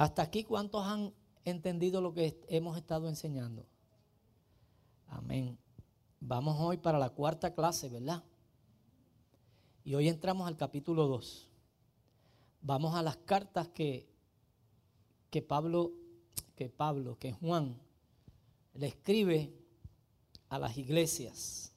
Hasta 0.00 0.22
aquí, 0.22 0.44
¿cuántos 0.44 0.86
han 0.86 1.12
entendido 1.44 2.00
lo 2.00 2.14
que 2.14 2.40
hemos 2.48 2.78
estado 2.78 3.06
enseñando? 3.06 3.66
Amén. 5.08 5.58
Vamos 6.20 6.56
hoy 6.58 6.78
para 6.78 6.98
la 6.98 7.10
cuarta 7.10 7.54
clase, 7.54 7.90
¿verdad? 7.90 8.24
Y 9.84 9.92
hoy 9.92 10.08
entramos 10.08 10.48
al 10.48 10.56
capítulo 10.56 11.06
2. 11.06 11.50
Vamos 12.62 12.94
a 12.94 13.02
las 13.02 13.18
cartas 13.18 13.68
que, 13.68 14.08
que 15.28 15.42
Pablo, 15.42 15.92
que 16.56 16.70
Pablo, 16.70 17.18
que 17.18 17.34
Juan 17.34 17.78
le 18.72 18.86
escribe 18.86 19.52
a 20.48 20.58
las 20.58 20.78
iglesias. 20.78 21.74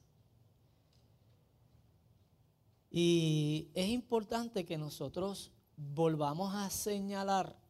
Y 2.90 3.68
es 3.74 3.90
importante 3.90 4.64
que 4.64 4.78
nosotros 4.78 5.52
volvamos 5.76 6.54
a 6.54 6.70
señalar 6.70 7.62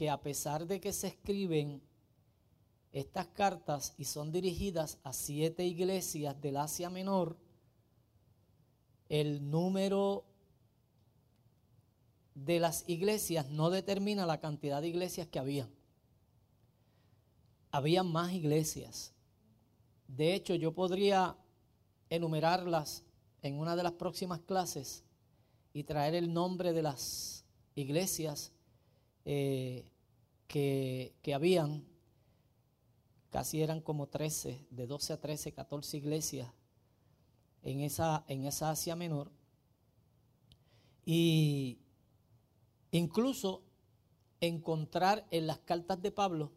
que 0.00 0.08
a 0.08 0.22
pesar 0.22 0.66
de 0.66 0.80
que 0.80 0.94
se 0.94 1.08
escriben 1.08 1.82
estas 2.90 3.26
cartas 3.26 3.92
y 3.98 4.06
son 4.06 4.32
dirigidas 4.32 4.96
a 5.04 5.12
siete 5.12 5.66
iglesias 5.66 6.40
del 6.40 6.56
Asia 6.56 6.88
Menor, 6.88 7.36
el 9.10 9.50
número 9.50 10.24
de 12.34 12.60
las 12.60 12.88
iglesias 12.88 13.50
no 13.50 13.68
determina 13.68 14.24
la 14.24 14.40
cantidad 14.40 14.80
de 14.80 14.88
iglesias 14.88 15.26
que 15.26 15.38
había. 15.38 15.68
Había 17.70 18.02
más 18.02 18.32
iglesias. 18.32 19.12
De 20.08 20.34
hecho, 20.34 20.54
yo 20.54 20.72
podría 20.72 21.36
enumerarlas 22.08 23.04
en 23.42 23.58
una 23.58 23.76
de 23.76 23.82
las 23.82 23.92
próximas 23.92 24.40
clases 24.40 25.04
y 25.74 25.84
traer 25.84 26.14
el 26.14 26.32
nombre 26.32 26.72
de 26.72 26.80
las 26.80 27.44
iglesias 27.74 28.54
eh, 29.24 29.84
que, 30.50 31.14
que 31.22 31.32
habían. 31.32 31.86
Casi 33.30 33.62
eran 33.62 33.80
como 33.80 34.08
13, 34.08 34.66
de 34.70 34.86
12 34.88 35.12
a 35.12 35.20
13, 35.20 35.52
14 35.52 35.96
iglesias 35.96 36.52
en 37.62 37.80
esa, 37.80 38.24
en 38.26 38.44
esa 38.44 38.70
Asia 38.70 38.96
Menor. 38.96 39.30
Y 41.06 41.78
incluso 42.90 43.62
encontrar 44.40 45.24
en 45.30 45.46
las 45.46 45.60
cartas 45.60 46.02
de 46.02 46.10
Pablo, 46.10 46.50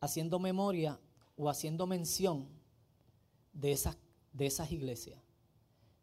haciendo 0.00 0.38
memoria 0.38 1.00
o 1.38 1.48
haciendo 1.48 1.86
mención 1.86 2.46
de 3.54 3.72
esas, 3.72 3.96
de 4.34 4.44
esas 4.44 4.70
iglesias. 4.70 5.18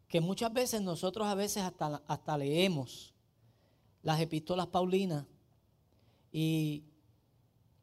Que 0.08 0.20
muchas 0.20 0.52
veces 0.52 0.82
nosotros 0.82 1.28
a 1.28 1.36
veces 1.36 1.62
hasta, 1.62 2.02
hasta 2.08 2.36
leemos 2.36 3.14
las 4.02 4.20
epístolas 4.20 4.66
paulinas 4.66 5.24
y 6.32 6.84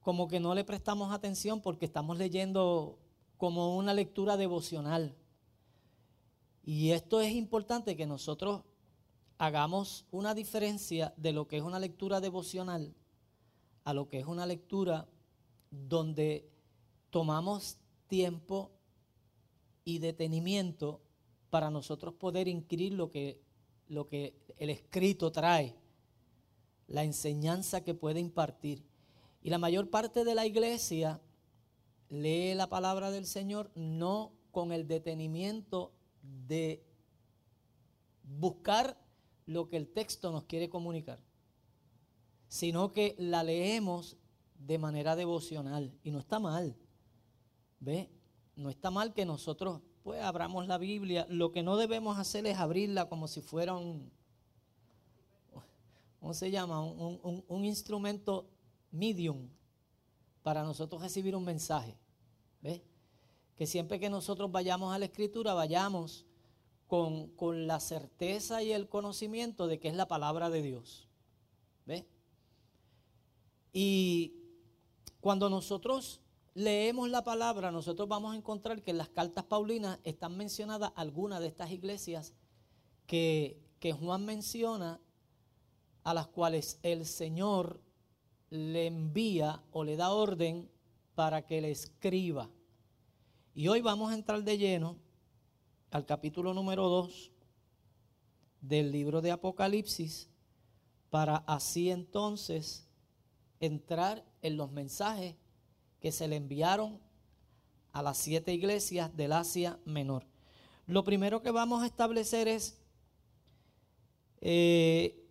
como 0.01 0.27
que 0.27 0.39
no 0.39 0.53
le 0.53 0.63
prestamos 0.63 1.11
atención 1.11 1.61
porque 1.61 1.85
estamos 1.85 2.17
leyendo 2.17 2.99
como 3.37 3.75
una 3.75 3.93
lectura 3.93 4.37
devocional. 4.37 5.15
Y 6.63 6.91
esto 6.91 7.21
es 7.21 7.33
importante 7.33 7.95
que 7.95 8.05
nosotros 8.05 8.63
hagamos 9.37 10.05
una 10.11 10.33
diferencia 10.33 11.13
de 11.17 11.33
lo 11.33 11.47
que 11.47 11.57
es 11.57 11.63
una 11.63 11.79
lectura 11.79 12.21
devocional 12.21 12.95
a 13.83 13.93
lo 13.93 14.07
que 14.07 14.19
es 14.19 14.25
una 14.25 14.45
lectura 14.45 15.07
donde 15.69 16.49
tomamos 17.09 17.77
tiempo 18.07 18.71
y 19.83 19.99
detenimiento 19.99 21.01
para 21.49 21.69
nosotros 21.69 22.15
poder 22.15 22.47
inquirir 22.47 22.93
lo 22.93 23.11
que, 23.11 23.41
lo 23.87 24.07
que 24.07 24.35
el 24.57 24.69
escrito 24.69 25.31
trae, 25.31 25.75
la 26.87 27.03
enseñanza 27.03 27.83
que 27.83 27.93
puede 27.93 28.19
impartir. 28.19 28.83
Y 29.41 29.49
la 29.49 29.57
mayor 29.57 29.89
parte 29.89 30.23
de 30.23 30.35
la 30.35 30.45
iglesia 30.45 31.21
lee 32.09 32.53
la 32.55 32.67
palabra 32.67 33.11
del 33.11 33.25
Señor 33.25 33.71
no 33.75 34.33
con 34.51 34.71
el 34.71 34.87
detenimiento 34.87 35.93
de 36.21 36.83
buscar 38.23 38.97
lo 39.45 39.69
que 39.69 39.77
el 39.77 39.87
texto 39.87 40.31
nos 40.31 40.45
quiere 40.45 40.69
comunicar, 40.69 41.19
sino 42.47 42.91
que 42.91 43.15
la 43.19 43.43
leemos 43.43 44.17
de 44.57 44.77
manera 44.77 45.15
devocional. 45.15 45.93
Y 46.03 46.11
no 46.11 46.19
está 46.19 46.39
mal. 46.39 46.75
¿Ve? 47.79 48.09
No 48.55 48.69
está 48.69 48.89
mal 48.89 49.13
que 49.13 49.25
nosotros 49.25 49.81
pues 50.03 50.21
abramos 50.21 50.67
la 50.67 50.77
Biblia. 50.77 51.25
Lo 51.29 51.51
que 51.51 51.63
no 51.63 51.77
debemos 51.77 52.17
hacer 52.17 52.45
es 52.47 52.57
abrirla 52.57 53.09
como 53.09 53.27
si 53.27 53.41
fuera 53.41 53.75
un, 53.75 54.11
¿cómo 56.25 56.33
se 56.33 56.49
llama? 56.49 56.81
Un, 56.81 57.45
un 57.47 57.65
instrumento 57.65 58.49
medium 58.89 59.47
para 60.41 60.63
nosotros 60.63 60.99
recibir 60.99 61.35
un 61.35 61.45
mensaje. 61.45 61.99
¿Ve? 62.63 62.83
Que 63.55 63.67
siempre 63.67 63.99
que 63.99 64.09
nosotros 64.09 64.51
vayamos 64.51 64.91
a 64.91 64.97
la 64.97 65.05
escritura, 65.05 65.53
vayamos 65.53 66.25
con, 66.87 67.27
con, 67.35 67.67
la 67.67 67.79
certeza 67.79 68.63
y 68.63 68.71
el 68.71 68.89
conocimiento 68.89 69.67
de 69.67 69.79
que 69.79 69.87
es 69.87 69.93
la 69.93 70.07
palabra 70.07 70.49
de 70.49 70.63
Dios. 70.63 71.07
¿Ve? 71.85 72.07
Y 73.71 74.33
cuando 75.21 75.47
nosotros 75.47 76.21
leemos 76.55 77.07
la 77.07 77.23
palabra, 77.23 77.69
nosotros 77.69 78.09
vamos 78.09 78.33
a 78.33 78.37
encontrar 78.37 78.81
que 78.81 78.89
en 78.89 78.97
las 78.97 79.09
cartas 79.09 79.43
paulinas 79.43 79.99
están 80.03 80.35
mencionadas 80.35 80.91
algunas 80.95 81.39
de 81.39 81.49
estas 81.49 81.69
iglesias 81.69 82.33
que, 83.05 83.61
que 83.79 83.93
Juan 83.93 84.25
menciona, 84.25 84.99
a 86.05 86.13
las 86.13 86.27
cuales 86.27 86.79
el 86.83 87.05
Señor 87.05 87.81
le 88.51 88.85
envía 88.85 89.63
o 89.71 89.83
le 89.83 89.97
da 89.97 90.11
orden 90.11 90.69
para 91.15 91.47
que 91.47 91.59
le 91.61 91.71
escriba. 91.71 92.49
Y 93.55 93.67
hoy 93.69 93.81
vamos 93.81 94.11
a 94.11 94.13
entrar 94.13 94.43
de 94.43 94.57
lleno 94.57 94.97
al 95.89 96.05
capítulo 96.05 96.53
número 96.53 96.87
2 96.89 97.31
del 98.61 98.91
libro 98.91 99.21
de 99.21 99.31
Apocalipsis 99.31 100.29
para 101.09 101.37
así 101.47 101.89
entonces 101.89 102.87
entrar 103.59 104.23
en 104.43 104.57
los 104.57 104.71
mensajes 104.71 105.35
que 105.99 106.11
se 106.11 106.27
le 106.27 106.35
enviaron 106.35 106.99
a 107.93 108.03
las 108.03 108.19
siete 108.19 108.53
iglesias 108.53 109.15
del 109.17 109.31
Asia 109.31 109.79
Menor. 109.85 110.27
Lo 110.85 111.03
primero 111.03 111.41
que 111.41 111.49
vamos 111.49 111.81
a 111.81 111.87
establecer 111.87 112.47
es 112.47 112.77
eh, 114.41 115.24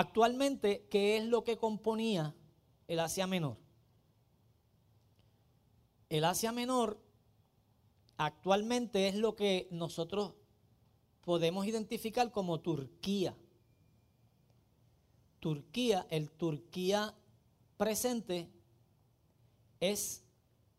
actualmente 0.00 0.86
qué 0.90 1.18
es 1.18 1.26
lo 1.26 1.44
que 1.44 1.58
componía 1.58 2.34
el 2.88 3.00
Asia 3.00 3.26
Menor. 3.26 3.58
El 6.08 6.24
Asia 6.24 6.52
Menor 6.52 6.98
actualmente 8.16 9.08
es 9.08 9.14
lo 9.14 9.36
que 9.36 9.68
nosotros 9.70 10.32
podemos 11.20 11.66
identificar 11.66 12.32
como 12.32 12.60
Turquía. 12.60 13.36
Turquía, 15.38 16.06
el 16.08 16.30
Turquía 16.30 17.14
presente 17.76 18.48
es 19.80 20.24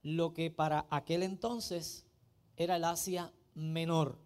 lo 0.01 0.33
que 0.33 0.49
para 0.49 0.87
aquel 0.89 1.21
entonces 1.21 2.07
era 2.57 2.77
el 2.77 2.83
Asia 2.85 3.31
Menor. 3.53 4.17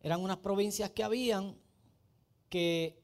Eran 0.00 0.20
unas 0.20 0.38
provincias 0.38 0.90
que 0.90 1.04
habían 1.04 1.56
que 2.48 3.03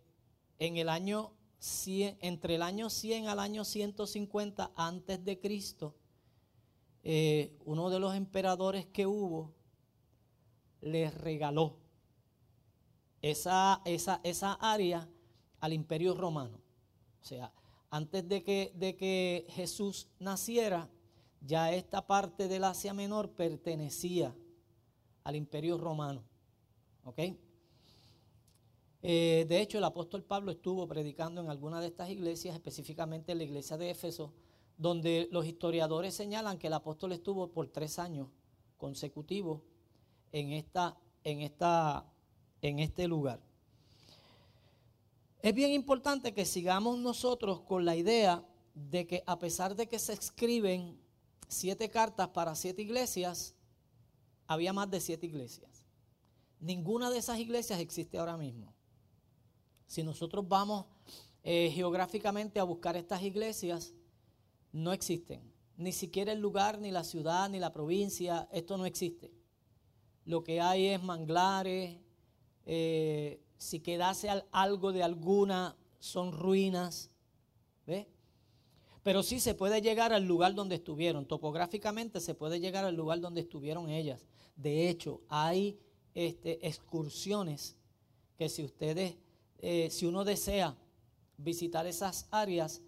en 0.60 0.76
el 0.76 0.88
año 0.88 1.32
100, 1.58 2.18
entre 2.20 2.54
el 2.54 2.62
año 2.62 2.90
100 2.90 3.28
al 3.28 3.40
año 3.40 3.64
150 3.64 4.70
antes 4.76 5.24
de 5.24 5.40
Cristo, 5.40 5.96
eh, 7.02 7.56
uno 7.64 7.90
de 7.90 7.98
los 7.98 8.14
emperadores 8.14 8.86
que 8.86 9.06
hubo 9.06 9.52
les 10.82 11.12
regaló 11.14 11.78
esa, 13.22 13.80
esa, 13.86 14.20
esa 14.22 14.52
área 14.52 15.08
al 15.60 15.72
imperio 15.72 16.14
romano. 16.14 16.60
O 17.22 17.24
sea, 17.24 17.52
antes 17.90 18.28
de 18.28 18.42
que, 18.42 18.72
de 18.74 18.96
que 18.96 19.46
Jesús 19.50 20.08
naciera, 20.18 20.90
ya 21.40 21.72
esta 21.72 22.06
parte 22.06 22.48
del 22.48 22.64
Asia 22.64 22.92
Menor 22.92 23.30
pertenecía 23.30 24.34
al 25.24 25.36
imperio 25.36 25.78
romano. 25.78 26.22
¿Ok? 27.04 27.18
Eh, 29.02 29.46
de 29.48 29.60
hecho, 29.60 29.78
el 29.78 29.84
apóstol 29.84 30.22
Pablo 30.24 30.52
estuvo 30.52 30.86
predicando 30.86 31.40
en 31.40 31.48
alguna 31.48 31.80
de 31.80 31.86
estas 31.86 32.10
iglesias, 32.10 32.54
específicamente 32.54 33.32
en 33.32 33.38
la 33.38 33.44
iglesia 33.44 33.78
de 33.78 33.90
Éfeso, 33.90 34.32
donde 34.76 35.28
los 35.30 35.46
historiadores 35.46 36.14
señalan 36.14 36.58
que 36.58 36.66
el 36.66 36.72
apóstol 36.74 37.12
estuvo 37.12 37.48
por 37.48 37.68
tres 37.68 37.98
años 37.98 38.28
consecutivos 38.76 39.62
en, 40.32 40.52
esta, 40.52 40.98
en, 41.24 41.40
esta, 41.40 42.06
en 42.62 42.78
este 42.78 43.08
lugar. 43.08 43.40
Es 45.42 45.54
bien 45.54 45.70
importante 45.70 46.34
que 46.34 46.44
sigamos 46.44 46.98
nosotros 46.98 47.60
con 47.60 47.84
la 47.84 47.96
idea 47.96 48.44
de 48.74 49.06
que 49.06 49.22
a 49.26 49.38
pesar 49.38 49.74
de 49.74 49.86
que 49.86 49.98
se 49.98 50.12
escriben 50.12 50.98
siete 51.48 51.88
cartas 51.90 52.28
para 52.28 52.54
siete 52.54 52.82
iglesias, 52.82 53.54
había 54.46 54.72
más 54.72 54.90
de 54.90 55.00
siete 55.00 55.26
iglesias. 55.26 55.84
Ninguna 56.60 57.10
de 57.10 57.18
esas 57.18 57.38
iglesias 57.38 57.80
existe 57.80 58.18
ahora 58.18 58.36
mismo. 58.36 58.74
Si 59.90 60.04
nosotros 60.04 60.46
vamos 60.46 60.86
eh, 61.42 61.68
geográficamente 61.74 62.60
a 62.60 62.62
buscar 62.62 62.96
estas 62.96 63.24
iglesias, 63.24 63.92
no 64.70 64.92
existen. 64.92 65.42
Ni 65.76 65.90
siquiera 65.90 66.30
el 66.30 66.38
lugar, 66.38 66.78
ni 66.78 66.92
la 66.92 67.02
ciudad, 67.02 67.50
ni 67.50 67.58
la 67.58 67.72
provincia, 67.72 68.48
esto 68.52 68.76
no 68.76 68.86
existe. 68.86 69.32
Lo 70.26 70.44
que 70.44 70.60
hay 70.60 70.86
es 70.86 71.02
manglares, 71.02 71.98
eh, 72.66 73.40
si 73.58 73.80
quedase 73.80 74.28
algo 74.52 74.92
de 74.92 75.02
alguna, 75.02 75.76
son 75.98 76.30
ruinas. 76.30 77.10
¿Ve? 77.84 78.06
Pero 79.02 79.24
sí 79.24 79.40
se 79.40 79.56
puede 79.56 79.82
llegar 79.82 80.12
al 80.12 80.24
lugar 80.24 80.54
donde 80.54 80.76
estuvieron. 80.76 81.26
Topográficamente 81.26 82.20
se 82.20 82.36
puede 82.36 82.60
llegar 82.60 82.84
al 82.84 82.94
lugar 82.94 83.18
donde 83.18 83.40
estuvieron 83.40 83.90
ellas. 83.90 84.24
De 84.54 84.88
hecho, 84.88 85.20
hay 85.28 85.80
este, 86.14 86.64
excursiones 86.64 87.76
que 88.36 88.48
si 88.48 88.62
ustedes, 88.62 89.16
eh, 89.62 89.90
si 89.90 90.06
uno 90.06 90.24
desea 90.24 90.76
visitar 91.36 91.86
esas 91.86 92.26
áreas, 92.30 92.82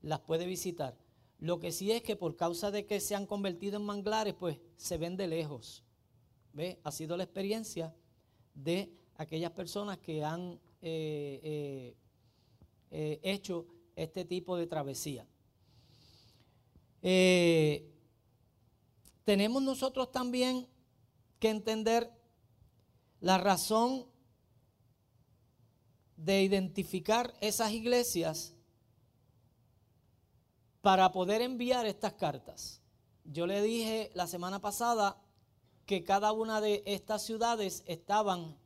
las 0.00 0.20
puede 0.20 0.46
visitar. 0.46 0.96
Lo 1.38 1.58
que 1.58 1.72
sí 1.72 1.92
es 1.92 2.02
que 2.02 2.16
por 2.16 2.36
causa 2.36 2.70
de 2.70 2.86
que 2.86 3.00
se 3.00 3.14
han 3.14 3.26
convertido 3.26 3.76
en 3.76 3.84
manglares, 3.84 4.34
pues 4.34 4.58
se 4.76 4.96
ven 4.96 5.16
de 5.16 5.26
lejos. 5.26 5.84
¿Ve? 6.52 6.80
Ha 6.84 6.92
sido 6.92 7.16
la 7.16 7.24
experiencia 7.24 7.94
de 8.54 8.92
aquellas 9.16 9.50
personas 9.50 9.98
que 9.98 10.24
han 10.24 10.58
eh, 10.80 11.94
eh, 12.90 13.20
hecho 13.22 13.66
este 13.96 14.24
tipo 14.24 14.56
de 14.56 14.66
travesía. 14.66 15.26
tenemos 19.24 19.62
nosotros 19.62 20.10
también 20.10 20.66
que 21.38 21.50
entender 21.50 22.10
la 23.20 23.38
razón 23.38 24.06
de 26.16 26.42
identificar 26.42 27.34
esas 27.40 27.72
iglesias 27.72 28.54
para 30.80 31.12
poder 31.12 31.40
enviar 31.40 31.86
estas 31.86 32.12
cartas. 32.14 32.80
Yo 33.24 33.46
le 33.46 33.62
dije 33.62 34.10
la 34.14 34.26
semana 34.26 34.60
pasada 34.60 35.16
que 35.86 36.04
cada 36.04 36.32
una 36.32 36.60
de 36.60 36.82
estas 36.86 37.22
ciudades 37.22 37.82
estaban 37.86 38.56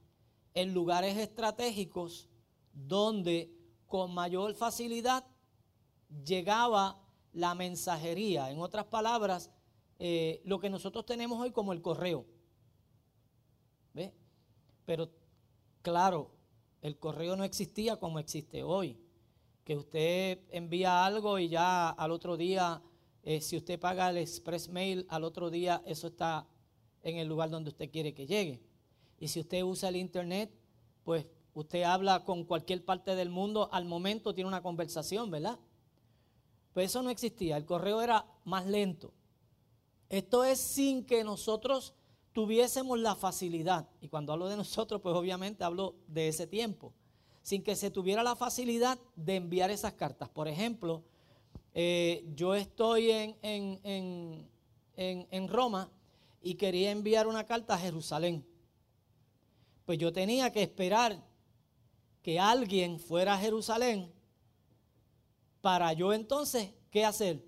en 0.55 0.75
lugares 0.75 1.17
estratégicos 1.17 2.29
donde 2.73 3.53
con 3.87 4.13
mayor 4.13 4.55
facilidad 4.55 5.25
llegaba 6.25 7.01
la 7.33 7.55
mensajería. 7.55 8.51
En 8.51 8.61
otras 8.61 8.87
palabras, 8.87 9.51
eh, 9.99 10.41
lo 10.45 10.59
que 10.59 10.71
nosotros 10.71 11.07
tenemos 11.07 11.41
hoy 11.41 11.51
como 11.51 11.73
el 11.73 11.83
correo. 11.83 12.27
¿Ve? 13.95 14.13
Pero 14.85 15.11
claro, 15.83 16.31
el 16.83 16.99
correo 16.99 17.37
no 17.37 17.45
existía 17.45 17.97
como 17.97 18.19
existe 18.19 18.63
hoy. 18.63 18.99
Que 19.65 19.77
usted 19.77 20.41
envía 20.51 21.05
algo 21.05 21.39
y 21.39 21.49
ya 21.49 21.91
al 21.91 22.11
otro 22.11 22.37
día, 22.37 22.83
eh, 23.23 23.41
si 23.41 23.57
usted 23.57 23.79
paga 23.79 24.11
el 24.11 24.19
express 24.19 24.69
mail, 24.69 25.07
al 25.09 25.25
otro 25.25 25.51
día 25.51 25.83
eso 25.87 26.09
está 26.09 26.47
en 27.03 27.17
el 27.17 27.29
lugar 27.29 27.51
donde 27.51 27.71
usted 27.71 27.91
quiere 27.91 28.15
que 28.15 28.27
llegue. 28.27 28.61
Y 29.19 29.29
si 29.29 29.41
usted 29.41 29.63
usa 29.63 29.89
el 29.89 29.97
internet, 29.97 30.51
pues 31.05 31.27
usted 31.55 31.83
habla 31.83 32.25
con 32.25 32.45
cualquier 32.45 32.85
parte 32.85 33.15
del 33.15 33.31
mundo, 33.31 33.69
al 33.73 33.85
momento 33.85 34.35
tiene 34.35 34.49
una 34.49 34.63
conversación, 34.63 35.31
¿verdad? 35.31 35.59
Pues 36.73 36.91
eso 36.91 37.03
no 37.03 37.11
existía, 37.11 37.57
el 37.57 37.65
correo 37.65 38.01
era 38.01 38.27
más 38.45 38.67
lento. 38.67 39.13
Esto 40.09 40.45
es 40.45 40.59
sin 40.59 41.05
que 41.05 41.25
nosotros 41.25 41.95
tuviésemos 42.33 42.99
la 42.99 43.15
facilidad, 43.15 43.89
y 44.01 44.09
cuando 44.09 44.33
hablo 44.33 44.49
de 44.49 44.57
nosotros, 44.57 45.01
pues 45.01 45.15
obviamente 45.15 45.65
hablo 45.65 45.97
de 46.07 46.29
ese 46.29 46.47
tiempo, 46.47 46.93
sin 47.43 47.63
que 47.63 47.77
se 47.77 47.91
tuviera 47.91 48.23
la 48.23 48.37
facilidad 48.37 48.99
de 49.17 49.37
enviar 49.37 49.71
esas 49.71 49.95
cartas. 49.95 50.29
Por 50.29 50.49
ejemplo, 50.49 51.03
eh, 51.75 52.25
yo 52.35 52.55
estoy 52.55 53.11
en, 53.11 53.37
en, 53.43 54.49
en, 54.97 55.49
Roma 55.49 55.91
y 56.43 56.55
quería 56.55 56.91
enviar 56.91 57.27
una 57.27 57.45
carta 57.45 57.75
a 57.75 57.79
Jerusalén. 57.79 58.47
Pues 59.87 59.99
yo 59.99 60.13
tenía 60.13 60.53
que 60.53 60.63
esperar 60.63 61.25
que 62.23 62.39
alguien 62.39 62.99
fuera 62.99 63.35
a 63.35 63.39
Jerusalén 63.39 64.13
para 65.61 65.93
yo 65.93 66.13
entonces, 66.13 66.73
¿qué 66.91 67.05
hacer? 67.05 67.45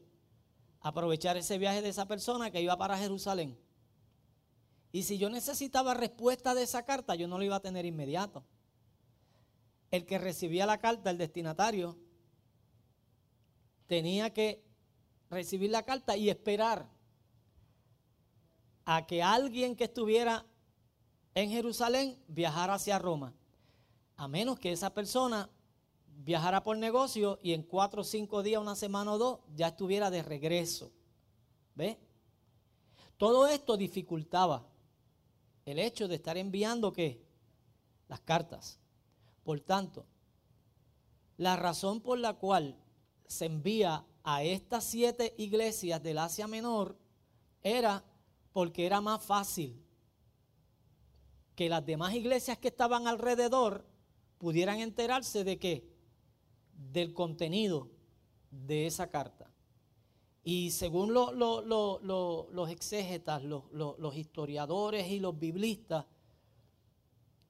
Aprovechar 0.81 1.37
ese 1.37 1.59
viaje 1.59 1.83
de 1.83 1.91
esa 1.91 2.07
persona 2.07 2.51
que 2.51 2.63
iba 2.63 2.77
para 2.79 2.97
Jerusalén 2.97 3.59
y 4.93 5.05
si 5.05 5.19
yo 5.19 5.31
necesitaba 5.31 5.95
respuesta 5.95 6.55
de 6.55 6.65
esa 6.65 6.85
carta, 6.85 7.15
yo 7.15 7.29
no 7.29 7.39
lo 7.39 7.45
iba 7.45 7.57
a 7.57 7.61
tener 7.61 7.87
inmediato. 7.87 8.45
El 9.91 10.05
que 10.05 10.19
recibía 10.19 10.67
la 10.67 10.79
carta, 10.79 11.11
el 11.11 11.19
destinatario, 11.19 11.97
tenía 13.87 14.31
que 14.31 14.65
recibir 15.31 15.71
la 15.71 15.85
carta 15.85 16.17
y 16.17 16.29
esperar 16.29 16.89
a 18.85 19.07
que 19.07 19.23
alguien 19.23 19.77
que 19.77 19.85
estuviera 19.85 20.45
en 21.35 21.51
Jerusalén 21.51 22.19
viajara 22.27 22.75
hacia 22.75 22.99
Roma. 22.99 23.33
A 24.17 24.27
menos 24.27 24.59
que 24.59 24.73
esa 24.73 24.93
persona 24.93 25.49
viajara 26.07 26.63
por 26.63 26.77
negocio 26.77 27.39
y 27.43 27.53
en 27.53 27.63
cuatro 27.63 28.03
o 28.03 28.05
cinco 28.05 28.43
días, 28.43 28.61
una 28.61 28.75
semana 28.75 29.13
o 29.13 29.19
dos, 29.19 29.39
ya 29.55 29.69
estuviera 29.69 30.11
de 30.11 30.23
regreso. 30.23 30.91
¿Ve? 31.77 31.99
Todo 33.17 33.47
esto 33.47 33.77
dificultaba 33.77 34.70
el 35.65 35.79
hecho 35.79 36.09
de 36.09 36.17
estar 36.17 36.37
enviando 36.37 36.93
qué? 36.93 37.23
Las 38.09 38.21
cartas. 38.21 38.79
Por 39.45 39.61
tanto, 39.61 40.07
la 41.37 41.57
razón 41.57 42.01
por 42.01 42.19
la 42.19 42.35
cual 42.35 42.77
se 43.27 43.47
envía 43.47 44.05
a 44.23 44.43
estas 44.43 44.85
siete 44.85 45.35
iglesias 45.39 46.03
del 46.03 46.19
Asia 46.19 46.47
Menor 46.47 46.99
era 47.63 48.05
porque 48.53 48.87
era 48.87 49.01
más 49.01 49.25
fácil 49.25 49.83
que 51.55 51.69
las 51.69 51.85
demás 51.85 52.15
iglesias 52.15 52.59
que 52.59 52.69
estaban 52.69 53.07
alrededor 53.07 53.87
pudieran 54.39 54.81
enterarse 54.81 55.45
de 55.45 55.59
qué? 55.59 55.87
Del 56.73 57.13
contenido 57.13 57.91
de 58.51 58.87
esa 58.87 59.11
carta. 59.11 59.50
Y 60.43 60.71
según 60.71 61.13
los 61.13 62.71
exégetas, 62.71 63.43
los, 63.43 64.17
historiadores 64.17 65.09
y 65.09 65.21
los 65.21 65.39
biblistas, 65.39 66.07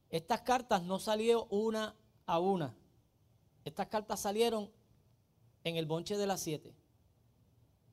estas 0.09 0.41
cartas 0.41 0.83
no 0.83 0.99
salieron 0.99 1.47
una 1.51 1.95
a 2.27 2.39
una. 2.41 2.75
Estas 3.65 3.87
cartas 3.87 4.21
salieron 4.21 4.71
en 5.63 5.77
el 5.77 5.87
bonche 5.87 6.17
de 6.17 6.27
las 6.27 6.41
siete. 6.41 6.75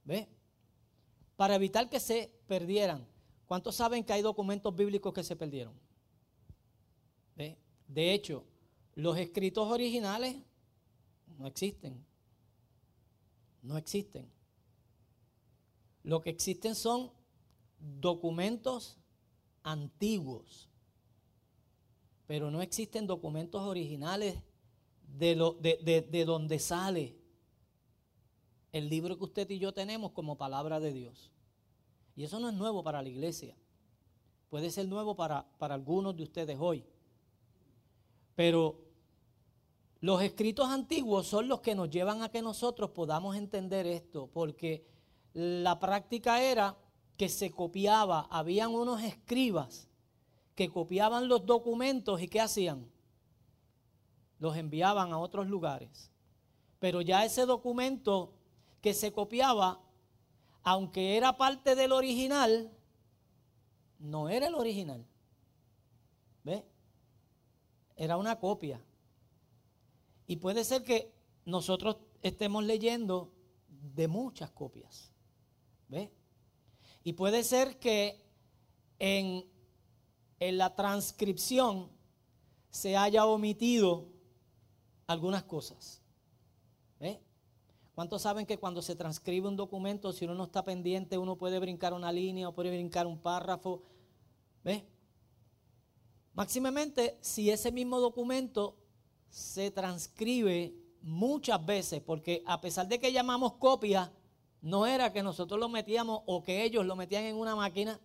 ¿Ve? 0.03 0.27
Para 1.35 1.55
evitar 1.55 1.89
que 1.89 1.99
se 1.99 2.31
perdieran. 2.47 3.05
¿Cuántos 3.45 3.75
saben 3.75 4.03
que 4.03 4.13
hay 4.13 4.21
documentos 4.21 4.75
bíblicos 4.75 5.13
que 5.13 5.23
se 5.23 5.35
perdieron? 5.35 5.73
¿Ve? 7.35 7.57
De 7.87 8.13
hecho, 8.13 8.43
los 8.95 9.15
escritos 9.17 9.69
originales 9.69 10.35
no 11.37 11.45
existen. 11.45 12.03
No 13.61 13.77
existen. 13.77 14.36
Lo 16.07 16.21
que 16.21 16.29
existen 16.29 16.73
son 16.73 17.11
documentos 17.99 18.97
antiguos, 19.61 20.69
pero 22.27 22.49
no 22.49 22.61
existen 22.61 23.07
documentos 23.07 23.61
originales 23.63 24.41
de, 25.19 25.35
lo, 25.35 25.55
de, 25.55 26.23
donde 26.25 26.59
sale 26.59 27.17
el 28.71 28.87
libro 28.87 29.17
que 29.17 29.25
usted 29.25 29.49
y 29.49 29.59
yo 29.59 29.73
tenemos 29.73 30.13
como 30.13 30.37
palabra 30.37 30.79
de 30.79 30.93
Dios. 30.93 31.29
Y 32.15 32.23
eso 32.23 32.39
no 32.39 32.47
es 32.47 32.55
nuevo 32.55 32.85
para 32.85 33.01
la 33.01 33.09
iglesia. 33.09 33.57
Puede 34.47 34.71
ser 34.71 34.87
nuevo 34.87 35.17
para, 35.17 35.45
para 35.57 35.75
algunos 35.75 36.15
de 36.15 36.23
ustedes 36.23 36.57
hoy. 36.57 36.85
Pero 38.33 38.79
los 39.99 40.21
escritos 40.21 40.69
antiguos 40.69 41.27
son 41.27 41.49
los 41.49 41.59
que 41.59 41.75
nos 41.75 41.89
llevan 41.89 42.21
a 42.21 42.29
que 42.29 42.41
nosotros 42.41 42.91
podamos 42.91 43.35
entender 43.35 43.85
esto, 43.85 44.27
porque 44.27 44.95
la 45.37 45.77
práctica 45.79 46.41
era 46.41 46.75
que 47.15 47.29
se 47.29 47.51
copiaba, 47.51 48.27
habían 48.31 48.73
unos 48.73 49.03
escribas 49.03 49.87
que 50.55 50.67
copiaban 50.67 51.27
los 51.27 51.45
documentos 51.45 52.19
y 52.23 52.27
¿qué 52.27 52.41
hacían? 52.41 52.91
Los 54.39 54.57
enviaban 54.57 55.13
a 55.13 55.19
otros 55.19 55.45
lugares. 55.45 56.11
Pero 56.79 57.01
ya 57.01 57.23
ese 57.23 57.45
documento 57.45 58.33
que 58.81 58.95
se 58.95 59.11
copiaba, 59.11 59.79
aunque 60.63 61.17
era 61.17 61.37
parte 61.37 61.75
del 61.75 61.91
original, 61.91 62.71
no 63.99 64.29
era 64.29 64.47
el 64.47 64.55
original. 64.55 65.05
¿Ve? 66.45 66.65
Era 67.95 68.17
una 68.17 68.39
copia. 68.39 68.83
Y 70.25 70.37
puede 70.37 70.63
ser 70.63 70.83
que 70.83 71.13
nosotros 71.45 71.97
estemos 72.23 72.63
leyendo 72.63 73.31
de 73.69 74.07
muchas 74.07 74.49
copias. 74.49 75.11
¿Ve? 75.87 76.11
Y 77.03 77.13
puede 77.13 77.43
ser 77.43 77.79
que 77.79 78.21
en, 78.99 79.45
en 80.39 80.57
la 80.57 80.75
transcripción 80.75 81.89
se 82.69 82.97
haya 82.97 83.25
omitido 83.25 84.09
algunas 85.07 85.43
cosas. 85.43 86.01
¿Eh? 86.99 87.19
¿Cuántos 87.95 88.21
saben 88.21 88.45
que 88.45 88.59
cuando 88.59 88.81
se 88.81 88.95
transcribe 88.95 89.47
un 89.47 89.55
documento, 89.55 90.13
si 90.13 90.25
uno 90.25 90.35
no 90.35 90.43
está 90.43 90.63
pendiente, 90.63 91.17
uno 91.17 91.37
puede 91.37 91.59
brincar 91.59 91.93
una 91.93 92.11
línea 92.11 92.49
o 92.49 92.53
puede 92.53 92.69
brincar 92.69 93.07
un 93.07 93.17
párrafo? 93.17 93.81
¿Ves? 94.63 94.83
Máximamente, 96.33 97.17
si 97.21 97.49
ese 97.49 97.71
mismo 97.71 97.99
documento 97.99 98.77
se 99.29 99.71
transcribe 99.71 100.75
muchas 101.01 101.65
veces, 101.65 102.01
porque 102.01 102.43
a 102.45 102.61
pesar 102.61 102.87
de 102.87 102.99
que 102.99 103.11
llamamos 103.11 103.53
copia, 103.53 104.11
no 104.61 104.85
era 104.85 105.13
que 105.13 105.23
nosotros 105.23 105.59
lo 105.59 105.69
metíamos 105.69 106.21
o 106.25 106.43
que 106.43 106.63
ellos 106.63 106.85
lo 106.85 106.95
metían 106.95 107.23
en 107.23 107.35
una 107.35 107.55
máquina 107.55 107.99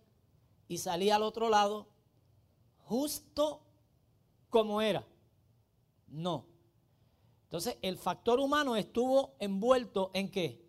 y 0.67 0.77
salía 0.77 1.15
al 1.15 1.23
otro 1.23 1.49
lado, 1.49 1.87
justo 2.85 3.61
como 4.49 4.81
era. 4.81 5.05
No. 6.07 6.45
Entonces, 7.45 7.77
el 7.81 7.97
factor 7.97 8.39
humano 8.39 8.75
estuvo 8.75 9.35
envuelto 9.39 10.11
en 10.13 10.29
qué? 10.29 10.63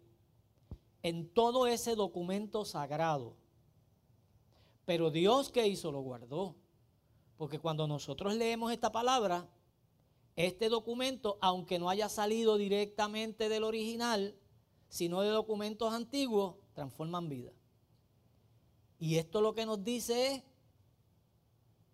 En 1.02 1.32
todo 1.32 1.66
ese 1.66 1.94
documento 1.94 2.64
sagrado. 2.64 3.36
Pero 4.84 5.10
Dios 5.10 5.50
que 5.50 5.66
hizo 5.66 5.92
lo 5.92 6.00
guardó. 6.00 6.56
Porque 7.36 7.58
cuando 7.58 7.86
nosotros 7.86 8.34
leemos 8.34 8.72
esta 8.72 8.92
palabra, 8.92 9.48
este 10.36 10.68
documento, 10.68 11.38
aunque 11.40 11.78
no 11.78 11.88
haya 11.88 12.08
salido 12.08 12.56
directamente 12.56 13.48
del 13.48 13.64
original, 13.64 14.34
sino 14.94 15.22
de 15.22 15.30
documentos 15.30 15.92
antiguos, 15.92 16.54
transforman 16.72 17.28
vida. 17.28 17.50
Y 19.00 19.16
esto 19.16 19.40
lo 19.40 19.52
que 19.52 19.66
nos 19.66 19.82
dice 19.82 20.36
es 20.36 20.42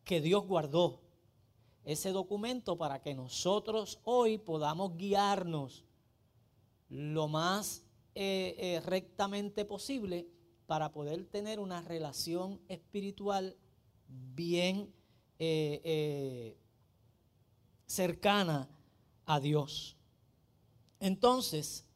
que 0.04 0.21
Dios 0.21 0.47
guardó 0.47 1.00
ese 1.83 2.11
documento 2.11 2.76
para 2.76 3.00
que 3.00 3.14
nosotros 3.14 4.00
hoy 4.04 4.37
podamos 4.37 4.99
guiarnos 4.99 5.87
lo 6.90 7.26
más 7.26 7.87
eh, 8.14 8.54
eh, 8.59 8.80
rectamente 8.85 9.64
posible 9.64 10.28
para 10.66 10.92
poder 10.92 11.25
tener 11.25 11.59
una 11.59 11.80
relación 11.80 12.61
espiritual 12.69 13.57
bien 14.09 14.92
eh, 15.38 16.54
cercana 17.87 18.69
a 19.25 19.40
Dios. 19.40 19.97
Entonces, 21.00 21.87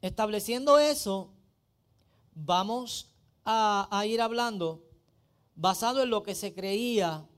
estableciendo 0.00 0.78
eso, 0.78 1.32
vamos 2.34 3.14
a, 3.44 4.04
ir 4.06 4.20
hablando 4.20 4.82
basado 5.54 6.02
en 6.02 6.10
lo 6.10 6.22
que 6.22 6.34
se 6.34 6.52
creía 6.52 7.28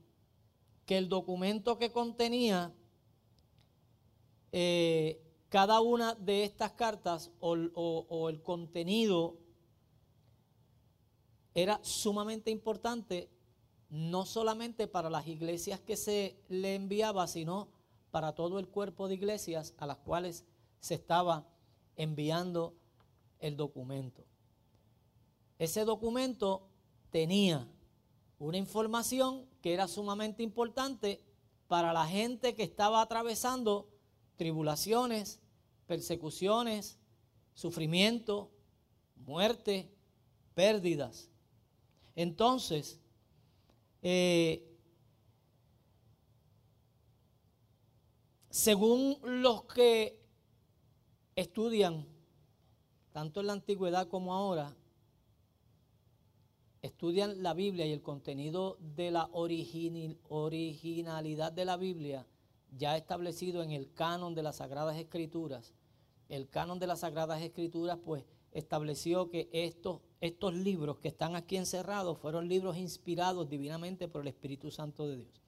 que 0.87 0.96
el 0.96 1.08
documento 1.08 1.78
que 1.78 1.92
contenía 1.92 2.73
eh, 4.52 5.20
cada 5.49 5.80
una 5.80 6.14
de 6.14 6.44
estas 6.44 6.73
cartas 6.73 7.30
o, 7.40 8.28
el 8.28 8.42
contenido 8.42 9.37
era 11.54 11.80
sumamente 11.82 12.50
importante, 12.50 13.30
no 13.88 14.26
solamente 14.26 14.87
para 14.87 15.11
las 15.11 15.26
iglesias 15.26 15.80
que 15.80 15.96
se 15.96 16.37
le 16.49 16.75
enviaba, 16.75 17.26
sino 17.26 17.68
para 18.16 18.32
todo 18.32 18.58
el 18.58 18.66
cuerpo 18.66 19.08
de 19.08 19.14
iglesias 19.16 19.75
a 19.76 19.85
las 19.85 19.99
cuales 19.99 20.46
se 20.80 20.94
estaba 20.94 21.46
enviando 21.96 22.75
el 23.40 23.58
documento. 23.58 24.25
Ese 25.58 25.85
documento 25.85 26.66
tenía 27.11 27.68
una 28.38 28.56
información 28.56 29.44
que 29.61 29.75
era 29.75 29.87
sumamente 29.87 30.42
importante 30.42 31.23
para 31.68 31.92
la 31.92 32.06
gente 32.06 32.54
que 32.54 32.62
estaba 32.62 33.02
atravesando 33.02 33.87
tribulaciones, 34.37 35.38
persecuciones, 35.87 36.96
sufrimiento, 37.52 38.50
muerte, 39.14 39.94
pérdidas. 40.54 41.28
Entonces, 42.14 42.99
eh, 44.00 44.75
según 48.56 49.18
los 49.22 49.64
que 49.64 50.18
estudian, 51.34 52.06
tanto 53.12 53.40
en 53.40 53.48
la 53.48 53.52
antigüedad 53.52 54.08
como 54.08 54.32
ahora, 54.32 54.75
estudian 56.80 57.42
la 57.42 57.52
Biblia 57.52 57.84
y 57.84 57.92
el 57.92 58.00
contenido 58.00 58.78
de 58.80 59.10
la 59.10 59.28
originalidad 59.32 61.52
de 61.52 61.66
la 61.66 61.76
Biblia, 61.76 62.26
ya 62.70 62.96
establecido 62.96 63.62
en 63.62 63.72
el 63.72 63.92
canon 63.92 64.34
de 64.34 64.42
las 64.42 64.56
Sagradas 64.56 64.96
Escrituras, 64.96 65.75
el 66.30 66.48
canon 66.48 66.78
de 66.78 66.86
las 66.86 67.00
Sagradas 67.00 67.42
Escrituras, 67.42 67.98
pues 68.02 68.25
estableció 68.52 69.28
que 69.28 69.50
estos, 69.52 70.00
estos 70.22 70.54
libros 70.54 70.98
que 70.98 71.08
están 71.08 71.36
aquí 71.36 71.58
encerrados 71.58 72.18
fueron 72.18 72.48
libros 72.48 72.78
inspirados 72.78 73.50
divinamente 73.50 74.08
por 74.08 74.22
el 74.22 74.28
Espíritu 74.28 74.70
Santo 74.70 75.06
de 75.06 75.18
Dios. 75.18 75.42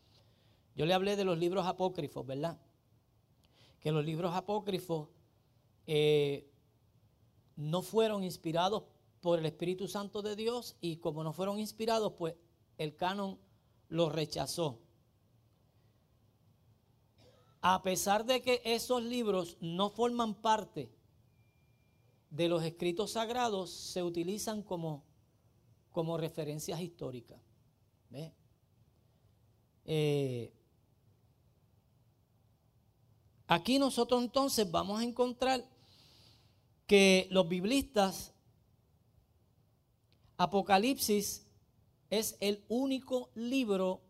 Yo 0.76 0.84
le 0.84 0.92
hablé 0.92 1.16
de 1.16 1.24
los 1.24 1.38
libros 1.38 1.66
apócrifos, 1.66 2.26
¿verdad? 2.26 2.58
Que 3.80 3.92
los 3.92 4.04
libros 4.04 4.34
apócrifos 4.34 5.08
eh, 5.86 6.50
no 7.56 7.82
fueron 7.82 8.24
inspirados 8.24 8.84
por 9.20 9.38
el 9.38 9.46
Espíritu 9.46 9.88
Santo 9.88 10.22
de 10.22 10.36
Dios 10.36 10.76
y 10.80 10.96
como 10.96 11.24
no 11.24 11.32
fueron 11.32 11.58
inspirados, 11.58 12.12
pues 12.16 12.34
el 12.76 12.94
canon 12.94 13.38
los 13.88 14.12
rechazó. 14.12 14.80
A 17.60 17.82
pesar 17.82 18.24
de 18.24 18.40
que 18.40 18.62
esos 18.64 19.02
libros 19.02 19.56
no 19.60 19.90
forman 19.90 20.34
parte 20.34 20.92
de 22.30 22.48
los 22.48 22.62
escritos 22.62 23.12
sagrados, 23.12 23.70
se 23.70 24.02
utilizan 24.02 24.62
como, 24.62 25.04
como 25.90 26.16
referencias 26.16 26.80
históricas. 26.80 27.40
Eh, 29.84 30.52
aquí 33.48 33.78
nosotros 33.78 34.22
entonces 34.22 34.70
vamos 34.70 35.00
a 35.00 35.04
encontrar 35.04 35.68
que 36.86 37.26
los 37.30 37.48
biblistas 37.48 38.32
Apocalipsis 40.36 41.44
es 42.10 42.36
el 42.40 42.64
único 42.68 43.30
libro 43.34 44.00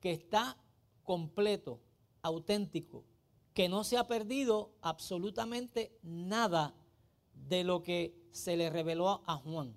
que 0.00 0.12
está 0.12 0.56
completo, 1.02 1.80
auténtico, 2.22 3.04
que 3.52 3.68
no 3.68 3.84
se 3.84 3.98
ha 3.98 4.08
perdido 4.08 4.72
absolutamente 4.80 5.98
nada 6.02 6.74
de 7.34 7.64
lo 7.64 7.82
que 7.82 8.18
se 8.32 8.56
le 8.56 8.70
reveló 8.70 9.22
a 9.26 9.36
Juan. 9.36 9.76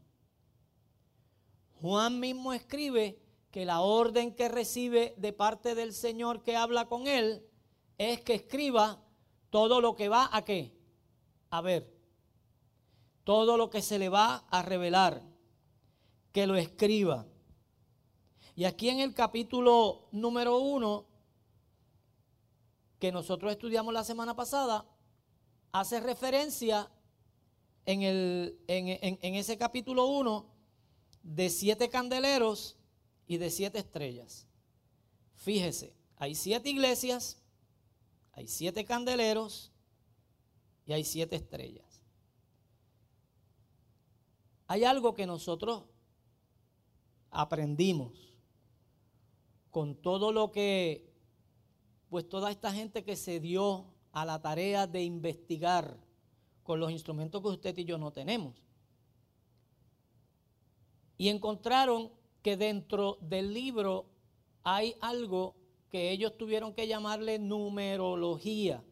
Juan 1.81 2.19
mismo 2.19 2.53
escribe 2.53 3.19
que 3.51 3.65
la 3.65 3.81
orden 3.81 4.33
que 4.33 4.47
recibe 4.47 5.13
de 5.17 5.33
parte 5.33 5.75
del 5.75 5.93
Señor 5.93 6.41
que 6.41 6.55
habla 6.55 6.87
con 6.87 7.07
él 7.07 7.45
es 7.97 8.21
que 8.21 8.35
escriba 8.35 9.03
todo 9.49 9.81
lo 9.81 9.95
que 9.95 10.09
va 10.09 10.29
a 10.31 10.43
qué? 10.43 10.73
A 11.49 11.61
ver. 11.61 11.95
Todo 13.23 13.57
lo 13.57 13.69
que 13.69 13.81
se 13.81 13.99
le 13.99 14.09
va 14.09 14.45
a 14.49 14.61
revelar 14.61 15.21
que 16.31 16.47
lo 16.47 16.55
escriba. 16.55 17.25
Y 18.55 18.65
aquí 18.65 18.89
en 18.89 18.99
el 18.99 19.13
capítulo 19.13 20.07
número 20.11 20.57
uno, 20.57 21.05
que 22.99 23.11
nosotros 23.11 23.51
estudiamos 23.51 23.93
la 23.93 24.03
semana 24.03 24.35
pasada, 24.35 24.85
hace 25.71 25.99
referencia 25.99 26.89
en, 27.85 28.01
el, 28.01 28.59
en, 28.67 29.35
ese 29.35 29.57
capítulo 29.57 30.07
uno 30.07 30.45
de 31.23 31.49
siete 31.49 31.89
candeleros 31.89 32.77
y 33.27 33.37
de 33.37 33.49
siete 33.49 33.79
estrellas. 33.79 34.47
Fíjese, 35.35 35.95
hay 36.17 36.35
siete 36.35 36.69
iglesias, 36.69 37.41
hay 38.37 38.47
siete 38.47 38.85
candeleros 38.85 39.71
y 40.85 40.93
hay 40.93 41.03
siete 41.03 41.35
estrellas. 41.35 42.03
Hay 44.67 44.83
algo 44.83 45.15
que 45.15 45.25
nosotros 45.25 45.85
aprendimos 47.31 48.37
con 49.71 49.95
todo 49.95 50.31
lo 50.31 50.51
que, 50.51 51.11
pues 52.09 52.29
toda 52.29 52.51
esta 52.51 52.71
gente 52.71 53.03
que 53.03 53.15
se 53.15 53.39
dio 53.39 53.87
a 54.11 54.23
la 54.23 54.39
tarea 54.39 54.85
de 54.85 55.01
investigar 55.01 55.97
con 56.61 56.79
los 56.79 56.91
instrumentos 56.91 57.41
que 57.41 57.47
usted 57.47 57.75
y 57.75 57.85
yo 57.85 57.97
no 57.97 58.11
tenemos. 58.11 58.61
Y 61.17 61.29
encontraron 61.29 62.11
que 62.43 62.55
dentro 62.55 63.17
del 63.19 63.51
libro 63.51 64.05
hay 64.61 64.95
algo 65.01 65.55
que 65.89 66.11
ellos 66.11 66.37
tuvieron 66.37 66.73
que 66.73 66.87
llamarle 66.87 67.39
numerología. 67.39 68.83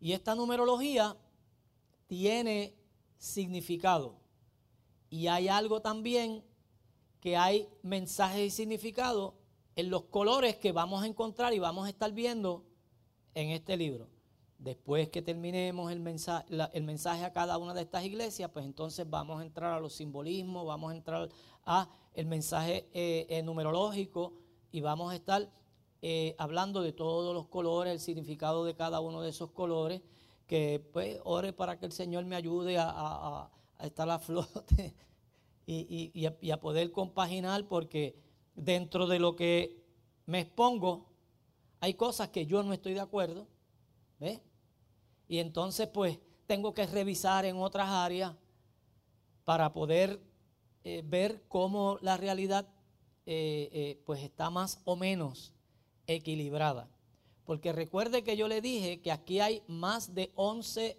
Y 0.00 0.12
esta 0.12 0.34
numerología 0.34 1.16
tiene 2.06 2.74
significado. 3.18 4.16
Y 5.10 5.26
hay 5.28 5.48
algo 5.48 5.80
también 5.80 6.42
que 7.20 7.36
hay 7.36 7.68
mensajes 7.82 8.40
y 8.40 8.50
significados 8.50 9.34
en 9.76 9.90
los 9.90 10.04
colores 10.04 10.56
que 10.56 10.72
vamos 10.72 11.02
a 11.02 11.06
encontrar 11.06 11.54
y 11.54 11.58
vamos 11.58 11.86
a 11.86 11.90
estar 11.90 12.12
viendo 12.12 12.64
en 13.34 13.50
este 13.50 13.76
libro. 13.76 14.08
Después 14.58 15.08
que 15.08 15.22
terminemos 15.22 15.90
el 15.92 16.00
mensaje, 16.00 16.46
el 16.72 16.84
mensaje 16.84 17.24
a 17.24 17.32
cada 17.32 17.58
una 17.58 17.74
de 17.74 17.82
estas 17.82 18.04
iglesias, 18.04 18.50
pues 18.52 18.64
entonces 18.64 19.08
vamos 19.08 19.40
a 19.40 19.44
entrar 19.44 19.72
a 19.72 19.80
los 19.80 19.92
simbolismos, 19.92 20.66
vamos 20.66 20.92
a 20.92 20.96
entrar 20.96 21.28
a 21.64 21.88
el 22.14 22.26
mensaje 22.26 22.88
eh, 22.92 23.26
eh, 23.28 23.42
numerológico 23.42 24.41
y 24.72 24.80
vamos 24.80 25.12
a 25.12 25.16
estar 25.16 25.48
eh, 26.00 26.34
hablando 26.38 26.82
de 26.82 26.92
todos 26.92 27.34
los 27.34 27.46
colores, 27.46 27.92
el 27.92 28.00
significado 28.00 28.64
de 28.64 28.74
cada 28.74 29.00
uno 29.00 29.20
de 29.20 29.28
esos 29.28 29.50
colores, 29.50 30.02
que 30.46 30.84
pues 30.92 31.20
ore 31.24 31.52
para 31.52 31.78
que 31.78 31.86
el 31.86 31.92
Señor 31.92 32.24
me 32.24 32.34
ayude 32.34 32.76
a, 32.78 33.50
estar 33.80 34.08
a 34.10 34.18
flote 34.18 34.94
y, 35.66 36.26
a, 36.26 36.36
y 36.40 36.50
a 36.50 36.60
poder 36.60 36.90
compaginar, 36.90 37.68
porque 37.68 38.16
dentro 38.54 39.06
de 39.06 39.18
lo 39.18 39.36
que 39.36 39.84
me 40.26 40.40
expongo, 40.40 41.06
hay 41.80 41.94
cosas 41.94 42.30
que 42.30 42.46
yo 42.46 42.62
no 42.62 42.72
estoy 42.72 42.94
de 42.94 43.00
acuerdo, 43.00 43.46
¿ves? 44.18 44.40
Y 45.28 45.38
entonces 45.38 45.86
pues 45.88 46.18
tengo 46.46 46.74
que 46.74 46.86
revisar 46.86 47.44
en 47.44 47.56
otras 47.56 47.88
áreas 47.88 48.34
para 49.44 49.72
poder 49.72 50.20
eh, 50.84 51.02
ver 51.04 51.42
cómo 51.48 51.98
la 52.00 52.16
realidad 52.16 52.71
eh, 53.26 53.68
eh, 53.72 54.02
pues 54.04 54.22
está 54.22 54.50
más 54.50 54.80
o 54.84 54.96
menos 54.96 55.52
equilibrada. 56.06 56.88
Porque 57.44 57.72
recuerde 57.72 58.22
que 58.22 58.36
yo 58.36 58.48
le 58.48 58.60
dije 58.60 59.00
que 59.00 59.12
aquí 59.12 59.40
hay 59.40 59.62
más 59.66 60.14
de 60.14 60.32
11 60.34 60.96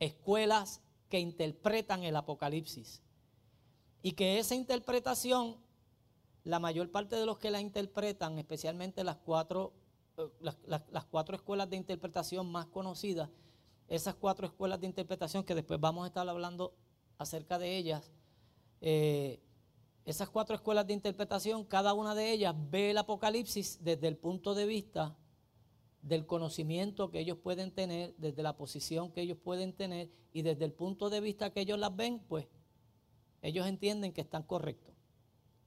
escuelas 0.00 0.80
que 1.08 1.20
interpretan 1.20 2.02
el 2.02 2.16
Apocalipsis. 2.16 3.02
Y 4.02 4.12
que 4.12 4.38
esa 4.38 4.54
interpretación, 4.54 5.56
la 6.44 6.58
mayor 6.58 6.90
parte 6.90 7.16
de 7.16 7.26
los 7.26 7.38
que 7.38 7.50
la 7.50 7.60
interpretan, 7.60 8.38
especialmente 8.38 9.04
las 9.04 9.16
cuatro, 9.16 9.72
las 10.40 11.04
cuatro 11.10 11.36
escuelas 11.36 11.68
de 11.70 11.76
interpretación 11.76 12.50
más 12.50 12.66
conocidas, 12.66 13.30
esas 13.88 14.14
cuatro 14.14 14.46
escuelas 14.46 14.80
de 14.80 14.86
interpretación 14.86 15.44
que 15.44 15.54
después 15.54 15.80
vamos 15.80 16.04
a 16.04 16.08
estar 16.08 16.28
hablando 16.28 16.74
acerca 17.16 17.58
de 17.58 17.76
ellas, 17.76 18.12
eh, 18.80 19.40
esas 20.08 20.30
cuatro 20.30 20.54
escuelas 20.54 20.86
de 20.86 20.94
interpretación, 20.94 21.64
cada 21.64 21.92
una 21.92 22.14
de 22.14 22.32
ellas 22.32 22.54
ve 22.70 22.92
el 22.92 22.96
Apocalipsis 22.96 23.78
desde 23.82 24.08
el 24.08 24.16
punto 24.16 24.54
de 24.54 24.64
vista 24.64 25.14
del 26.00 26.24
conocimiento 26.24 27.10
que 27.10 27.20
ellos 27.20 27.36
pueden 27.36 27.72
tener, 27.72 28.14
desde 28.16 28.42
la 28.42 28.56
posición 28.56 29.12
que 29.12 29.20
ellos 29.20 29.36
pueden 29.36 29.74
tener 29.74 30.08
y 30.32 30.40
desde 30.40 30.64
el 30.64 30.72
punto 30.72 31.10
de 31.10 31.20
vista 31.20 31.50
que 31.50 31.60
ellos 31.60 31.78
las 31.78 31.94
ven, 31.94 32.20
pues 32.20 32.46
ellos 33.42 33.66
entienden 33.66 34.14
que 34.14 34.22
están 34.22 34.44
correctos. 34.44 34.94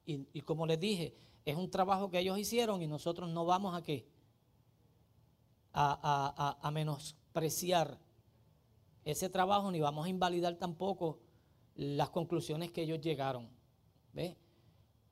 Y, 0.07 0.41
como 0.41 0.65
les 0.65 0.79
dije, 0.79 1.15
es 1.45 1.55
un 1.55 1.69
trabajo 1.69 2.09
que 2.09 2.17
ellos 2.17 2.39
hicieron 2.39 2.81
y 2.81 2.87
nosotros 2.87 3.29
no 3.29 3.45
vamos 3.45 3.75
a? 3.75 3.83
A, 5.73 6.57
a, 6.63 6.67
a 6.67 6.71
menospreciar 6.71 7.99
ese 9.05 9.29
trabajo 9.29 9.71
ni 9.71 9.79
vamos 9.79 10.07
a 10.07 10.09
invalidar 10.09 10.55
tampoco 10.55 11.19
las 11.75 12.09
conclusiones 12.09 12.71
que 12.71 12.81
ellos 12.81 12.99
llegaron. 13.01 13.60
¿Ve? 14.13 14.37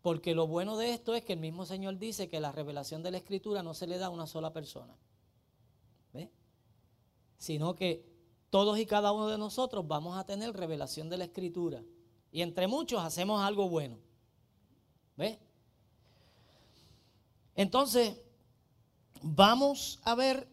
Porque 0.01 0.33
lo 0.33 0.47
bueno 0.47 0.77
de 0.77 0.93
esto 0.93 1.15
es 1.15 1.23
que 1.23 1.33
el 1.33 1.39
mismo 1.39 1.65
Señor 1.65 1.97
dice 1.97 2.29
que 2.29 2.39
la 2.39 2.51
revelación 2.51 3.03
de 3.03 3.11
la 3.11 3.17
Escritura 3.17 3.63
no 3.63 3.73
se 3.73 3.87
le 3.87 3.97
da 3.97 4.07
a 4.07 4.09
una 4.09 4.27
sola 4.27 4.53
persona. 4.53 4.95
¿Ve? 6.13 6.31
Sino 7.37 7.75
que 7.75 8.05
todos 8.49 8.79
y 8.79 8.85
cada 8.85 9.11
uno 9.11 9.27
de 9.27 9.37
nosotros 9.37 9.87
vamos 9.87 10.17
a 10.17 10.25
tener 10.25 10.55
revelación 10.55 11.09
de 11.09 11.17
la 11.17 11.25
Escritura. 11.25 11.83
Y 12.31 12.41
entre 12.41 12.67
muchos 12.67 13.03
hacemos 13.03 13.41
algo 13.41 13.69
bueno. 13.69 13.97
¿Ve? 15.17 15.39
Entonces, 17.55 18.21
vamos 19.21 19.99
a 20.03 20.15
ver 20.15 20.47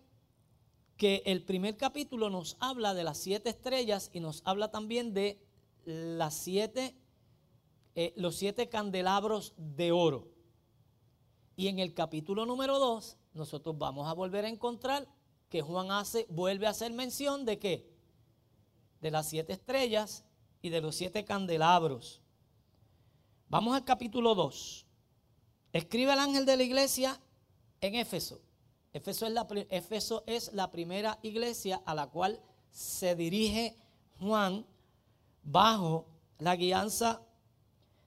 que 0.96 1.22
el 1.26 1.42
primer 1.44 1.76
capítulo 1.76 2.30
nos 2.30 2.56
habla 2.58 2.94
de 2.94 3.04
las 3.04 3.18
siete 3.18 3.50
estrellas 3.50 4.10
y 4.12 4.20
nos 4.20 4.42
habla 4.44 4.70
también 4.70 5.12
de 5.14 5.38
las 5.84 6.34
siete, 6.34 6.96
eh, 7.96 8.12
los 8.14 8.36
siete 8.36 8.68
candelabros 8.68 9.54
de 9.56 9.90
oro. 9.90 10.28
Y 11.56 11.68
en 11.68 11.78
el 11.78 11.94
capítulo 11.94 12.44
número 12.44 12.78
dos, 12.78 13.16
nosotros 13.32 13.76
vamos 13.78 14.06
a 14.06 14.12
volver 14.12 14.44
a 14.44 14.50
encontrar 14.50 15.08
que 15.48 15.62
Juan 15.62 15.90
hace, 15.90 16.26
vuelve 16.28 16.66
a 16.66 16.70
hacer 16.70 16.92
mención 16.92 17.46
de 17.46 17.58
qué? 17.58 17.90
De 19.00 19.10
las 19.10 19.30
siete 19.30 19.54
estrellas 19.54 20.26
y 20.60 20.68
de 20.68 20.82
los 20.82 20.94
siete 20.94 21.24
candelabros. 21.24 22.20
Vamos 23.48 23.74
al 23.74 23.84
capítulo 23.84 24.34
2. 24.34 24.86
Escribe 25.72 26.12
el 26.12 26.18
ángel 26.18 26.44
de 26.44 26.56
la 26.58 26.64
iglesia 26.64 27.18
en 27.80 27.94
Éfeso. 27.94 28.42
Éfeso 28.92 29.26
es, 29.26 29.32
la, 29.32 29.46
es 30.26 30.52
la 30.52 30.70
primera 30.70 31.18
iglesia 31.22 31.80
a 31.86 31.94
la 31.94 32.08
cual 32.08 32.42
se 32.70 33.14
dirige 33.14 33.74
Juan 34.18 34.66
bajo 35.42 36.06
la 36.38 36.56
guianza 36.56 37.22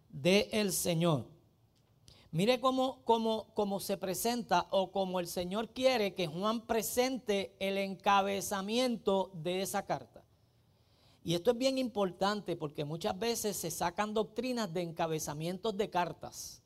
del 0.10 0.72
Señor. 0.72 1.28
Mire 2.32 2.60
cómo, 2.60 3.04
cómo, 3.06 3.48
cómo, 3.56 3.80
se 3.80 3.98
presenta 3.98 4.68
o 4.70 4.92
cómo 4.92 5.20
el 5.20 5.28
Señor 5.28 5.70
quiere 5.70 6.14
que 6.14 6.28
Juan 6.28 6.68
presente 6.68 7.56
el 7.60 7.78
encabezamiento 7.78 9.32
de 9.34 9.62
esa 9.62 9.86
carta. 9.86 10.24
Y 11.24 11.34
esto 11.34 11.52
es 11.52 11.58
bien 11.58 11.78
importante 11.78 12.56
porque 12.56 12.86
muchas 12.86 13.18
veces 13.18 13.58
se 13.58 13.72
sacan 13.72 14.14
doctrinas 14.14 14.72
de 14.72 14.82
encabezamientos 14.82 15.76
de 15.76 15.90
cartas. 15.90 16.62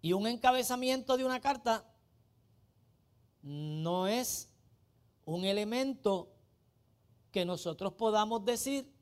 Y 0.00 0.12
un 0.12 0.26
encabezamiento 0.26 1.16
de 1.16 1.24
una 1.24 1.40
carta 1.40 1.84
no 3.42 4.06
es 4.06 4.48
un 5.24 5.44
elemento 5.44 6.32
que 7.30 7.44
nosotros 7.44 7.92
podamos 7.92 8.44
decir 8.44 8.92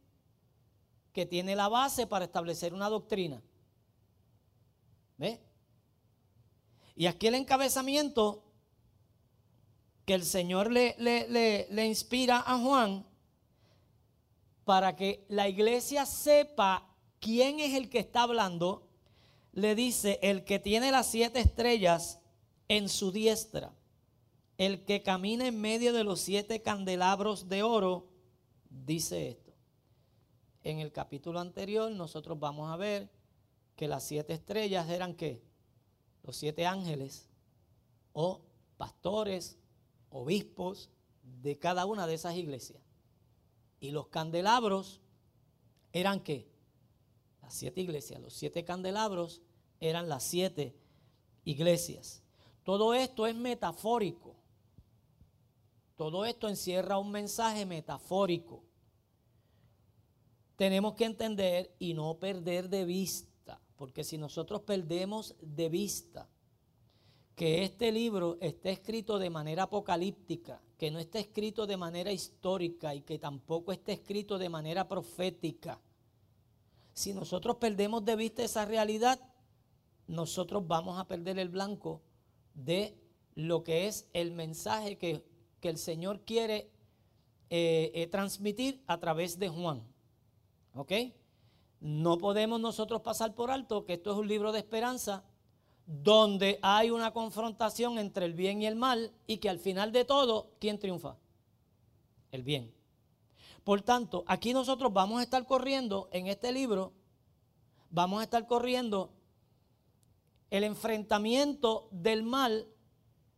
que 1.17 1.25
tiene 1.25 1.57
la 1.57 1.71
base 1.71 2.07
para 2.07 2.27
establecer 2.27 2.75
una 2.75 2.91
doctrina. 2.91 3.43
¿Ve? 5.17 5.41
Y 6.95 7.07
aquí 7.07 7.29
el 7.29 7.37
encabezamiento 7.37 8.45
que 10.05 10.13
el 10.13 10.27
Señor 10.27 10.71
le, 10.71 10.95
le, 10.99 11.67
le, 11.71 11.87
inspira 11.87 12.45
a 12.47 12.59
Juan 12.59 13.07
para 14.67 14.95
que 14.95 15.25
la 15.31 15.49
iglesia 15.49 16.05
sepa 16.05 16.87
quién 17.19 17.61
es 17.61 17.73
el 17.73 17.89
que 17.89 18.01
está 18.01 18.25
hablando 18.25 18.87
le 19.53 19.75
dice, 19.75 20.19
el 20.21 20.45
que 20.45 20.59
tiene 20.59 20.91
las 20.91 21.07
siete 21.07 21.41
estrellas 21.41 22.21
en 22.69 22.91
su 22.91 23.11
diestra, 23.11 23.73
el 24.59 24.85
que 24.85 25.03
camina 25.03 25.47
en 25.47 25.59
medio 25.63 25.95
de 25.95 26.05
los 26.05 26.21
siete 26.21 26.61
candelabros 26.61 27.49
de 27.49 27.63
oro, 27.63 28.07
dice 28.69 29.29
esto. 29.31 29.46
En 30.67 30.81
el 30.81 30.91
capítulo 30.91 31.39
anterior 31.39 31.93
nosotros 31.93 32.41
vamos 32.41 32.73
a 32.73 32.77
ver 32.77 33.09
que 33.77 33.87
las 33.87 34.03
siete 34.03 34.33
estrellas 34.33 34.91
eran 34.91 35.15
qué? 35.15 35.41
Los 36.25 36.37
siete 36.37 36.67
ángeles 36.67 37.29
o 38.13 38.41
pastores, 38.77 39.61
obispos 40.11 40.91
de 41.23 41.57
cada 41.57 41.87
una 41.87 42.09
de 42.09 42.15
esas 42.15 42.35
iglesias. 42.35 42.83
Y 43.79 43.93
los 43.93 44.09
candelabros 44.09 45.01
eran 45.93 46.19
qué? 46.19 46.51
Las 47.43 47.55
siete 47.55 47.83
iglesias, 47.83 48.21
los 48.21 48.33
siete 48.35 48.65
candelabros 48.65 49.43
eran 49.79 50.09
las 50.09 50.25
siete 50.25 50.75
iglesias. 51.45 52.25
Todo 52.65 52.93
esto 52.93 53.29
es 53.29 53.37
metafórico. 53.37 54.35
Todo 55.95 56.25
esto 56.25 56.49
encierra 56.49 56.99
un 56.99 57.13
mensaje 57.13 57.65
metafórico. 57.65 58.65
Tenemos 60.57 60.95
que 60.95 61.05
entender 61.05 61.75
y 61.79 61.95
no 61.95 62.19
perder 62.19 62.71
de 62.71 62.85
vista, 62.85 63.61
porque 63.77 64.05
si 64.05 64.17
nosotros 64.17 64.63
perdemos 64.63 65.37
de 65.41 65.69
vista 65.69 66.29
que 67.35 67.63
este 67.63 67.93
libro 67.93 68.39
está 68.41 68.71
escrito 68.71 69.19
de 69.19 69.29
manera 69.29 69.65
apocalíptica, 69.65 70.63
que 70.79 70.91
no 70.91 70.99
está 70.99 71.19
escrito 71.19 71.67
de 71.67 71.77
manera 71.77 72.11
histórica 72.11 72.95
y 72.95 73.03
que 73.03 73.19
tampoco 73.19 73.73
está 73.73 73.93
escrito 73.93 74.39
de 74.39 74.49
manera 74.49 74.89
profética, 74.89 75.79
si 76.95 77.13
nosotros 77.13 77.57
perdemos 77.57 78.03
de 78.07 78.17
vista 78.17 78.43
esa 78.43 78.65
realidad, 78.65 79.21
nosotros 80.07 80.67
vamos 80.67 80.99
a 80.99 81.07
perder 81.07 81.39
el 81.39 81.51
blanco 81.51 82.01
de 82.55 82.97
lo 83.35 83.63
que 83.63 83.87
es 83.87 84.09
el 84.15 84.33
mensaje 84.33 84.97
que, 84.97 85.23
el 85.63 85.79
Señor 85.79 86.21
quiere 86.21 86.71
eh, 87.51 87.91
eh, 87.93 88.07
transmitir 88.07 88.85
a 88.87 89.01
través 89.01 89.37
de 89.37 89.49
Juan. 89.49 89.83
¿Ok? 90.77 90.93
No 91.81 92.19
podemos 92.19 92.61
nosotros 92.61 93.01
pasar 93.01 93.35
por 93.35 93.51
alto 93.51 93.85
que 93.85 93.95
esto 93.95 94.13
es 94.13 94.19
un 94.19 94.29
libro 94.29 94.53
de 94.53 94.59
esperanza 94.59 95.25
donde 95.87 96.59
hay 96.63 96.91
una 96.91 97.13
confrontación 97.13 97.99
entre 97.99 98.27
el 98.27 98.35
bien 98.35 98.61
y 98.61 98.67
el 98.67 98.77
mal 98.77 99.13
y 99.27 99.39
que 99.39 99.49
al 99.49 99.59
final 99.59 99.93
de 99.93 100.05
todo, 100.05 100.51
¿quién 100.61 100.79
triunfa? 100.79 101.17
El 102.31 102.43
bien. 102.43 102.75
Por 103.65 103.83
tanto, 103.83 104.25
aquí 104.27 104.53
nosotros 104.53 104.93
vamos 104.93 105.21
a 105.21 105.23
estar 105.23 105.47
corriendo 105.47 106.09
en 106.13 106.27
este 106.27 106.53
libro, 106.53 106.93
vamos 107.91 108.21
a 108.21 108.25
estar 108.25 108.47
corriendo 108.47 109.13
el 110.51 110.65
enfrentamiento 110.65 111.89
del 111.91 112.23
mal 112.23 112.69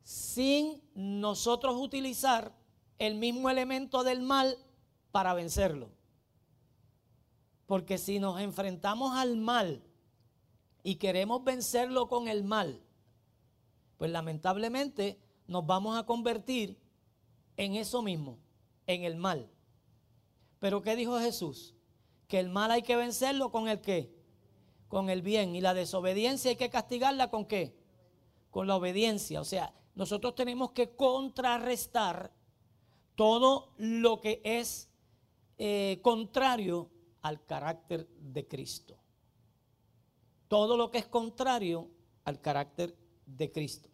sin 0.03 0.83
nosotros 0.95 1.77
utilizar 1.77 2.55
el 2.99 3.15
mismo 3.15 3.49
elemento 3.49 4.05
del 4.05 4.23
mal 4.23 4.59
para 5.13 5.35
vencerlo. 5.35 5.98
Porque 7.69 7.99
si 7.99 8.19
nos 8.19 8.41
enfrentamos 8.41 9.15
al 9.15 9.37
mal 9.37 9.83
y 10.83 10.95
queremos 10.95 11.45
vencerlo 11.45 12.09
con 12.09 12.27
el 12.27 12.43
mal, 12.43 12.81
pues 13.99 14.11
lamentablemente 14.11 15.21
nos 15.47 15.67
vamos 15.67 15.99
a 15.99 16.07
convertir 16.07 16.79
en 17.59 17.75
eso 17.75 18.01
mismo, 18.01 18.39
en 18.87 19.05
el 19.05 19.17
mal. 19.17 19.51
Pero 20.61 20.81
¿qué 20.81 20.97
dijo 20.97 21.21
Jesús? 21.21 21.75
Que 22.27 22.41
el 22.41 22.49
mal 22.49 22.71
hay 22.71 22.81
que 22.81 22.97
vencerlo 22.97 23.53
con 23.53 23.69
el 23.69 23.83
qué? 23.83 24.15
Con 24.89 25.11
el 25.11 25.21
bien. 25.21 25.55
Y 25.55 25.61
la 25.61 25.75
desobediencia 25.75 26.49
hay 26.51 26.57
que 26.57 26.71
castigarla 26.71 27.29
con 27.29 27.45
qué? 27.45 27.77
Con 28.51 28.67
la 28.67 28.77
obediencia. 28.77 29.43
O 29.43 29.45
sea, 29.45 29.75
nosotros 29.95 30.35
tenemos 30.35 30.71
que 30.71 30.97
contrarrestar 30.97 32.33
todo 33.15 33.75
lo 33.77 34.23
que 34.23 34.41
es 34.43 34.89
eh, 35.59 35.99
contrario 36.01 36.89
al 37.23 37.45
carácter 37.45 38.09
de 38.21 38.47
Cristo. 38.47 38.97
Todo 40.49 40.77
lo 40.77 40.91
que 40.91 40.99
es 40.99 41.07
contrario 41.07 41.89
al 42.25 42.41
carácter 42.41 42.97
de 43.27 43.53
Cristo. 43.53 43.89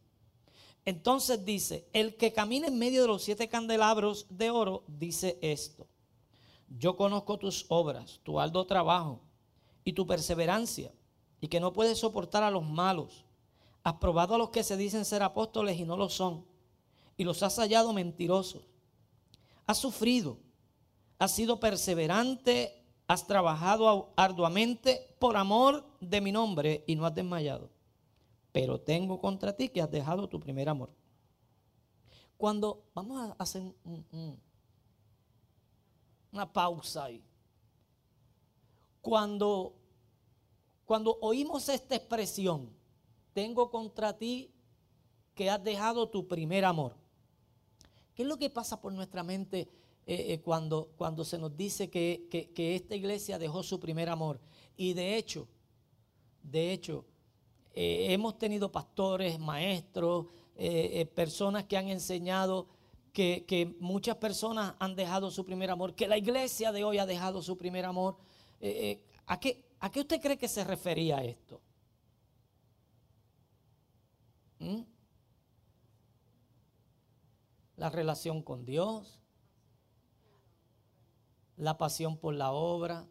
Entonces 0.84 1.44
dice, 1.44 1.88
el 1.92 2.16
que 2.16 2.32
camina 2.32 2.66
en 2.68 2.78
medio 2.78 3.02
de 3.02 3.08
los 3.08 3.22
siete 3.22 3.48
candelabros 3.48 4.26
de 4.28 4.50
oro 4.50 4.84
dice 4.86 5.38
esto. 5.40 5.86
Yo 6.68 6.96
conozco 6.96 7.38
tus 7.38 7.66
obras, 7.68 8.20
tu 8.22 8.38
alto 8.38 8.66
trabajo 8.66 9.20
y 9.84 9.92
tu 9.92 10.06
perseverancia, 10.06 10.92
y 11.40 11.48
que 11.48 11.60
no 11.60 11.72
puedes 11.72 11.98
soportar 11.98 12.42
a 12.42 12.50
los 12.50 12.64
malos 12.64 13.24
Has 13.84 13.96
probado 13.96 14.34
a 14.34 14.38
los 14.38 14.48
que 14.48 14.64
se 14.64 14.78
dicen 14.78 15.04
ser 15.04 15.22
apóstoles 15.22 15.78
y 15.78 15.84
no 15.84 15.98
lo 15.98 16.08
son. 16.08 16.46
Y 17.18 17.24
los 17.24 17.42
has 17.42 17.56
hallado 17.56 17.92
mentirosos. 17.92 18.62
Has 19.66 19.78
sufrido. 19.78 20.38
Has 21.18 21.34
sido 21.34 21.60
perseverante. 21.60 22.82
Has 23.06 23.26
trabajado 23.26 24.12
arduamente 24.16 25.14
por 25.18 25.36
amor 25.36 25.84
de 26.00 26.20
mi 26.20 26.32
nombre 26.32 26.84
y 26.86 26.96
no 26.96 27.04
has 27.04 27.14
desmayado. 27.14 27.70
Pero 28.52 28.80
tengo 28.80 29.20
contra 29.20 29.54
ti 29.54 29.68
que 29.68 29.82
has 29.82 29.90
dejado 29.90 30.28
tu 30.28 30.40
primer 30.40 30.68
amor. 30.68 30.90
Cuando 32.36 32.84
vamos 32.94 33.30
a 33.30 33.42
hacer 33.42 33.62
una 36.32 36.52
pausa 36.52 37.04
ahí. 37.04 37.22
Cuando, 39.02 39.74
cuando 40.86 41.18
oímos 41.20 41.68
esta 41.68 41.94
expresión, 41.94 42.70
tengo 43.34 43.70
contra 43.70 44.16
ti 44.16 44.50
que 45.34 45.50
has 45.50 45.62
dejado 45.62 46.08
tu 46.08 46.26
primer 46.26 46.64
amor. 46.64 46.96
¿Qué 48.14 48.22
es 48.22 48.28
lo 48.28 48.38
que 48.38 48.48
pasa 48.48 48.80
por 48.80 48.92
nuestra 48.92 49.22
mente 49.22 49.68
eh, 50.06 50.34
eh, 50.34 50.40
cuando, 50.40 50.90
cuando 50.96 51.24
se 51.24 51.38
nos 51.38 51.56
dice 51.56 51.88
que, 51.88 52.28
esta 52.56 52.94
iglesia 52.94 53.38
dejó 53.38 53.62
su 53.62 53.80
primer 53.80 54.10
amor? 54.10 54.38
Y 54.76 54.92
de 54.92 55.16
hecho, 55.16 55.48
de 56.42 56.72
hecho, 56.72 57.06
eh, 57.72 58.08
hemos 58.10 58.36
tenido 58.36 58.70
pastores, 58.70 59.38
maestros, 59.38 60.26
personas 61.14 61.64
que 61.64 61.76
han 61.76 61.88
enseñado 61.88 62.68
que, 63.12 63.44
que, 63.46 63.74
muchas 63.80 64.16
personas 64.16 64.74
han 64.78 64.94
dejado 64.94 65.30
su 65.30 65.44
primer 65.44 65.70
amor, 65.70 65.94
que 65.94 66.06
la 66.06 66.18
iglesia 66.18 66.70
de 66.70 66.84
hoy 66.84 66.98
ha 66.98 67.06
dejado 67.06 67.42
su 67.42 67.56
primer 67.56 67.84
amor. 67.84 68.16
¿a, 69.26 69.40
qué, 69.40 69.64
¿A 69.80 69.90
qué 69.90 70.00
usted 70.00 70.20
cree 70.20 70.38
que 70.38 70.48
se 70.48 70.62
refería 70.62 71.24
esto? 71.24 71.60
¿Mm? 74.60 74.82
La 77.76 77.90
relación 77.90 78.42
con 78.42 78.64
Dios, 78.64 79.23
la 81.56 81.78
pasión 81.78 82.16
por 82.16 82.34
la 82.34 82.52
obra. 82.52 83.06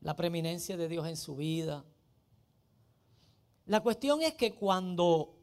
La 0.00 0.14
preeminencia 0.14 0.76
de 0.76 0.88
Dios 0.88 1.06
en 1.06 1.16
su 1.16 1.36
vida. 1.36 1.84
La 3.66 3.80
cuestión 3.80 4.22
es 4.22 4.34
que 4.34 4.54
cuando 4.54 5.36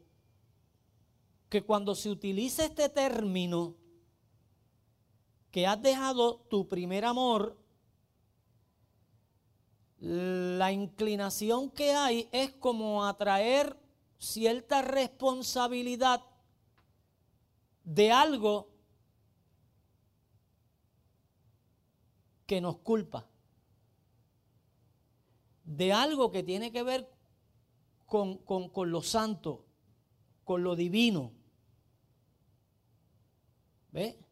que 1.54 1.62
cuando 1.62 1.94
se 1.94 2.10
utiliza 2.10 2.64
este 2.64 2.88
término 2.88 3.76
que 5.52 5.68
has 5.68 5.80
dejado 5.80 6.40
tu 6.50 6.66
primer 6.66 7.04
amor, 7.04 7.56
la 10.00 10.72
inclinación 10.72 11.70
que 11.70 11.92
hay 11.92 12.28
es 12.32 12.52
como 12.54 13.04
atraer 13.04 13.78
cierta 14.18 14.82
responsabilidad 14.82 16.24
de 17.84 18.10
algo 18.10 18.70
que 22.46 22.60
nos 22.60 22.78
culpa, 22.78 23.26
de 25.64 25.92
algo 25.92 26.30
que 26.30 26.42
tiene 26.42 26.72
que 26.72 26.82
ver 26.82 27.10
con, 28.06 28.38
con 28.38 28.90
lo 28.90 29.02
santo, 29.02 29.64
con 30.44 30.62
lo 30.62 30.76
divino. 30.76 31.32
¿Ve? 33.92 34.23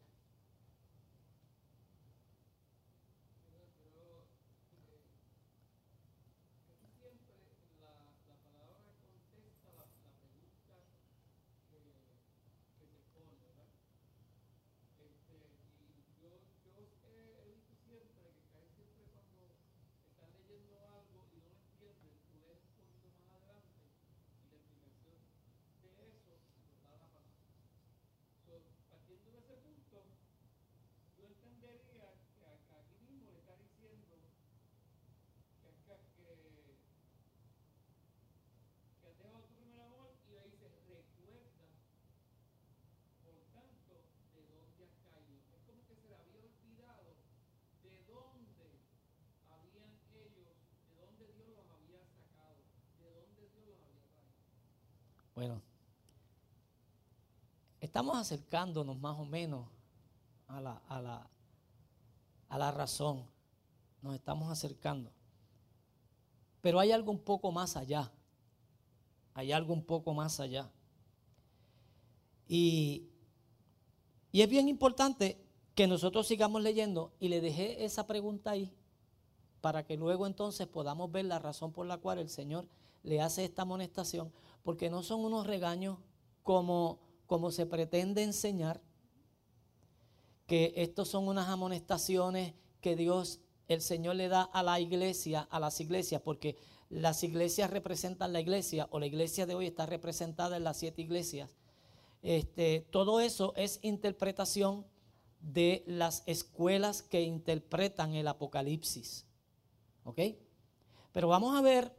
Bueno, 55.34 55.62
estamos 57.80 58.16
acercándonos 58.16 58.98
más 58.98 59.18
o 59.18 59.24
menos 59.24 59.66
a 60.48 60.60
la, 60.60 60.82
a 60.88 61.00
la, 61.00 61.30
a 62.48 62.58
la 62.58 62.70
razón. 62.70 63.24
Nos 64.02 64.14
estamos 64.14 64.50
acercando. 64.50 65.10
Pero 66.60 66.78
hay 66.78 66.92
algo 66.92 67.10
un 67.10 67.20
poco 67.20 67.50
más 67.50 67.76
allá. 67.76 68.12
Hay 69.34 69.52
algo 69.52 69.72
un 69.72 69.84
poco 69.84 70.12
más 70.12 70.38
allá. 70.38 70.70
Y, 72.46 73.08
y 74.30 74.42
es 74.42 74.48
bien 74.48 74.68
importante 74.68 75.42
que 75.74 75.86
nosotros 75.86 76.26
sigamos 76.26 76.62
leyendo 76.62 77.12
y 77.18 77.28
le 77.28 77.40
dejé 77.40 77.84
esa 77.84 78.06
pregunta 78.06 78.50
ahí 78.50 78.70
para 79.62 79.86
que 79.86 79.96
luego 79.96 80.26
entonces 80.26 80.66
podamos 80.66 81.10
ver 81.10 81.24
la 81.24 81.38
razón 81.38 81.72
por 81.72 81.86
la 81.86 81.96
cual 81.96 82.18
el 82.18 82.28
Señor 82.28 82.66
le 83.02 83.20
hace 83.20 83.44
esta 83.44 83.62
amonestación 83.62 84.32
porque 84.62 84.90
no 84.90 85.02
son 85.02 85.24
unos 85.24 85.46
regaños 85.46 85.98
como, 86.42 87.00
como 87.26 87.50
se 87.50 87.66
pretende 87.66 88.22
enseñar, 88.22 88.80
que 90.46 90.74
estos 90.76 91.08
son 91.08 91.28
unas 91.28 91.48
amonestaciones 91.48 92.54
que 92.80 92.96
Dios, 92.96 93.40
el 93.68 93.80
Señor 93.80 94.16
le 94.16 94.28
da 94.28 94.42
a 94.42 94.62
la 94.62 94.80
iglesia, 94.80 95.48
a 95.50 95.60
las 95.60 95.80
iglesias, 95.80 96.20
porque 96.22 96.56
las 96.90 97.22
iglesias 97.22 97.70
representan 97.70 98.32
la 98.32 98.40
iglesia, 98.40 98.86
o 98.90 98.98
la 98.98 99.06
iglesia 99.06 99.46
de 99.46 99.54
hoy 99.54 99.66
está 99.66 99.86
representada 99.86 100.56
en 100.56 100.64
las 100.64 100.78
siete 100.78 101.00
iglesias. 101.00 101.54
Este, 102.22 102.86
todo 102.90 103.20
eso 103.20 103.54
es 103.56 103.78
interpretación 103.82 104.86
de 105.40 105.82
las 105.86 106.22
escuelas 106.26 107.02
que 107.02 107.22
interpretan 107.22 108.14
el 108.14 108.28
Apocalipsis. 108.28 109.26
¿Ok? 110.04 110.20
Pero 111.12 111.28
vamos 111.28 111.56
a 111.56 111.62
ver 111.62 111.94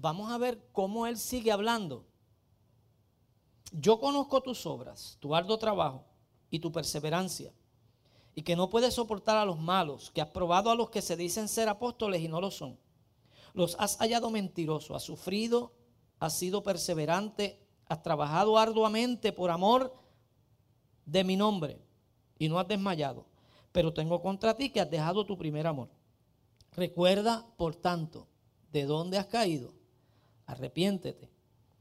vamos 0.00 0.30
a 0.30 0.38
ver 0.38 0.60
cómo 0.72 1.06
él 1.06 1.16
sigue 1.16 1.52
hablando. 1.52 2.04
Yo 3.72 3.98
conozco 3.98 4.40
tus 4.40 4.66
obras, 4.66 5.16
tu 5.20 5.34
arduo 5.34 5.58
trabajo 5.58 6.04
y 6.50 6.58
tu 6.58 6.70
perseverancia, 6.70 7.52
y 8.34 8.42
que 8.42 8.56
no 8.56 8.68
puedes 8.68 8.94
soportar 8.94 9.36
a 9.36 9.44
los 9.44 9.58
malos, 9.58 10.10
que 10.10 10.20
has 10.20 10.28
probado 10.28 10.70
a 10.70 10.74
los 10.74 10.90
que 10.90 11.02
se 11.02 11.16
dicen 11.16 11.48
ser 11.48 11.68
apóstoles 11.68 12.20
y 12.20 12.28
no 12.28 12.40
lo 12.40 12.50
son. 12.50 12.78
Los 13.52 13.76
has 13.78 13.96
hallado 13.98 14.30
mentirosos, 14.30 14.96
has 14.96 15.02
sufrido, 15.02 15.72
has 16.18 16.36
sido 16.36 16.62
perseverante, 16.62 17.64
has 17.88 18.02
trabajado 18.02 18.58
arduamente 18.58 19.32
por 19.32 19.50
amor 19.50 19.94
de 21.06 21.22
mi 21.22 21.36
nombre 21.36 21.80
y 22.38 22.48
no 22.48 22.58
has 22.58 22.66
desmayado. 22.66 23.26
Pero 23.70 23.92
tengo 23.92 24.20
contra 24.22 24.56
ti 24.56 24.70
que 24.70 24.80
has 24.80 24.90
dejado 24.90 25.24
tu 25.24 25.36
primer 25.36 25.66
amor. 25.66 25.88
Recuerda, 26.72 27.46
por 27.56 27.76
tanto, 27.76 28.26
de 28.72 28.84
dónde 28.84 29.18
has 29.18 29.26
caído. 29.26 29.72
Arrepiéntete 30.46 31.30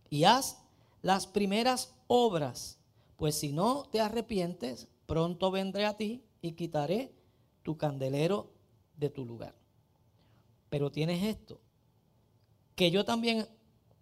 y 0.09 0.23
haz 0.25 0.63
las 1.01 1.27
primeras 1.27 1.93
obras, 2.07 2.79
pues 3.17 3.35
si 3.35 3.51
no 3.51 3.83
te 3.91 3.99
arrepientes, 3.99 4.87
pronto 5.05 5.51
vendré 5.51 5.85
a 5.85 5.97
ti 5.97 6.23
y 6.41 6.53
quitaré 6.53 7.13
tu 7.63 7.77
candelero 7.77 8.51
de 8.97 9.09
tu 9.09 9.25
lugar. 9.25 9.55
Pero 10.69 10.91
tienes 10.91 11.23
esto, 11.23 11.59
que 12.75 12.91
yo 12.91 13.05
también, 13.05 13.47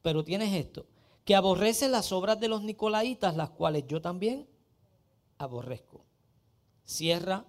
pero 0.01 0.23
tienes 0.23 0.53
esto, 0.53 0.85
que 1.25 1.35
aborreces 1.35 1.89
las 1.89 2.11
obras 2.11 2.39
de 2.39 2.47
los 2.47 2.63
nicolaitas, 2.63 3.35
las 3.35 3.51
cuales 3.51 3.85
yo 3.87 4.01
también 4.01 4.47
aborrezco. 5.37 6.05
Cierra 6.85 7.45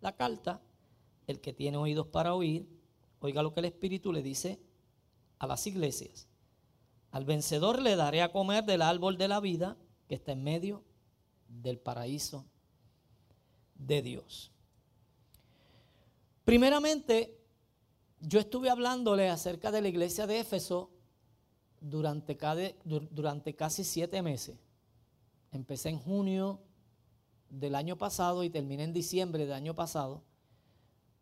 la 0.00 0.16
carta, 0.16 0.62
el 1.26 1.40
que 1.40 1.52
tiene 1.52 1.76
oídos 1.76 2.06
para 2.06 2.34
oír, 2.34 2.68
oiga 3.20 3.42
lo 3.42 3.52
que 3.52 3.60
el 3.60 3.66
Espíritu 3.66 4.12
le 4.12 4.22
dice 4.22 4.60
a 5.38 5.46
las 5.46 5.66
iglesias. 5.66 6.29
Al 7.10 7.24
vencedor 7.24 7.82
le 7.82 7.96
daré 7.96 8.22
a 8.22 8.32
comer 8.32 8.64
del 8.64 8.82
árbol 8.82 9.18
de 9.18 9.28
la 9.28 9.40
vida 9.40 9.76
que 10.08 10.14
está 10.14 10.32
en 10.32 10.44
medio 10.44 10.84
del 11.48 11.78
paraíso 11.78 12.46
de 13.74 14.02
Dios. 14.02 14.52
Primeramente, 16.44 17.36
yo 18.20 18.38
estuve 18.38 18.70
hablándole 18.70 19.28
acerca 19.28 19.70
de 19.70 19.82
la 19.82 19.88
iglesia 19.88 20.26
de 20.26 20.40
Éfeso 20.40 20.90
durante, 21.80 22.36
casi 23.56 23.84
siete 23.84 24.22
meses. 24.22 24.58
Empecé 25.52 25.88
en 25.88 25.98
junio 25.98 26.60
del 27.48 27.74
año 27.74 27.96
pasado 27.96 28.44
y 28.44 28.50
terminé 28.50 28.84
en 28.84 28.92
diciembre 28.92 29.44
del 29.44 29.54
año 29.54 29.74
pasado. 29.74 30.22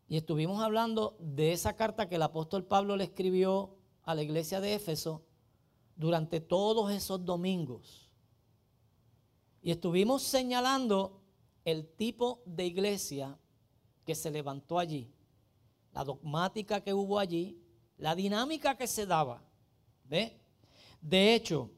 Y 0.07 0.17
estuvimos 0.17 0.61
hablando 0.61 1.15
de 1.19 1.53
esa 1.53 1.75
carta 1.75 2.09
que 2.09 2.15
el 2.15 2.23
apóstol 2.23 2.65
Pablo 2.65 2.95
le 2.97 3.05
escribió 3.05 3.77
a 4.03 4.15
la 4.15 4.23
iglesia 4.23 4.59
de 4.59 4.73
Éfeso 4.73 5.23
durante 5.99 6.39
todos 6.39 6.91
esos 6.93 7.25
domingos. 7.25 8.09
Y 9.61 9.69
estuvimos 9.69 10.23
señalando 10.23 11.21
el 11.65 11.85
tipo 11.85 12.41
de 12.45 12.65
iglesia 12.65 13.37
que 14.05 14.15
se 14.15 14.31
levantó 14.31 14.79
allí, 14.79 15.11
la 15.91 16.05
dogmática 16.05 16.81
que 16.81 16.93
hubo 16.93 17.19
allí, 17.19 17.61
la 17.97 18.15
dinámica 18.15 18.77
que 18.77 18.87
se 18.87 19.05
daba. 19.05 19.43
¿Ve? 20.05 20.39
De 21.01 21.35
hecho, 21.35 21.69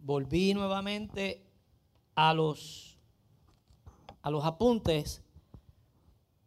volví 0.00 0.52
nuevamente 0.52 1.46
a 2.16 2.34
los, 2.34 2.98
a 4.22 4.30
los 4.30 4.44
apuntes 4.44 5.22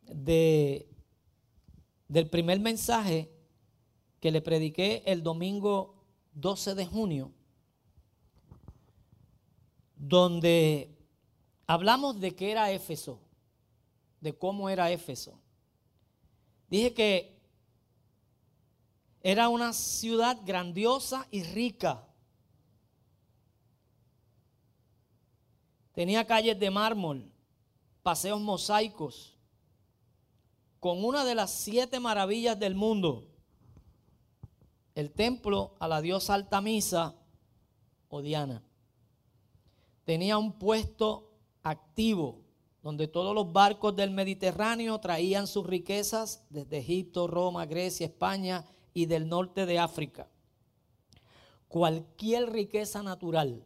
de, 0.02 0.90
del 2.10 2.30
primer 2.30 2.60
mensaje 2.60 3.32
que 4.20 4.32
le 4.32 4.42
prediqué 4.42 5.02
el 5.06 5.24
domingo 5.24 5.95
12 6.36 6.76
de 6.76 6.86
junio, 6.86 7.32
donde 9.96 10.94
hablamos 11.66 12.20
de 12.20 12.36
qué 12.36 12.52
era 12.52 12.72
Éfeso, 12.72 13.20
de 14.20 14.38
cómo 14.38 14.70
era 14.70 14.92
Éfeso. 14.92 15.40
Dije 16.70 16.94
que 16.94 17.40
era 19.22 19.50
una 19.50 19.74
ciudad 19.74 20.38
grandiosa 20.46 21.26
y 21.32 21.42
rica. 21.44 22.06
Tenía 25.94 26.28
calles 26.28 26.60
de 26.60 26.70
mármol, 26.70 27.32
paseos 28.04 28.42
mosaicos, 28.42 29.38
con 30.82 31.04
una 31.04 31.24
de 31.24 31.34
las 31.34 31.52
siete 31.52 32.00
maravillas 32.00 32.60
del 32.60 32.76
mundo, 32.76 33.35
el 34.96 35.12
templo 35.12 35.76
a 35.80 35.88
la 35.88 36.02
diosa 36.02 36.34
Altamisa 36.34 37.16
o 38.08 38.22
Diana. 38.22 38.64
Tenía 40.06 40.38
un 40.38 40.54
puesto 40.54 41.32
activo 41.64 42.42
donde 42.82 43.08
todos 43.08 43.34
los 43.34 43.52
barcos 43.52 43.96
del 43.96 44.12
Mediterráneo 44.12 45.00
traían 45.00 45.48
sus 45.48 45.66
riquezas 45.66 46.46
desde 46.50 46.78
Egipto, 46.78 47.28
Roma, 47.28 47.66
Grecia, 47.66 48.06
España 48.06 48.66
y 48.94 49.08
del 49.08 49.28
norte 49.28 49.66
de 49.66 49.80
África. 49.80 50.30
Cualquier 51.68 52.52
riqueza 52.52 53.04
natural 53.04 53.64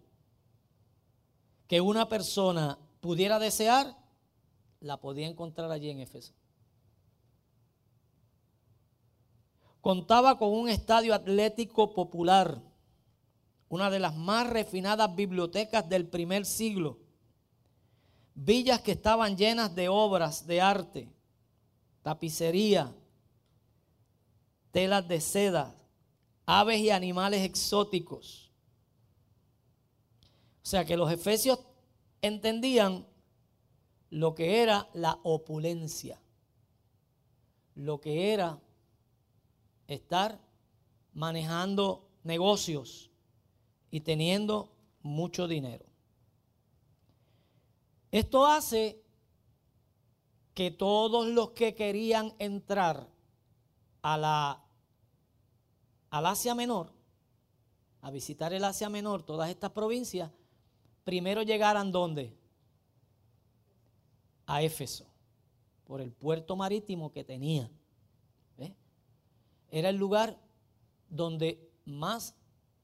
que 1.67 1.81
una 1.81 2.09
persona 2.09 2.79
pudiera 3.01 3.37
desear, 3.37 3.95
la 4.79 4.97
podía 4.97 5.27
encontrar 5.27 5.71
allí 5.71 5.89
en 5.89 5.99
Éfeso. 5.99 6.33
Contaba 9.81 10.37
con 10.37 10.49
un 10.49 10.69
estadio 10.69 11.13
atlético 11.13 11.93
popular, 11.93 12.61
una 13.69 13.89
de 13.89 13.99
las 13.99 14.15
más 14.15 14.49
refinadas 14.49 15.15
bibliotecas 15.15 15.87
del 15.87 16.07
primer 16.07 16.45
siglo, 16.45 16.97
villas 18.33 18.81
que 18.81 18.91
estaban 18.91 19.37
llenas 19.37 19.73
de 19.75 19.87
obras 19.87 20.45
de 20.47 20.59
arte, 20.59 21.09
tapicería, 22.01 22.93
telas 24.71 25.07
de 25.07 25.21
seda, 25.21 25.75
aves 26.45 26.79
y 26.79 26.89
animales 26.89 27.41
exóticos. 27.43 28.51
O 30.63 30.65
sea 30.65 30.83
que 30.83 30.97
los 30.97 31.11
efesios 31.11 31.59
entendían 32.21 33.07
lo 34.09 34.35
que 34.35 34.61
era 34.61 34.89
la 34.93 35.19
opulencia, 35.23 36.19
lo 37.75 38.01
que 38.01 38.33
era 38.33 38.59
estar 39.89 40.39
manejando 41.13 42.07
negocios 42.23 43.09
y 43.91 44.01
teniendo 44.01 44.71
mucho 45.01 45.47
dinero. 45.47 45.85
Esto 48.11 48.45
hace 48.45 49.01
que 50.53 50.71
todos 50.71 51.27
los 51.27 51.51
que 51.51 51.73
querían 51.73 52.33
entrar 52.37 53.07
a 54.01 54.17
la, 54.17 54.63
al 56.11 56.25
Asia 56.25 56.53
Menor, 56.53 56.91
a 58.01 58.11
visitar 58.11 58.53
el 58.53 58.63
Asia 58.63 58.89
Menor, 58.89 59.23
todas 59.23 59.49
estas 59.49 59.71
provincias, 59.71 60.31
primero 61.03 61.41
llegaran 61.41 61.91
donde? 61.91 62.37
A 64.45 64.61
Éfeso, 64.61 65.05
por 65.85 66.01
el 66.01 66.11
puerto 66.11 66.55
marítimo 66.55 67.11
que 67.11 67.23
tenía 67.23 67.69
era 69.71 69.89
el 69.89 69.97
lugar 69.97 70.39
donde 71.09 71.69
más 71.85 72.35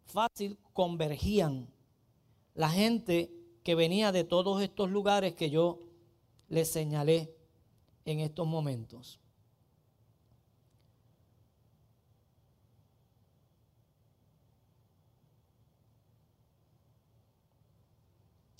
fácil 0.05 0.57
convergían 0.73 1.67
la 2.53 2.69
gente 2.69 3.31
que 3.63 3.75
venía 3.75 4.11
de 4.11 4.23
todos 4.23 4.61
estos 4.61 4.89
lugares 4.89 5.33
que 5.35 5.49
yo 5.49 5.79
les 6.47 6.71
señalé 6.71 7.35
en 8.05 8.19
estos 8.19 8.47
momentos. 8.47 9.19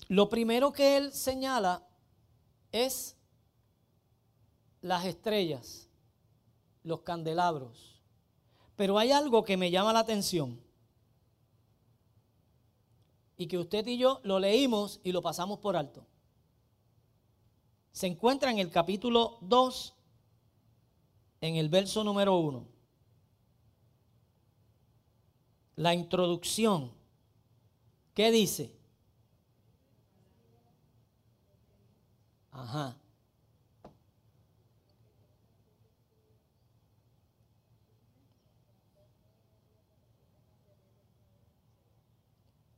Lo 0.08 0.28
primero 0.28 0.72
que 0.72 0.96
él 0.96 1.12
señala 1.12 1.84
es 2.70 3.16
las 4.80 5.04
estrellas, 5.04 5.88
los 6.84 7.00
candelabros. 7.00 7.95
Pero 8.76 8.98
hay 8.98 9.10
algo 9.10 9.44
que 9.44 9.56
me 9.56 9.70
llama 9.70 9.92
la 9.92 10.00
atención 10.00 10.60
y 13.36 13.46
que 13.46 13.58
usted 13.58 13.86
y 13.86 13.98
yo 13.98 14.20
lo 14.22 14.38
leímos 14.38 15.00
y 15.02 15.12
lo 15.12 15.22
pasamos 15.22 15.58
por 15.58 15.76
alto. 15.76 16.06
Se 17.92 18.06
encuentra 18.06 18.50
en 18.50 18.58
el 18.58 18.70
capítulo 18.70 19.38
2, 19.40 19.94
en 21.40 21.56
el 21.56 21.68
verso 21.68 22.04
número 22.04 22.36
1. 22.36 22.66
La 25.76 25.94
introducción. 25.94 26.92
¿Qué 28.14 28.30
dice? 28.30 28.72
Ajá. 32.52 32.96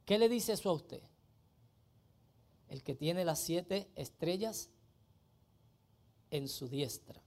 ¿Qué 0.09 0.17
le 0.17 0.31
dice 0.31 0.55
eso 0.55 0.71
a 0.71 0.73
usted? 0.73 1.03
El 2.71 2.83
que 2.83 2.95
tiene 2.95 3.27
las 3.27 3.41
siete 3.41 3.91
estrellas 3.95 4.71
en 6.31 6.49
su 6.49 6.67
diestra. 6.67 7.23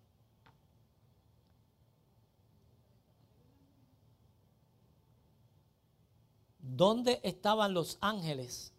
¿Dónde 6.57 7.21
estaban 7.21 7.75
los 7.75 7.99
ángeles, 8.01 8.73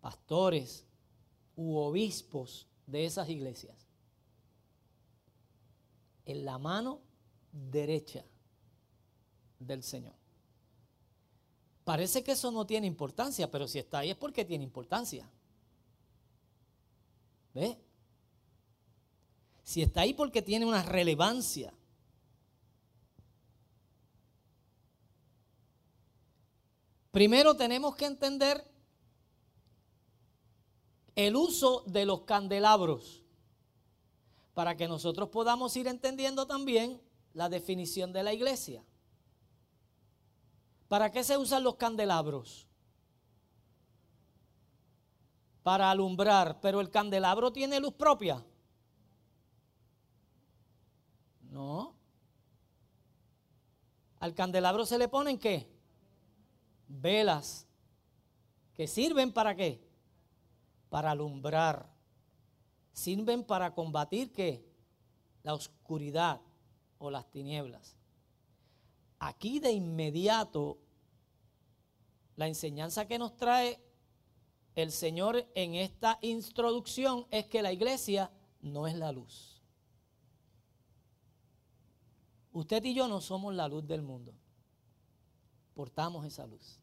pastores 0.00 0.84
u 1.54 1.76
obispos 1.76 2.66
de 2.88 3.04
esas 3.04 3.28
iglesias? 3.28 3.86
En 6.24 6.44
la 6.44 6.58
mano 6.58 7.02
derecha 7.52 8.24
del 9.60 9.84
Señor. 9.84 10.23
Parece 11.84 12.24
que 12.24 12.32
eso 12.32 12.50
no 12.50 12.66
tiene 12.66 12.86
importancia, 12.86 13.50
pero 13.50 13.68
si 13.68 13.78
está 13.78 13.98
ahí 13.98 14.10
es 14.10 14.16
porque 14.16 14.44
tiene 14.44 14.64
importancia. 14.64 15.30
¿Ve? 17.52 17.78
Si 19.62 19.82
está 19.82 20.00
ahí 20.00 20.14
porque 20.14 20.40
tiene 20.40 20.64
una 20.64 20.82
relevancia. 20.82 21.72
Primero 27.10 27.54
tenemos 27.54 27.94
que 27.94 28.06
entender 28.06 28.64
el 31.14 31.36
uso 31.36 31.84
de 31.86 32.06
los 32.06 32.22
candelabros 32.22 33.22
para 34.54 34.76
que 34.76 34.88
nosotros 34.88 35.28
podamos 35.28 35.76
ir 35.76 35.86
entendiendo 35.86 36.46
también 36.46 37.00
la 37.34 37.48
definición 37.48 38.12
de 38.12 38.22
la 38.22 38.32
iglesia. 38.32 38.82
¿Para 40.88 41.10
qué 41.10 41.24
se 41.24 41.36
usan 41.36 41.64
los 41.64 41.76
candelabros? 41.76 42.66
Para 45.62 45.90
alumbrar, 45.90 46.60
pero 46.60 46.80
el 46.80 46.90
candelabro 46.90 47.52
tiene 47.52 47.80
luz 47.80 47.94
propia. 47.94 48.44
No. 51.50 51.94
Al 54.20 54.34
candelabro 54.34 54.84
se 54.84 54.98
le 54.98 55.08
ponen 55.08 55.38
qué? 55.38 55.70
Velas. 56.88 57.66
¿Que 58.74 58.86
sirven 58.86 59.32
para 59.32 59.54
qué? 59.54 59.82
Para 60.90 61.12
alumbrar. 61.12 61.88
Sirven 62.92 63.44
para 63.44 63.74
combatir 63.74 64.32
qué? 64.32 64.64
La 65.42 65.54
oscuridad 65.54 66.40
o 66.98 67.10
las 67.10 67.30
tinieblas. 67.30 67.96
Aquí 69.24 69.58
de 69.58 69.72
inmediato 69.72 70.76
la 72.36 72.46
enseñanza 72.46 73.08
que 73.08 73.18
nos 73.18 73.34
trae 73.38 73.82
el 74.74 74.92
Señor 74.92 75.50
en 75.54 75.76
esta 75.76 76.18
introducción 76.20 77.26
es 77.30 77.46
que 77.46 77.62
la 77.62 77.72
iglesia 77.72 78.30
no 78.60 78.86
es 78.86 78.94
la 78.94 79.12
luz. 79.12 79.62
Usted 82.52 82.84
y 82.84 82.92
yo 82.92 83.08
no 83.08 83.22
somos 83.22 83.54
la 83.54 83.66
luz 83.66 83.86
del 83.86 84.02
mundo. 84.02 84.34
Portamos 85.72 86.26
esa 86.26 86.46
luz. 86.46 86.78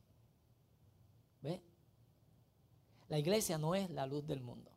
¿Ve? 1.44 1.62
La 3.08 3.20
iglesia 3.20 3.60
no 3.60 3.76
es 3.76 3.88
la 3.92 4.08
luz 4.08 4.26
del 4.26 4.42
mundo. 4.42 4.72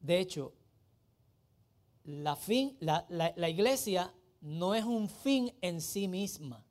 De 0.00 0.18
hecho, 0.18 0.52
la, 2.02 2.34
fin, 2.34 2.76
la, 2.80 3.06
la 3.08 3.48
iglesia 3.48 4.12
no 4.44 4.74
es 4.74 4.84
un 4.84 5.08
fin 5.08 5.54
en 5.62 5.80
sí 5.80 6.06
misma. 6.06 6.62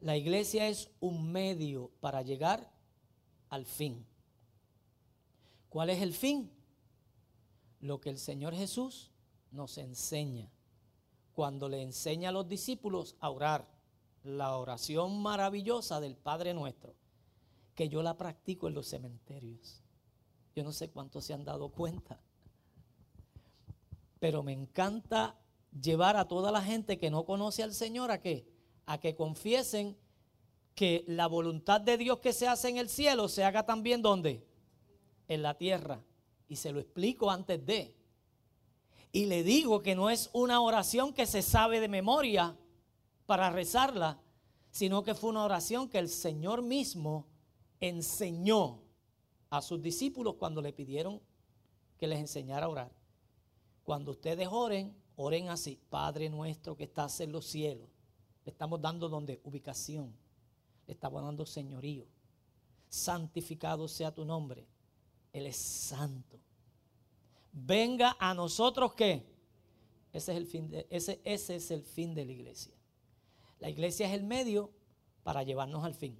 La 0.00 0.16
iglesia 0.16 0.66
es 0.68 0.90
un 0.98 1.30
medio 1.30 1.90
para 2.00 2.22
llegar 2.22 2.72
al 3.50 3.66
fin. 3.66 4.06
¿Cuál 5.68 5.90
es 5.90 6.00
el 6.00 6.14
fin? 6.14 6.50
Lo 7.80 8.00
que 8.00 8.08
el 8.08 8.16
Señor 8.16 8.54
Jesús 8.54 9.10
nos 9.50 9.76
enseña. 9.76 10.50
Cuando 11.34 11.68
le 11.68 11.82
enseña 11.82 12.30
a 12.30 12.32
los 12.32 12.48
discípulos 12.48 13.14
a 13.20 13.28
orar, 13.28 13.68
la 14.22 14.56
oración 14.56 15.20
maravillosa 15.20 16.00
del 16.00 16.16
Padre 16.16 16.54
nuestro, 16.54 16.94
que 17.74 17.90
yo 17.90 18.02
la 18.02 18.16
practico 18.16 18.68
en 18.68 18.74
los 18.74 18.88
cementerios. 18.88 19.82
Yo 20.56 20.64
no 20.64 20.72
sé 20.72 20.88
cuántos 20.88 21.26
se 21.26 21.34
han 21.34 21.44
dado 21.44 21.68
cuenta, 21.68 22.22
pero 24.20 24.44
me 24.44 24.52
encanta 24.52 25.36
llevar 25.82 26.16
a 26.16 26.28
toda 26.28 26.52
la 26.52 26.62
gente 26.62 26.98
que 26.98 27.10
no 27.10 27.24
conoce 27.24 27.64
al 27.64 27.74
Señor 27.74 28.12
a 28.12 28.20
qué? 28.20 28.46
a 28.90 28.98
que 28.98 29.14
confiesen 29.14 29.96
que 30.74 31.04
la 31.06 31.28
voluntad 31.28 31.80
de 31.80 31.96
Dios 31.96 32.18
que 32.18 32.32
se 32.32 32.48
hace 32.48 32.68
en 32.68 32.76
el 32.76 32.88
cielo 32.88 33.28
se 33.28 33.44
haga 33.44 33.64
también 33.64 34.02
donde? 34.02 34.44
En 35.28 35.42
la 35.42 35.56
tierra. 35.56 36.02
Y 36.48 36.56
se 36.56 36.72
lo 36.72 36.80
explico 36.80 37.30
antes 37.30 37.64
de. 37.64 37.94
Y 39.12 39.26
le 39.26 39.44
digo 39.44 39.80
que 39.80 39.94
no 39.94 40.10
es 40.10 40.28
una 40.32 40.60
oración 40.60 41.12
que 41.12 41.26
se 41.26 41.40
sabe 41.40 41.78
de 41.78 41.86
memoria 41.86 42.56
para 43.26 43.50
rezarla, 43.50 44.20
sino 44.72 45.04
que 45.04 45.14
fue 45.14 45.30
una 45.30 45.44
oración 45.44 45.88
que 45.88 45.98
el 45.98 46.08
Señor 46.08 46.60
mismo 46.60 47.28
enseñó 47.78 48.82
a 49.50 49.62
sus 49.62 49.80
discípulos 49.80 50.34
cuando 50.34 50.60
le 50.60 50.72
pidieron 50.72 51.20
que 51.96 52.08
les 52.08 52.18
enseñara 52.18 52.66
a 52.66 52.70
orar. 52.70 52.99
Cuando 53.90 54.12
ustedes 54.12 54.46
oren, 54.48 54.94
oren 55.16 55.48
así, 55.48 55.76
Padre 55.90 56.30
nuestro 56.30 56.76
que 56.76 56.84
estás 56.84 57.18
en 57.18 57.32
los 57.32 57.44
cielos 57.44 57.88
le 58.44 58.52
estamos 58.52 58.80
dando 58.80 59.08
donde 59.08 59.40
ubicación. 59.42 60.14
Le 60.86 60.92
estamos 60.92 61.20
dando 61.20 61.44
señorío. 61.44 62.06
Santificado 62.88 63.88
sea 63.88 64.14
tu 64.14 64.24
nombre. 64.24 64.64
Él 65.32 65.44
es 65.44 65.56
santo. 65.56 66.38
Venga 67.50 68.16
a 68.20 68.32
nosotros 68.32 68.94
que 68.94 69.26
ese 70.12 70.30
es 70.30 70.38
el 70.38 70.46
fin 70.46 70.70
de, 70.70 70.86
ese, 70.88 71.20
ese 71.24 71.56
es 71.56 71.72
el 71.72 71.82
fin 71.82 72.14
de 72.14 72.24
la 72.24 72.30
iglesia. 72.30 72.76
La 73.58 73.70
iglesia 73.70 74.06
es 74.06 74.14
el 74.14 74.22
medio 74.22 74.70
para 75.24 75.42
llevarnos 75.42 75.82
al 75.84 75.96
fin, 75.96 76.16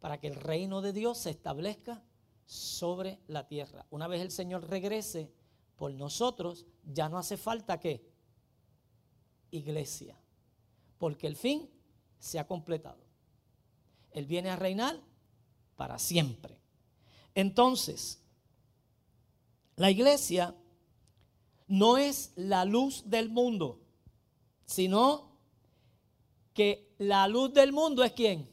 para 0.00 0.18
que 0.18 0.28
el 0.28 0.36
reino 0.36 0.80
de 0.80 0.94
Dios 0.94 1.18
se 1.18 1.28
establezca 1.28 2.02
sobre 2.46 3.20
la 3.26 3.46
tierra. 3.46 3.84
Una 3.90 4.06
vez 4.06 4.22
el 4.22 4.30
Señor 4.30 4.66
regrese 4.70 5.30
por 5.76 5.92
nosotros, 5.92 6.66
ya 6.84 7.08
no 7.08 7.18
hace 7.18 7.36
falta 7.36 7.78
que 7.78 8.04
iglesia 9.50 10.18
porque 10.98 11.26
el 11.26 11.36
fin 11.36 11.68
se 12.18 12.38
ha 12.38 12.46
completado. 12.46 13.04
Él 14.10 14.26
viene 14.26 14.50
a 14.50 14.56
reinar 14.56 14.98
para 15.76 15.98
siempre. 15.98 16.58
Entonces, 17.34 18.22
la 19.76 19.90
iglesia 19.90 20.54
no 21.66 21.98
es 21.98 22.32
la 22.36 22.64
luz 22.64 23.02
del 23.06 23.28
mundo, 23.28 23.80
sino 24.64 25.36
que 26.54 26.94
la 26.98 27.28
luz 27.28 27.52
del 27.52 27.72
mundo 27.72 28.02
es 28.02 28.12
quién? 28.12 28.48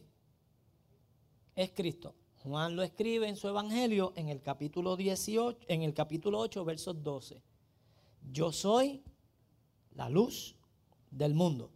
Es 1.56 1.72
Cristo. 1.72 2.14
Juan 2.44 2.76
lo 2.76 2.84
escribe 2.84 3.30
en 3.30 3.38
su 3.38 3.48
evangelio 3.48 4.12
en 4.18 4.28
el 4.28 4.42
capítulo 4.42 4.98
18, 4.98 5.60
en 5.70 5.82
el 5.82 5.94
capítulo 5.94 6.40
8, 6.40 6.66
versos 6.66 7.02
12. 7.02 7.42
Yo 8.34 8.52
soy 8.52 9.02
la 9.96 10.10
luz 10.10 10.58
del 11.10 11.34
mundo. 11.34 11.72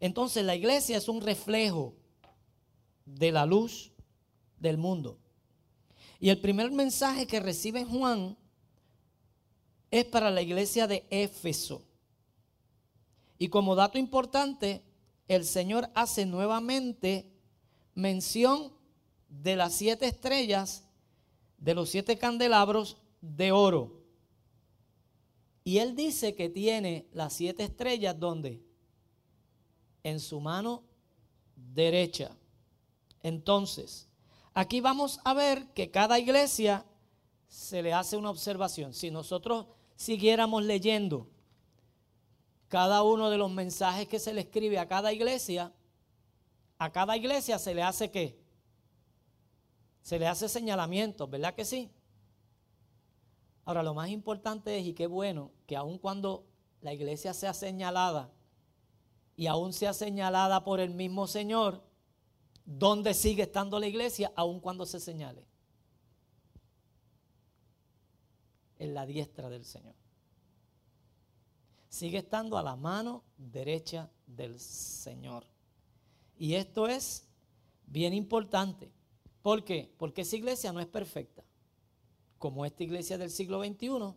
Entonces 0.00 0.42
la 0.42 0.56
iglesia 0.56 0.96
es 0.96 1.08
un 1.08 1.20
reflejo 1.20 1.94
de 3.04 3.30
la 3.30 3.44
luz 3.44 3.92
del 4.58 4.78
mundo. 4.78 5.18
Y 6.18 6.30
el 6.30 6.40
primer 6.40 6.72
mensaje 6.72 7.26
que 7.26 7.40
recibe 7.40 7.84
Juan 7.84 8.38
es 9.90 10.06
para 10.06 10.30
la 10.30 10.40
iglesia 10.40 10.86
de 10.86 11.06
Éfeso. 11.10 11.82
Y 13.38 13.48
como 13.48 13.74
dato 13.74 13.98
importante, 13.98 14.82
el 15.28 15.44
Señor 15.44 15.90
hace 15.94 16.24
nuevamente 16.24 17.30
mención 17.94 18.75
de 19.42 19.56
las 19.56 19.74
siete 19.74 20.06
estrellas, 20.06 20.84
de 21.58 21.74
los 21.74 21.90
siete 21.90 22.18
candelabros 22.18 22.96
de 23.20 23.52
oro. 23.52 24.02
Y 25.64 25.78
él 25.78 25.96
dice 25.96 26.34
que 26.34 26.48
tiene 26.48 27.06
las 27.12 27.32
siete 27.32 27.64
estrellas 27.64 28.18
donde? 28.18 28.66
en 30.06 30.20
su 30.20 30.38
mano 30.38 30.84
derecha. 31.56 32.30
Entonces, 33.24 34.06
aquí 34.54 34.80
vamos 34.80 35.18
a 35.24 35.34
ver 35.34 35.66
que 35.72 35.90
cada 35.90 36.20
iglesia 36.20 36.86
se 37.48 37.82
le 37.82 37.92
hace 37.92 38.16
una 38.16 38.30
observación. 38.30 38.94
Si 38.94 39.10
nosotros 39.10 39.66
siguiéramos 39.96 40.62
leyendo 40.62 41.28
cada 42.68 43.02
uno 43.02 43.30
de 43.30 43.36
los 43.36 43.50
mensajes 43.50 44.06
que 44.06 44.20
se 44.20 44.32
le 44.32 44.42
escribe 44.42 44.78
a 44.78 44.86
cada 44.86 45.12
iglesia, 45.12 45.72
a 46.78 46.92
cada 46.92 47.16
iglesia 47.16 47.58
se 47.58 47.74
le 47.74 47.82
hace 47.82 48.08
qué? 48.12 48.38
Se 50.06 50.20
le 50.20 50.28
hace 50.28 50.48
señalamientos, 50.48 51.28
¿verdad 51.28 51.56
que 51.56 51.64
sí? 51.64 51.90
Ahora, 53.64 53.82
lo 53.82 53.92
más 53.92 54.08
importante 54.10 54.78
es, 54.78 54.86
y 54.86 54.92
qué 54.92 55.08
bueno, 55.08 55.50
que 55.66 55.74
aun 55.74 55.98
cuando 55.98 56.46
la 56.80 56.94
iglesia 56.94 57.34
sea 57.34 57.52
señalada 57.52 58.30
y 59.34 59.48
aún 59.48 59.72
sea 59.72 59.92
señalada 59.92 60.62
por 60.62 60.78
el 60.78 60.94
mismo 60.94 61.26
Señor, 61.26 61.82
¿dónde 62.64 63.14
sigue 63.14 63.42
estando 63.42 63.80
la 63.80 63.88
iglesia 63.88 64.32
aun 64.36 64.60
cuando 64.60 64.86
se 64.86 65.00
señale? 65.00 65.44
en 68.78 68.94
la 68.94 69.06
diestra 69.06 69.48
del 69.48 69.64
Señor. 69.64 69.96
Sigue 71.88 72.18
estando 72.18 72.58
a 72.58 72.62
la 72.62 72.76
mano 72.76 73.24
derecha 73.36 74.08
del 74.24 74.60
Señor. 74.60 75.46
Y 76.38 76.54
esto 76.54 76.86
es 76.86 77.26
bien 77.86 78.14
importante. 78.14 78.92
¿Por 79.46 79.62
qué? 79.62 79.94
Porque 79.96 80.22
esa 80.22 80.34
iglesia 80.34 80.72
no 80.72 80.80
es 80.80 80.88
perfecta. 80.88 81.44
Como 82.36 82.66
esta 82.66 82.82
iglesia 82.82 83.16
del 83.16 83.30
siglo 83.30 83.62
XXI, 83.62 84.12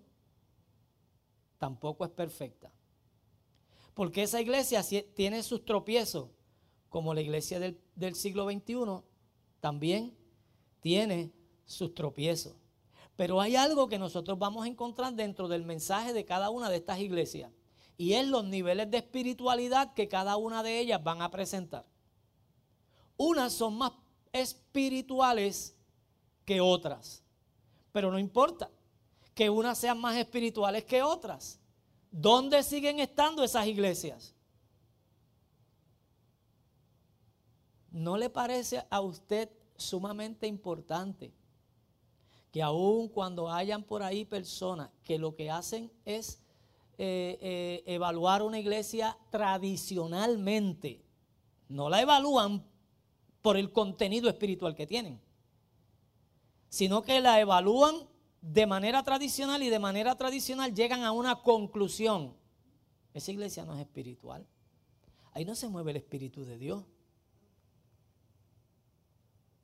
tampoco 1.60 2.04
es 2.04 2.10
perfecta. 2.10 2.72
Porque 3.94 4.24
esa 4.24 4.42
iglesia 4.42 4.82
tiene 5.14 5.44
sus 5.44 5.64
tropiezos, 5.66 6.32
como 6.90 7.14
la 7.14 7.22
iglesia 7.22 7.60
del, 7.60 7.80
del 7.94 8.16
siglo 8.16 8.50
XXI, 8.50 9.04
también 9.60 10.18
tiene 10.80 11.32
sus 11.64 11.94
tropiezos. 11.94 12.56
Pero 13.16 13.40
hay 13.40 13.56
algo 13.56 13.88
que 13.88 14.00
nosotros 14.00 14.40
vamos 14.40 14.66
a 14.66 14.68
encontrar 14.68 15.14
dentro 15.14 15.48
del 15.48 15.64
mensaje 15.64 16.12
de 16.12 16.26
cada 16.26 16.50
una 16.50 16.72
de 16.72 16.78
estas 16.78 16.98
iglesias. 16.98 17.52
Y 17.98 18.14
es 18.14 18.28
los 18.28 18.46
niveles 18.46 18.90
de 18.90 18.98
espiritualidad 18.98 19.94
que 19.94 20.08
cada 20.08 20.38
una 20.38 20.64
de 20.64 20.80
ellas 20.80 21.04
van 21.04 21.22
a 21.22 21.30
presentar. 21.30 21.86
Unas 23.16 23.54
son 23.54 23.78
más 23.78 23.92
espirituales 24.32 25.76
que 26.46 26.62
otras. 26.62 27.24
Pero 27.92 28.12
no 28.12 28.20
importa 28.20 28.70
que 29.34 29.50
unas 29.50 29.78
sean 29.78 30.00
más 30.00 30.16
espirituales 30.18 30.84
que 30.84 31.02
otras. 31.02 31.60
¿Dónde 32.12 32.64
siguen 32.64 33.00
estando 33.00 33.44
esas 33.44 33.68
iglesias? 33.68 34.34
¿No 37.92 38.18
le 38.18 38.30
parece 38.30 38.86
a 38.90 39.02
usted 39.02 39.50
sumamente 39.76 40.46
importante 40.48 41.34
que 42.52 42.62
aun 42.62 43.08
cuando 43.08 43.52
hayan 43.52 43.84
por 43.84 44.04
ahí 44.04 44.26
personas 44.26 44.90
que 45.04 45.18
lo 45.18 45.36
que 45.36 45.50
hacen 45.52 45.92
es 46.06 46.42
eh, 46.98 47.38
eh, 47.42 47.84
evaluar 47.86 48.42
una 48.42 48.60
iglesia 48.60 49.18
tradicionalmente, 49.30 51.02
no 51.70 51.90
la 51.90 52.02
evalúan 52.02 52.66
por 53.42 53.58
el 53.58 53.72
contenido 53.72 54.30
espiritual 54.30 54.76
que 54.76 54.88
tienen, 54.88 55.20
sino 56.70 57.02
que 57.02 57.22
la 57.22 57.40
evalúan 57.40 57.96
de 58.42 58.66
manera 58.66 59.04
tradicional 59.04 59.64
y 59.64 59.70
de 59.70 59.80
manera 59.80 60.16
tradicional 60.16 60.74
llegan 60.74 61.04
a 61.04 61.12
una 61.12 61.42
conclusión. 61.42 62.36
Esa 63.14 63.32
iglesia 63.32 63.66
no 63.66 63.74
es 63.76 63.82
espiritual. 63.82 64.46
Ahí 65.34 65.46
no 65.46 65.56
se 65.56 65.68
mueve 65.68 65.92
el 65.92 65.98
Espíritu 65.98 66.46
de 66.46 66.58
Dios. 66.58 66.84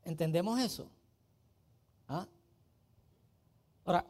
¿Entendemos 0.04 0.60
eso? 0.60 0.90
¿Ah? 2.08 2.28
Ahora, 3.86 4.06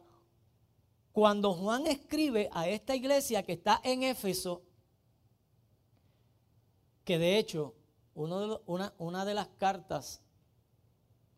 cuando 1.12 1.54
Juan 1.54 1.86
escribe 1.86 2.50
a 2.52 2.68
esta 2.68 2.94
iglesia 2.94 3.42
que 3.42 3.52
está 3.52 3.80
en 3.82 4.02
Éfeso, 4.02 4.62
que 7.04 7.18
de 7.18 7.38
hecho 7.38 7.75
una, 8.16 9.24
de 9.24 9.34
las 9.34 9.48
cartas 9.58 10.22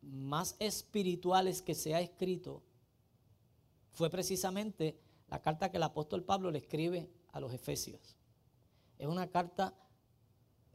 más 0.00 0.54
espirituales 0.60 1.60
que 1.60 1.74
se 1.74 1.94
ha 1.94 2.00
escrito 2.00 2.62
fue 3.90 4.08
precisamente 4.10 4.96
la 5.28 5.42
carta 5.42 5.70
que 5.70 5.76
el 5.76 5.82
apóstol 5.82 6.22
Pablo 6.22 6.50
le 6.50 6.58
escribe 6.58 7.10
a 7.32 7.40
los 7.40 7.52
Efesios. 7.52 8.16
Es 8.96 9.08
una 9.08 9.28
carta 9.28 9.74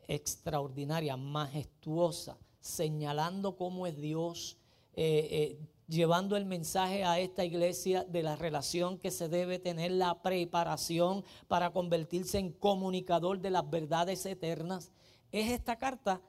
extraordinaria, 0.08 1.16
majestuosa, 1.16 2.38
señalando 2.60 3.56
cómo 3.56 3.88
es 3.88 3.98
Dios, 3.98 4.58
eh, 4.96 5.28
eh, 5.32 5.60
llevando 5.88 6.36
el 6.36 6.46
mensaje 6.46 7.06
a 7.06 7.20
esta 7.20 7.46
iglesia 7.46 8.04
de 8.04 8.24
la 8.24 8.36
relación 8.36 8.98
que 8.98 9.10
se 9.10 9.30
debe 9.30 9.58
tener, 9.58 9.92
la 9.92 10.22
preparación 10.22 11.24
para 11.48 11.72
convertirse 11.72 12.40
en 12.40 12.52
comunicador 12.52 13.40
de 13.40 13.52
las 13.52 13.70
verdades 13.70 14.26
eternas. 14.26 14.92
Es 15.34 15.52
esta 15.52 15.78
carta 15.78 16.22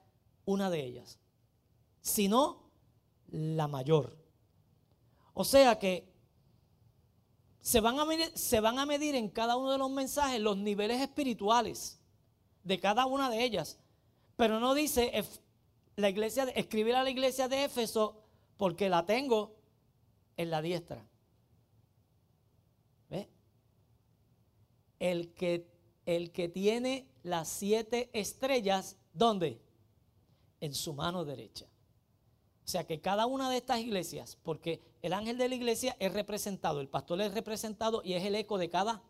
una 0.47 0.71
de 0.71 0.83
ellas, 0.83 1.21
si 2.01 2.27
no 2.27 2.71
la 3.29 3.69
mayor. 3.69 4.17
O 5.35 5.45
sea 5.45 5.79
que 5.79 6.13
se 7.61 7.81
van, 7.81 7.99
a 7.99 8.07
medir, 8.07 8.33
se 8.37 8.61
van 8.61 8.79
a 8.79 8.87
medir 8.87 9.15
en 9.15 9.29
cada 9.29 9.57
uno 9.57 9.73
de 9.73 9.79
los 9.79 9.91
mensajes 9.91 10.41
los 10.41 10.57
niveles 10.57 11.01
espirituales 11.01 12.01
de 12.63 12.81
cada 12.81 13.05
una 13.05 13.29
de 13.29 13.45
ellas. 13.45 13.79
Pero 14.37 14.59
no 14.59 14.75
dice 14.75 15.13
la 15.97 16.09
iglesia, 16.09 16.45
escribir 16.55 16.95
a 16.95 17.03
la 17.03 17.11
iglesia 17.11 17.47
de 17.47 17.65
Éfeso 17.65 18.23
porque 18.57 18.89
la 18.89 19.05
tengo 19.05 19.55
en 20.39 20.51
la 20.51 20.63
diestra. 20.63 21.07
¿Ve? 23.11 23.29
El 24.99 25.35
que, 25.35 25.74
el 26.07 26.33
que 26.33 26.49
tiene 26.49 27.07
las 27.23 27.49
siete 27.49 28.11
estrellas, 28.13 28.97
¿dónde? 29.13 29.61
En 30.61 30.75
su 30.75 30.95
mano 30.95 31.25
derecha. 31.25 31.67
O 32.65 32.69
sea 32.69 32.87
que 32.87 33.01
cada 33.01 33.27
una 33.27 33.51
de 33.51 33.59
estas 33.59 33.81
iglesias, 33.81 34.39
porque 34.43 34.81
el 35.03 35.13
ángel 35.13 35.37
de 35.37 35.49
la 35.49 35.55
iglesia 35.55 35.97
es 35.99 36.13
representado, 36.13 36.81
el 36.81 36.89
pastor 36.89 37.21
es 37.21 37.35
representado 37.35 38.01
y 38.03 38.15
es 38.15 38.25
el 38.25 38.35
eco 38.35 38.57
de 38.57 38.71
cada 38.71 39.03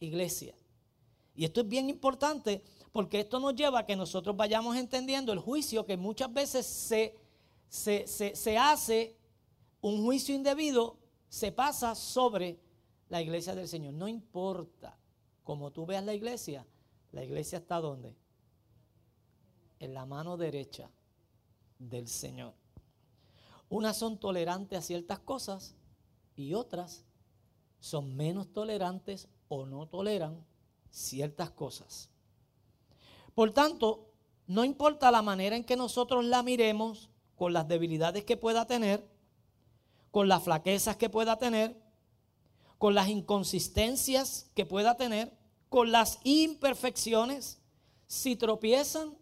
iglesia. 0.00 0.54
Y 1.36 1.44
esto 1.44 1.60
es 1.60 1.68
bien 1.68 1.88
importante 1.88 2.62
porque 2.92 3.20
esto 3.20 3.40
nos 3.40 3.54
lleva 3.54 3.80
a 3.80 3.86
que 3.86 3.96
nosotros 3.96 4.36
vayamos 4.36 4.76
entendiendo 4.76 5.32
el 5.32 5.38
juicio 5.38 5.86
que 5.86 5.96
muchas 5.96 6.32
veces 6.32 6.66
se, 6.66 7.16
se, 7.68 8.58
hace, 8.58 9.16
un 9.80 10.04
juicio 10.04 10.34
indebido 10.34 10.96
se 11.28 11.50
pasa 11.52 11.94
sobre 11.94 12.58
la 13.08 13.20
iglesia 13.20 13.54
del 13.54 13.68
Señor. 13.68 13.94
No 13.94 14.08
importa 14.08 14.96
como 15.44 15.70
tú 15.70 15.86
veas 15.86 16.04
la 16.04 16.14
iglesia, 16.14 16.66
la 17.12 17.22
iglesia 17.22 17.58
está 17.58 17.80
donde? 17.80 18.16
En 19.78 19.94
la 19.94 20.06
mano 20.06 20.36
derecha 20.36 20.90
del 21.78 22.08
Señor. 22.08 22.54
Unas 23.68 23.96
son 23.96 24.18
tolerantes 24.18 24.78
a 24.78 24.82
ciertas 24.82 25.20
cosas 25.20 25.76
y 26.34 26.54
otras 26.54 27.04
son 27.78 28.16
menos 28.16 28.52
tolerantes 28.52 29.28
o 29.48 29.66
no 29.66 29.86
toleran 29.86 30.44
ciertas 30.90 31.50
cosas. 31.50 32.10
Por 33.34 33.52
tanto, 33.52 34.10
no 34.46 34.64
importa 34.64 35.10
la 35.10 35.22
manera 35.22 35.56
en 35.56 35.64
que 35.64 35.76
nosotros 35.76 36.24
la 36.24 36.42
miremos, 36.42 37.10
con 37.36 37.52
las 37.52 37.66
debilidades 37.66 38.24
que 38.24 38.36
pueda 38.36 38.66
tener, 38.66 39.04
con 40.10 40.28
las 40.28 40.42
flaquezas 40.42 40.96
que 40.96 41.10
pueda 41.10 41.36
tener, 41.36 41.76
con 42.84 42.94
las 42.94 43.08
inconsistencias 43.08 44.50
que 44.54 44.66
pueda 44.66 44.98
tener, 44.98 45.32
con 45.70 45.90
las 45.90 46.20
imperfecciones, 46.22 47.58
si 48.06 48.36
tropiezan 48.36 49.16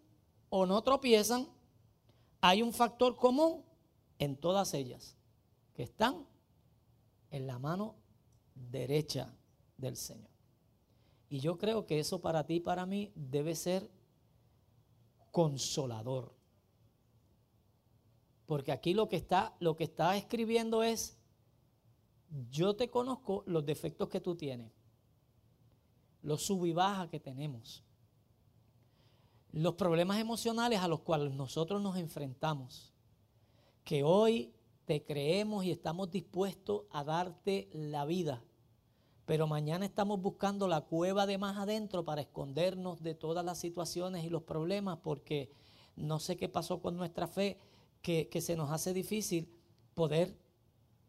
o 0.51 0.67
no 0.67 0.83
tropiezan, 0.83 1.49
hay 2.41 2.61
un 2.61 2.73
factor 2.73 3.15
común 3.15 3.65
en 4.19 4.35
todas 4.35 4.75
ellas, 4.75 5.17
que 5.75 5.85
están 5.85 6.27
en 7.31 7.47
la 7.47 7.61
mano 7.61 7.95
derecha 8.57 9.33
del 9.77 9.97
Señor. 9.97 10.33
Y 11.29 11.39
yo 11.39 11.57
creo 11.57 11.87
que 11.87 12.01
eso 12.01 12.21
para 12.21 12.45
ti 12.45 12.55
y 12.55 12.61
para 12.61 12.85
mí 12.85 13.13
debe 13.15 13.55
ser 13.55 13.89
consolador. 15.31 16.35
Porque 18.45 18.73
aquí 18.73 18.93
lo 18.93 19.09
que 19.09 19.19
está, 19.19 19.55
lo 19.61 19.77
que 19.77 19.85
está 19.85 20.17
escribiendo 20.17 20.83
es, 20.83 21.17
yo 22.51 22.75
te 22.75 22.91
conozco 22.91 23.43
los 23.47 23.65
defectos 23.65 24.09
que 24.09 24.21
tú 24.21 24.35
tienes, 24.35 24.73
los 26.23 26.43
sub 26.43 26.65
y 26.67 26.73
baja 26.73 27.09
que 27.09 27.21
tenemos, 27.21 27.85
los 29.51 29.75
problemas 29.75 30.19
emocionales 30.19 30.81
a 30.81 30.89
los 30.89 31.01
cuales 31.01 31.33
nosotros 31.35 31.83
nos 31.83 31.97
enfrentamos, 31.97 32.93
que 33.85 34.03
hoy 34.03 34.55
te 34.85 35.05
creemos 35.05 35.65
y 35.65 35.71
estamos 35.71 36.11
dispuestos 36.11 36.85
a 36.91 37.05
darte 37.05 37.69
la 37.73 38.05
vida 38.05 38.43
pero 39.25 39.47
mañana 39.47 39.85
estamos 39.85 40.21
buscando 40.21 40.67
la 40.69 40.81
cueva 40.81 41.27
de 41.27 41.39
más 41.39 41.57
adentro 41.57 42.05
para 42.05 42.23
escondernos 42.23 43.03
de 43.03 43.15
todas 43.15 43.45
las 43.45 43.59
situaciones 43.59 44.25
y 44.25 44.31
los 44.31 44.43
problemas 44.43 44.99
porque 44.99 45.51
no 45.97 46.19
sé 46.19 46.37
qué 46.37 46.49
pasó 46.49 46.81
con 46.81 46.97
nuestra 46.97 47.27
fe, 47.27 47.59
que, 48.01 48.29
se 48.41 48.57
nos 48.57 48.71
hace 48.71 48.93
difícil 48.93 49.49
poder 49.95 50.37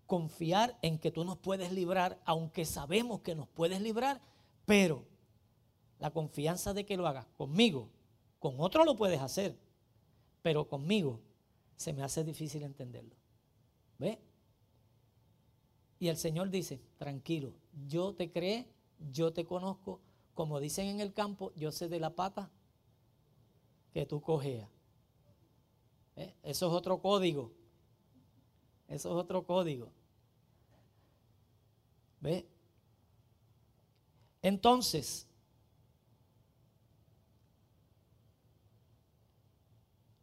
confiar 0.07 0.77
en 0.81 0.99
que 0.99 1.11
tú 1.11 1.23
nos 1.23 1.37
puedes 1.37 1.71
librar, 1.71 2.19
aunque 2.25 2.65
sabemos 2.65 3.21
que 3.21 3.35
nos 3.35 3.47
puedes 3.47 3.81
librar, 3.81 4.21
pero 4.65 5.03
la 5.99 6.11
confianza 6.11 6.73
de 6.73 6.85
que 6.85 6.97
lo 6.97 7.07
hagas 7.07 7.25
conmigo, 7.37 7.89
con 8.39 8.55
otro 8.59 8.83
lo 8.83 8.95
puedes 8.95 9.21
hacer, 9.21 9.57
pero 10.41 10.67
conmigo 10.67 11.21
se 11.75 11.93
me 11.93 12.03
hace 12.03 12.23
difícil 12.23 12.63
entenderlo. 12.63 13.15
¿Ve? 13.97 14.19
Y 15.99 16.09
el 16.09 16.17
Señor 16.17 16.49
dice, 16.49 16.81
tranquilo, 16.97 17.53
yo 17.87 18.13
te 18.13 18.31
creé, 18.31 18.67
yo 19.11 19.31
te 19.31 19.45
conozco, 19.45 20.01
como 20.33 20.59
dicen 20.59 20.87
en 20.87 20.99
el 20.99 21.13
campo, 21.13 21.53
yo 21.55 21.71
sé 21.71 21.87
de 21.87 21.99
la 21.99 22.09
pata 22.09 22.51
que 23.93 24.05
tú 24.05 24.19
cojeas. 24.19 24.69
Eso 26.15 26.67
es 26.67 26.73
otro 26.73 26.99
código. 27.01 27.51
Eso 28.87 29.09
es 29.09 29.15
otro 29.15 29.45
código. 29.45 29.91
¿Ve? 32.19 32.45
Entonces, 34.41 35.27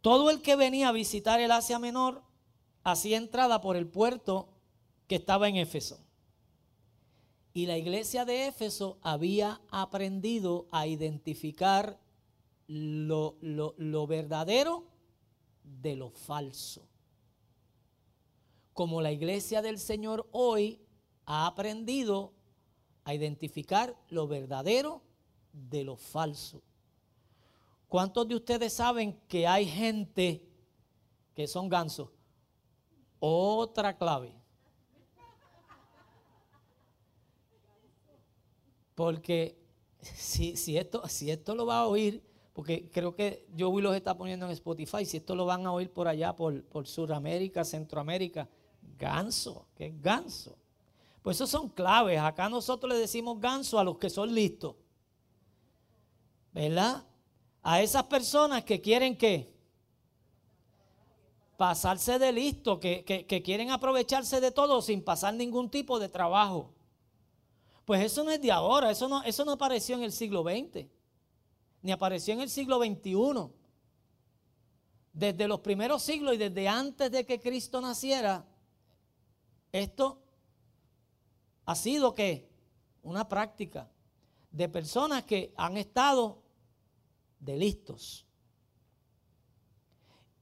todo 0.01 0.31
el 0.31 0.43
que 0.43 0.57
venía 0.57 0.89
a 0.89 0.93
visitar 0.93 1.41
el 1.41 1.51
Asia 1.51 1.79
Menor 1.79 2.23
hacía 2.85 3.17
entrada 3.17 3.61
por 3.61 3.77
el 3.77 3.87
puerto 3.87 4.49
que 5.07 5.17
estaba 5.17 5.49
en 5.49 5.57
Éfeso. 5.57 5.99
Y 7.53 7.67
la 7.67 7.77
iglesia 7.77 8.25
de 8.25 8.47
Éfeso 8.47 8.99
había 9.03 9.61
aprendido 9.71 10.69
a 10.71 10.87
identificar 10.87 11.99
lo, 12.69 13.37
lo, 13.41 14.07
verdadero 14.07 14.85
de 15.65 15.97
lo 15.97 16.11
falso. 16.11 16.87
Como 18.73 19.01
la 19.01 19.13
iglesia 19.13 19.63
del 19.63 19.79
Señor 19.79 20.29
hoy 20.33 20.81
ha 21.27 21.47
aprendido 21.47 22.33
a 23.05 23.15
identificar 23.15 23.97
lo 24.09 24.29
verdadero 24.29 25.03
de 25.53 25.85
lo 25.85 25.97
falso. 25.97 26.63
¿Cuántos 27.89 28.29
de 28.29 28.37
ustedes 28.37 28.73
saben 28.73 29.21
que 29.27 29.47
hay 29.47 29.67
gente 29.67 30.47
que 31.35 31.49
son 31.49 31.69
gansos? 31.69 32.09
Otra 33.19 33.97
clave. 33.97 34.33
Porque 38.95 39.59
si, 40.01 40.57
si, 40.57 40.77
esto, 40.77 41.07
si 41.09 41.31
esto 41.31 41.55
lo 41.55 41.67
va 41.67 41.81
a 41.81 41.87
oír, 41.87 42.23
porque 42.53 42.89
creo 42.91 43.15
que 43.15 43.47
yo 43.55 43.73
los 43.81 43.97
está 43.97 44.17
poniendo 44.17 44.47
en 44.47 44.53
Spotify, 44.53 45.05
si 45.05 45.17
esto 45.17 45.35
lo 45.35 45.47
van 45.47 45.67
a 45.67 45.73
oír 45.73 45.91
por 45.91 46.07
allá, 46.07 46.37
por, 46.37 46.63
por 46.65 46.87
Sudamérica, 46.87 47.65
Centroamérica, 47.65 48.49
ganso, 49.01 49.67
¿qué 49.75 49.95
ganso? 49.99 50.57
Pues 51.23 51.37
esos 51.37 51.51
son 51.51 51.69
claves. 51.69 52.19
Acá 52.21 52.49
nosotros 52.49 52.93
le 52.93 52.99
decimos 52.99 53.41
ganso 53.41 53.79
a 53.79 53.85
los 53.85 53.99
que 53.99 54.11
son 54.11 54.33
listos. 54.35 54.77
¿Verdad? 56.53 57.05
A 57.63 57.81
esas 57.81 58.05
personas 58.05 58.65
que 58.65 58.81
quieren 58.81 59.17
que 59.17 59.53
pasarse 61.57 62.19
de 62.19 62.33
listo, 62.33 62.81
que, 62.81 63.05
que 63.05 63.43
quieren 63.43 63.71
aprovecharse 63.71 64.41
de 64.41 64.51
todo 64.51 64.81
sin 64.81 65.03
pasar 65.03 65.35
ningún 65.35 65.71
tipo 65.71 65.99
de 65.99 66.09
trabajo. 66.09 66.73
Pues 67.85 68.03
eso 68.03 68.25
no 68.25 68.31
es 68.31 68.41
de 68.41 68.51
ahora, 68.51 68.91
eso 68.91 69.09
no, 69.09 69.23
eso 69.25 69.45
no 69.45 69.53
apareció 69.53 69.97
en 69.97 70.05
el 70.05 70.13
siglo 70.13 70.43
XX, 70.43 70.87
ni 71.83 71.93
apareció 71.93 72.33
en 72.33 72.41
el 72.41 72.49
siglo 72.49 72.79
XXI. 72.79 73.53
Desde 75.13 75.49
los 75.49 75.61
primeros 75.61 76.03
siglos 76.03 76.35
y 76.35 76.39
desde 76.39 76.69
antes 76.69 77.11
de 77.11 77.27
que 77.27 77.41
Cristo 77.41 77.81
naciera, 77.81 78.47
esto 79.73 80.23
ha 81.65 81.75
sido 81.75 82.15
que 82.15 82.49
una 83.03 83.29
práctica 83.29 83.91
de 84.51 84.69
personas 84.69 85.25
que 85.25 85.53
han 85.57 85.77
estado 85.77 86.43
de 87.39 87.57
listos. 87.57 88.27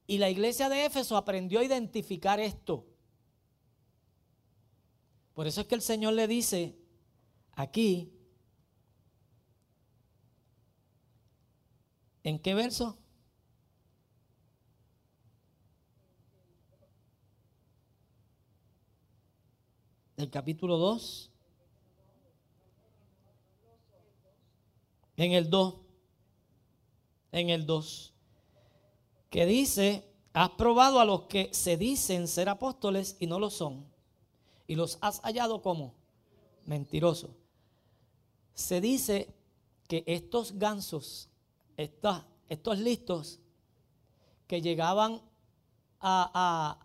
Y 0.07 0.19
la 0.19 0.31
iglesia 0.31 0.69
de 0.69 0.87
Éfeso 0.87 1.17
aprendió 1.17 1.61
a 1.61 1.65
identificar 1.65 2.41
esto. 2.41 2.87
Por 5.35 5.47
eso 5.47 5.61
es 5.61 5.67
que 5.67 5.75
el 5.75 5.83
Señor 5.83 6.15
le 6.15 6.27
dice 6.27 6.79
Aquí, 7.59 8.13
¿en 12.23 12.39
qué 12.39 12.55
verso? 12.55 12.97
Del 20.19 20.29
capítulo 20.29 20.77
2. 20.77 21.31
En 25.17 25.33
el 25.33 25.49
2. 25.49 25.75
En 27.33 27.49
el 27.49 27.65
2. 27.65 28.13
Que 29.31 29.47
dice, 29.47 30.05
has 30.35 30.51
probado 30.51 31.01
a 31.01 31.07
los 31.07 31.23
que 31.23 31.49
se 31.55 31.79
dicen 31.79 32.29
ser 32.29 32.51
apóstoles 32.51 33.17
y 33.19 33.27
no 33.27 33.39
lo 33.39 33.49
son. 33.49 33.87
Y 34.67 34.75
los 34.75 34.99
has 35.01 35.21
hallado 35.23 35.63
como 35.63 35.95
mentirosos 36.67 37.31
se 38.59 38.81
dice 38.81 39.33
que 39.87 40.03
estos 40.05 40.59
gansos, 40.59 41.29
estos, 41.77 42.79
listos 42.81 43.39
que 44.49 44.61
llegaban 44.61 45.23
a, 46.01 46.77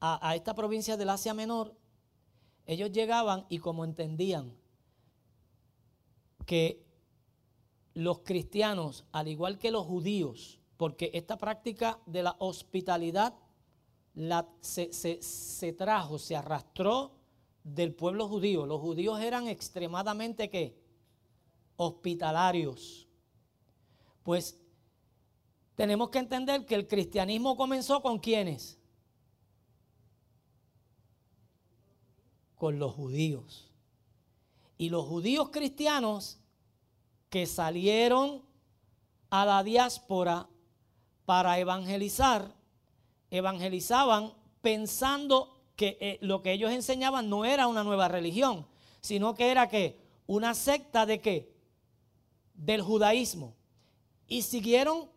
a, 0.00 0.34
esta 0.34 0.54
provincia 0.54 0.96
del 0.96 1.10
Asia 1.10 1.34
Menor, 1.34 1.76
ellos 2.68 2.92
llegaban 2.92 3.46
y 3.48 3.58
como 3.58 3.82
entendían 3.82 4.54
que 6.44 6.84
los 7.94 8.20
cristianos, 8.20 9.06
al 9.10 9.26
igual 9.26 9.58
que 9.58 9.70
los 9.70 9.86
judíos, 9.86 10.60
porque 10.76 11.10
esta 11.14 11.38
práctica 11.38 11.98
de 12.04 12.22
la 12.22 12.36
hospitalidad 12.38 13.34
la, 14.14 14.46
se, 14.60 14.92
se, 14.92 15.72
trajo, 15.72 16.18
se 16.18 16.36
arrastró 16.36 17.12
del 17.64 17.94
pueblo 17.94 18.28
judío. 18.28 18.66
Los 18.66 18.82
judíos 18.82 19.18
eran 19.20 19.48
extremadamente 19.48 20.50
¿qué? 20.50 20.78
hospitalarios. 21.76 23.08
Pues 24.22 24.60
tenemos 25.74 26.10
que 26.10 26.18
entender 26.18 26.66
que 26.66 26.74
el 26.74 26.86
cristianismo 26.86 27.56
comenzó 27.56 28.02
con 28.02 28.18
quienes? 28.18 28.77
Con 32.58 32.78
los 32.78 32.94
judíos. 32.94 33.70
Y 34.76 34.90
los 34.90 35.06
judíos 35.06 35.48
cristianos 35.50 36.38
que 37.30 37.46
salieron 37.46 38.42
a 39.30 39.44
la 39.44 39.62
diáspora 39.62 40.48
para 41.24 41.58
evangelizar, 41.58 42.54
evangelizaban 43.30 44.32
pensando 44.62 45.60
que 45.76 45.98
eh, 46.00 46.18
lo 46.22 46.42
que 46.42 46.52
ellos 46.52 46.72
enseñaban 46.72 47.28
no 47.28 47.44
era 47.44 47.66
una 47.66 47.84
nueva 47.84 48.08
religión, 48.08 48.66
sino 49.00 49.34
que 49.34 49.50
era 49.50 49.68
que 49.68 50.00
una 50.26 50.54
secta 50.54 51.06
de 51.06 51.20
qué? 51.20 51.54
Del 52.54 52.82
judaísmo. 52.82 53.54
Y 54.26 54.42
siguieron 54.42 55.10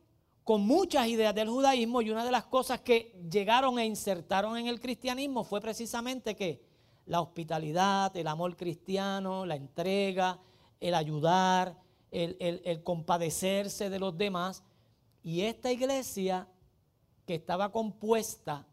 con 0.44 0.62
muchas 0.62 1.08
ideas 1.08 1.34
del 1.34 1.50
judaísmo 1.50 2.02
y 2.02 2.10
una 2.10 2.26
de 2.26 2.32
las 2.32 2.46
cosas 2.46 2.82
que 2.82 3.16
llegaron 3.30 3.80
e 3.80 3.86
insertaron 3.86 4.58
en 4.58 4.68
el 4.68 4.80
cristianismo 4.80 5.44
fue 5.44 5.62
precisamente 5.62 6.36
que 6.36 6.62
la 7.06 7.22
hospitalidad, 7.22 8.16
el 8.16 8.28
amor 8.28 8.56
cristiano, 8.56 9.46
la 9.46 9.56
entrega, 9.56 10.40
el 10.80 10.94
ayudar, 10.94 11.78
el, 12.12 12.38
el 12.40 12.84
compadecerse 12.84 13.90
de 13.90 14.00
los 14.00 14.18
demás. 14.18 14.64
Y 15.24 15.42
esta 15.42 15.72
iglesia 15.72 16.48
que 17.26 17.36
estaba 17.36 17.72
compuesta 17.72 18.68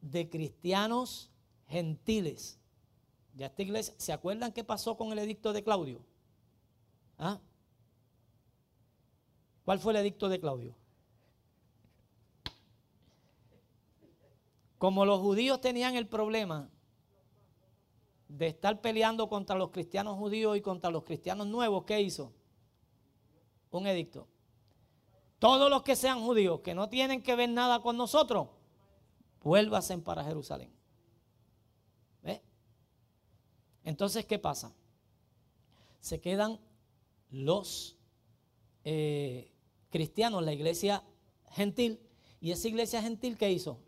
de 0.00 0.28
cristianos 0.28 1.30
gentiles. 1.68 2.58
Ya 3.34 3.46
esta 3.46 3.62
iglesia, 3.62 3.94
¿se 3.96 4.12
acuerdan 4.12 4.52
qué 4.52 4.64
pasó 4.64 4.96
con 4.96 5.12
el 5.12 5.18
edicto 5.18 5.52
de 5.52 5.62
Claudio? 5.62 6.04
¿Ah? 7.18 7.40
¿Cuál 9.64 9.78
fue 9.78 9.92
el 9.92 10.00
edicto 10.00 10.28
de 10.28 10.40
Claudio? 10.40 10.74
Como 14.76 15.06
los 15.06 15.20
judíos 15.20 15.60
tenían 15.60 15.94
el 15.94 16.08
problema 16.08 16.68
de 18.38 18.46
estar 18.46 18.80
peleando 18.80 19.28
contra 19.28 19.56
los 19.56 19.70
cristianos 19.70 20.16
judíos 20.16 20.56
y 20.56 20.62
contra 20.62 20.90
los 20.90 21.04
cristianos 21.04 21.46
nuevos, 21.46 21.84
¿qué 21.84 22.00
hizo? 22.00 22.32
Un 23.70 23.86
edicto. 23.86 24.26
Todos 25.38 25.68
los 25.68 25.82
que 25.82 25.96
sean 25.96 26.20
judíos, 26.22 26.60
que 26.60 26.74
no 26.74 26.88
tienen 26.88 27.22
que 27.22 27.36
ver 27.36 27.50
nada 27.50 27.82
con 27.82 27.96
nosotros, 27.96 28.48
vuélvasen 29.42 30.02
para 30.02 30.24
Jerusalén. 30.24 30.72
¿Ve? 32.22 32.42
Entonces, 33.84 34.24
¿qué 34.24 34.38
pasa? 34.38 34.74
Se 36.00 36.20
quedan 36.20 36.58
los 37.30 37.96
eh, 38.84 39.52
cristianos, 39.90 40.42
la 40.42 40.54
iglesia 40.54 41.04
gentil, 41.50 42.00
y 42.40 42.52
esa 42.52 42.68
iglesia 42.68 43.02
gentil, 43.02 43.36
¿qué 43.36 43.50
hizo? 43.52 43.78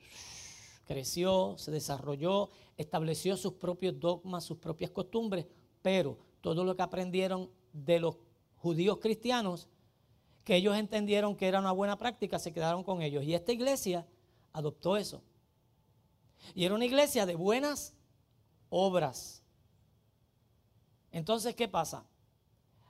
Creció, 0.86 1.56
se 1.56 1.70
desarrolló, 1.70 2.50
estableció 2.76 3.36
sus 3.36 3.54
propios 3.54 3.98
dogmas, 3.98 4.44
sus 4.44 4.58
propias 4.58 4.90
costumbres, 4.90 5.46
pero 5.82 6.18
todo 6.40 6.64
lo 6.64 6.76
que 6.76 6.82
aprendieron 6.82 7.50
de 7.72 8.00
los 8.00 8.16
judíos 8.56 8.98
cristianos, 8.98 9.68
que 10.44 10.56
ellos 10.56 10.76
entendieron 10.76 11.36
que 11.36 11.48
era 11.48 11.60
una 11.60 11.72
buena 11.72 11.96
práctica, 11.96 12.38
se 12.38 12.52
quedaron 12.52 12.82
con 12.82 13.02
ellos. 13.02 13.24
Y 13.24 13.34
esta 13.34 13.52
iglesia 13.52 14.06
adoptó 14.52 14.96
eso. 14.96 15.22
Y 16.54 16.64
era 16.64 16.74
una 16.74 16.84
iglesia 16.84 17.24
de 17.26 17.34
buenas 17.34 17.94
obras. 18.68 19.42
Entonces, 21.12 21.54
¿qué 21.54 21.68
pasa? 21.68 22.04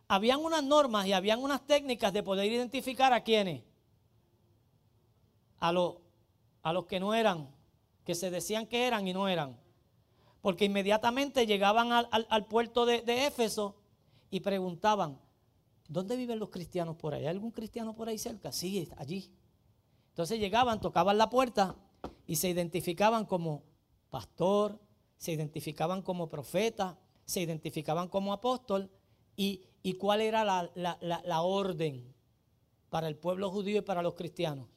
Habían 0.08 0.40
unas 0.40 0.64
normas 0.64 1.06
y 1.06 1.12
habían 1.12 1.42
unas 1.42 1.64
técnicas 1.66 2.12
de 2.12 2.22
poder 2.22 2.50
identificar 2.50 3.12
a 3.12 3.22
quienes. 3.22 3.62
A, 5.60 5.72
a 6.62 6.72
los 6.72 6.86
que 6.86 7.00
no 7.00 7.14
eran, 7.14 7.48
que 8.04 8.14
se 8.14 8.30
decían 8.30 8.66
que 8.66 8.86
eran 8.86 9.06
y 9.06 9.12
no 9.12 9.28
eran. 9.28 9.63
Porque 10.44 10.66
inmediatamente 10.66 11.46
llegaban 11.46 11.90
al, 11.90 12.44
puerto 12.44 12.84
de, 12.84 13.02
Éfeso 13.26 13.76
y 14.30 14.40
preguntaban, 14.40 15.18
¿dónde 15.88 16.18
viven 16.18 16.38
los 16.38 16.50
cristianos 16.50 16.96
por 16.96 17.14
ahí? 17.14 17.22
¿Hay 17.22 17.28
algún 17.28 17.50
cristiano 17.50 17.94
por 17.94 18.10
ahí 18.10 18.18
cerca? 18.18 18.52
Sí, 18.52 18.86
allí. 18.98 19.32
Entonces 20.10 20.38
llegaban, 20.38 20.82
tocaban 20.82 21.16
la 21.16 21.30
puerta 21.30 21.76
y 22.26 22.36
se 22.36 22.50
identificaban 22.50 23.24
como 23.24 23.62
pastor, 24.10 24.78
se 25.16 25.32
identificaban 25.32 26.02
como 26.02 26.28
profeta, 26.28 26.98
se 27.24 27.40
identificaban 27.40 28.08
como 28.08 28.34
apóstol 28.34 28.90
y, 29.36 29.64
cuál 29.98 30.20
era 30.20 30.44
la 30.44 31.40
orden 31.40 32.14
para 32.90 33.08
el 33.08 33.16
pueblo 33.16 33.50
judío 33.50 33.78
y 33.78 33.80
para 33.80 34.02
los 34.02 34.12
cristianos. 34.12 34.68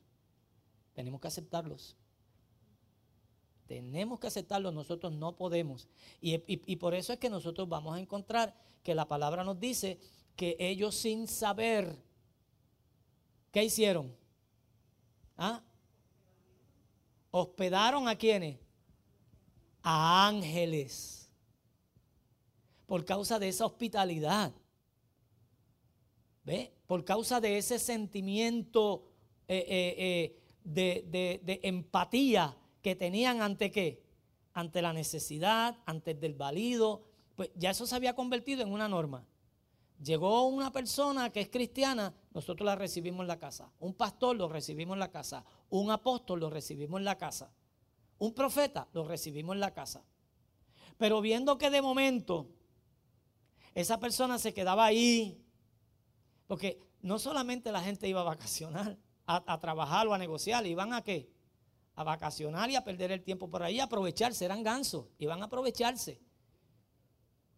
Tenemos 0.94 1.20
que 1.20 1.28
aceptarlos. 1.28 1.98
Tenemos 3.68 4.20
que 4.20 4.28
aceptarlos, 4.28 4.74
nosotros 4.74 5.12
no 5.12 5.36
podemos. 5.36 5.90
Y, 6.22 6.76
por 6.78 6.96
eso 6.96 7.12
es 7.12 7.20
que 7.20 7.30
nosotros 7.30 7.68
vamos 7.68 7.96
a 7.96 8.00
encontrar 8.00 8.56
que 8.82 8.96
la 8.96 9.08
palabra 9.08 9.44
nos 9.44 9.60
dice 9.60 10.00
que 10.38 10.56
ellos 10.58 10.96
sin 10.96 11.28
saber, 11.28 11.98
¿qué 13.52 13.66
hicieron? 13.66 14.16
¿Ah? 15.36 15.62
Hospedaron 17.32 18.08
a 18.08 18.16
quienes? 18.16 18.58
A 19.84 20.28
ángeles. 20.28 21.30
Por 22.86 23.04
causa 23.04 23.38
de 23.38 23.50
esa 23.50 23.66
hospitalidad. 23.66 24.54
¿Ve? 26.46 26.74
Por 26.88 27.04
causa 27.04 27.42
de 27.42 27.58
ese 27.58 27.80
sentimiento 27.80 29.04
eh, 29.50 29.66
eh, 29.68 29.96
eh, 29.98 30.40
de, 30.64 31.42
de 31.44 31.60
empatía 31.64 32.56
que 32.88 32.96
tenían 32.96 33.42
ante 33.42 33.70
qué? 33.70 34.02
Ante 34.54 34.82
la 34.82 34.94
necesidad, 34.94 35.76
ante 35.86 36.12
el 36.12 36.22
desvalido. 36.22 37.04
Pues 37.36 37.52
ya 37.54 37.72
eso 37.72 37.86
se 37.86 37.94
había 37.94 38.16
convertido 38.16 38.62
en 38.62 38.72
una 38.72 38.88
norma. 38.88 39.26
Llegó 40.02 40.48
una 40.48 40.72
persona 40.72 41.30
que 41.30 41.42
es 41.42 41.50
cristiana, 41.50 42.14
nosotros 42.34 42.66
la 42.66 42.78
recibimos 42.78 43.26
en 43.26 43.28
la 43.28 43.40
casa. 43.40 43.70
Un 43.82 43.94
pastor 43.94 44.38
lo 44.38 44.48
recibimos 44.48 44.96
en 44.96 45.02
la 45.02 45.12
casa. 45.12 45.44
Un 45.70 45.92
apóstol 45.92 46.40
lo 46.40 46.50
recibimos 46.50 46.98
en 46.98 47.04
la 47.04 47.18
casa. 47.18 47.52
Un 48.20 48.34
profeta 48.34 48.88
lo 48.94 49.06
recibimos 49.06 49.54
en 49.54 49.60
la 49.60 49.74
casa. 49.74 50.02
Pero 50.98 51.20
viendo 51.20 51.58
que 51.58 51.70
de 51.70 51.82
momento 51.82 52.48
esa 53.76 54.00
persona 54.00 54.40
se 54.40 54.54
quedaba 54.54 54.86
ahí, 54.86 55.44
porque 56.48 56.80
no 57.02 57.20
solamente 57.20 57.70
la 57.70 57.82
gente 57.82 58.08
iba 58.08 58.22
a 58.22 58.24
vacacionar, 58.24 58.98
a, 59.26 59.44
a 59.46 59.60
trabajar 59.60 60.08
o 60.08 60.14
a 60.14 60.18
negociar, 60.18 60.66
iban 60.66 60.94
a 60.94 61.04
qué? 61.04 61.36
A 61.98 62.06
vacacionar 62.06 62.70
y 62.70 62.78
a 62.78 62.86
perder 62.86 63.12
el 63.12 63.22
tiempo 63.22 63.50
por 63.50 63.62
ahí, 63.62 63.82
a 63.82 63.84
aprovecharse, 63.84 64.46
eran 64.46 64.64
gansos, 64.64 65.08
iban 65.20 65.42
a 65.42 65.46
aprovecharse. 65.46 66.22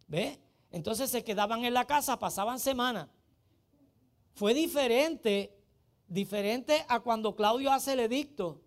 ¿Ve? 0.08 0.40
Entonces 0.72 1.08
se 1.08 1.22
quedaban 1.22 1.64
en 1.64 1.72
la 1.72 1.86
casa, 1.86 2.18
pasaban 2.18 2.58
semanas. 2.58 3.08
Fue 4.34 4.52
diferente, 4.52 5.56
diferente 6.08 6.84
a 6.88 6.98
cuando 6.98 7.36
Claudio 7.36 7.70
hace 7.70 7.92
el 7.92 8.00
edicto, 8.00 8.60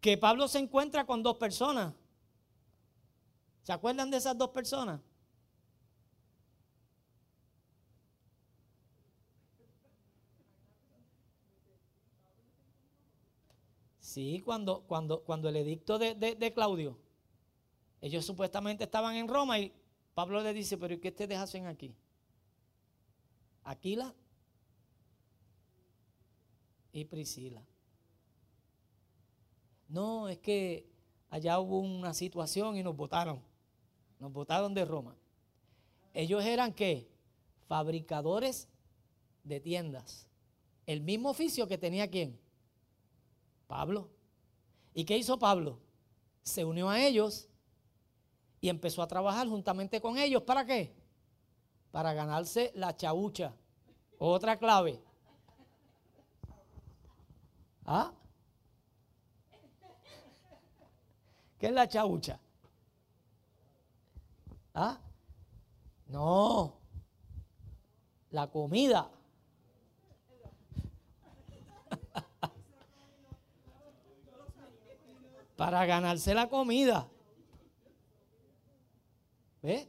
que 0.00 0.16
Pablo 0.16 0.48
se 0.48 0.58
encuentra 0.58 1.04
con 1.04 1.22
dos 1.22 1.36
personas. 1.36 1.92
¿Se 3.62 3.72
acuerdan 3.72 4.10
de 4.10 4.16
esas 4.16 4.36
dos 4.36 4.48
personas? 4.50 5.00
Sí, 14.12 14.42
cuando, 14.44 14.82
cuando, 14.82 15.22
cuando 15.24 15.48
el 15.48 15.56
edicto 15.56 15.98
de, 15.98 16.14
de 16.14 16.52
Claudio, 16.52 16.98
ellos 18.02 18.26
supuestamente 18.26 18.84
estaban 18.84 19.16
en 19.16 19.26
Roma 19.26 19.58
y 19.58 19.72
Pablo 20.12 20.42
le 20.42 20.52
dice, 20.52 20.76
pero 20.76 20.92
¿y 20.92 20.98
qué 20.98 21.08
ustedes 21.08 21.38
hacen 21.38 21.64
aquí? 21.64 21.94
Aquila 23.64 24.14
y 26.92 27.06
Priscila. 27.06 27.64
No, 29.88 30.28
es 30.28 30.36
que 30.36 30.86
allá 31.30 31.58
hubo 31.58 31.78
una 31.78 32.12
situación 32.12 32.76
y 32.76 32.82
nos 32.82 32.94
votaron. 32.94 33.40
Nos 34.20 34.30
votaron 34.30 34.74
de 34.74 34.84
Roma. 34.84 35.16
Ellos 36.12 36.44
eran 36.44 36.74
qué? 36.74 37.08
Fabricadores 37.66 38.68
de 39.42 39.58
tiendas. 39.58 40.28
El 40.84 41.00
mismo 41.00 41.30
oficio 41.30 41.66
que 41.66 41.78
tenía 41.78 42.10
quién? 42.10 42.41
Pablo. 43.72 44.10
¿Y 44.92 45.06
qué 45.06 45.16
hizo 45.16 45.38
Pablo? 45.38 45.78
Se 46.42 46.62
unió 46.62 46.90
a 46.90 47.00
ellos 47.00 47.48
y 48.60 48.68
empezó 48.68 49.00
a 49.00 49.08
trabajar 49.08 49.48
juntamente 49.48 49.98
con 49.98 50.18
ellos. 50.18 50.42
¿Para 50.42 50.66
qué? 50.66 50.94
Para 51.90 52.12
ganarse 52.12 52.70
la 52.74 52.94
chaucha. 52.94 53.54
Otra 54.18 54.58
clave. 54.58 55.02
¿Ah? 57.86 58.12
¿Qué 61.58 61.68
es 61.68 61.72
la 61.72 61.88
chaucha? 61.88 62.38
¿Ah? 64.74 65.00
No. 66.08 66.74
La 68.32 68.50
comida. 68.50 69.10
Para 75.62 75.86
ganarse 75.86 76.34
la 76.34 76.48
comida. 76.48 77.08
¿Ve? 79.62 79.88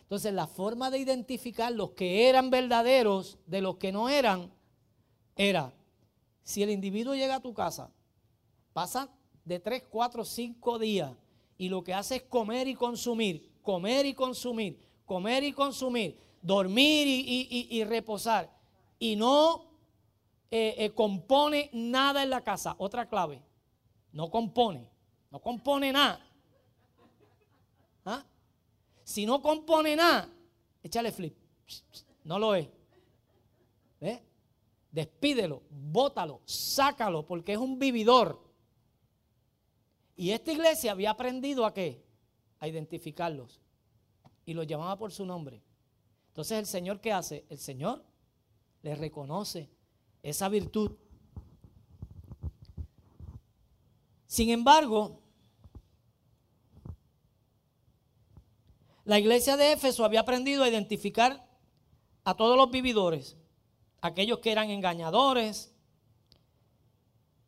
Entonces 0.00 0.34
la 0.34 0.48
forma 0.48 0.90
de 0.90 0.98
identificar 0.98 1.70
los 1.70 1.90
que 1.90 2.28
eran 2.28 2.50
verdaderos 2.50 3.38
de 3.46 3.60
los 3.60 3.76
que 3.76 3.92
no 3.92 4.08
eran 4.08 4.52
era, 5.36 5.72
si 6.42 6.64
el 6.64 6.70
individuo 6.70 7.14
llega 7.14 7.36
a 7.36 7.40
tu 7.40 7.54
casa, 7.54 7.92
pasa 8.72 9.10
de 9.44 9.60
3, 9.60 9.84
4, 9.88 10.24
5 10.24 10.78
días 10.80 11.12
y 11.56 11.68
lo 11.68 11.84
que 11.84 11.94
hace 11.94 12.16
es 12.16 12.22
comer 12.24 12.66
y 12.66 12.74
consumir, 12.74 13.48
comer 13.62 14.06
y 14.06 14.14
consumir, 14.14 14.76
comer 15.06 15.44
y 15.44 15.52
consumir, 15.52 16.18
dormir 16.42 17.06
y, 17.06 17.84
reposar 17.84 18.50
y 18.98 19.14
no 19.14 19.66
eh, 20.50 20.74
eh, 20.78 20.90
compone 20.90 21.70
nada 21.72 22.24
en 22.24 22.30
la 22.30 22.42
casa. 22.42 22.74
Otra 22.76 23.08
clave, 23.08 23.40
no 24.10 24.28
compone, 24.28 24.91
no 25.32 25.40
compone 25.40 25.90
nada. 25.90 26.20
¿Ah? 28.04 28.22
Si 29.02 29.24
no 29.24 29.40
compone 29.40 29.96
nada, 29.96 30.28
échale 30.82 31.10
flip. 31.10 31.34
No 32.22 32.38
lo 32.38 32.54
es. 32.54 32.68
¿Ve? 33.98 34.22
Despídelo, 34.90 35.62
bótalo, 35.70 36.42
sácalo, 36.44 37.26
porque 37.26 37.54
es 37.54 37.58
un 37.58 37.78
vividor. 37.78 38.46
Y 40.16 40.32
esta 40.32 40.52
iglesia 40.52 40.92
había 40.92 41.10
aprendido 41.10 41.64
a 41.64 41.72
qué? 41.72 42.04
A 42.60 42.68
identificarlos. 42.68 43.58
Y 44.44 44.52
los 44.52 44.66
llamaba 44.66 44.98
por 44.98 45.12
su 45.12 45.24
nombre. 45.24 45.62
Entonces 46.28 46.58
el 46.58 46.66
Señor, 46.66 47.00
¿qué 47.00 47.10
hace? 47.10 47.46
El 47.48 47.58
Señor 47.58 48.04
le 48.82 48.94
reconoce 48.96 49.70
esa 50.22 50.50
virtud. 50.50 50.92
Sin 54.26 54.50
embargo, 54.50 55.21
La 59.04 59.18
iglesia 59.18 59.56
de 59.56 59.72
Éfeso 59.72 60.04
había 60.04 60.20
aprendido 60.20 60.62
a 60.62 60.68
identificar 60.68 61.44
a 62.24 62.34
todos 62.34 62.56
los 62.56 62.70
vividores, 62.70 63.36
aquellos 64.00 64.38
que 64.38 64.52
eran 64.52 64.70
engañadores 64.70 65.74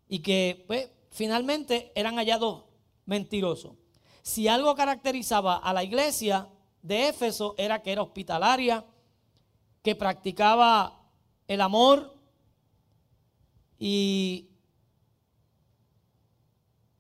y 0.09 0.19
que 0.21 0.65
pues, 0.67 0.91
finalmente 1.11 1.93
eran 1.95 2.17
hallados 2.17 2.65
mentirosos. 3.07 3.77
Si 4.23 4.49
algo 4.49 4.75
caracterizaba 4.75 5.57
a 5.57 5.73
la 5.73 5.85
iglesia 5.85 6.49
de 6.83 7.09
Éfeso 7.09 7.55
era 7.57 7.83
que 7.83 7.93
era 7.93 8.03
hospitalaria, 8.03 8.85
que 9.83 9.95
practicaba 9.95 11.09
el 11.47 11.61
amor 11.61 12.19
y, 13.79 14.49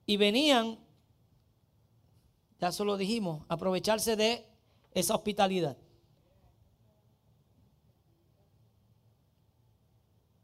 y 0.06 0.16
venían 0.16 0.83
ya 2.64 2.70
eso 2.70 2.86
lo 2.86 2.96
dijimos, 2.96 3.44
aprovecharse 3.50 4.16
de 4.16 4.48
esa 4.92 5.14
hospitalidad. 5.14 5.76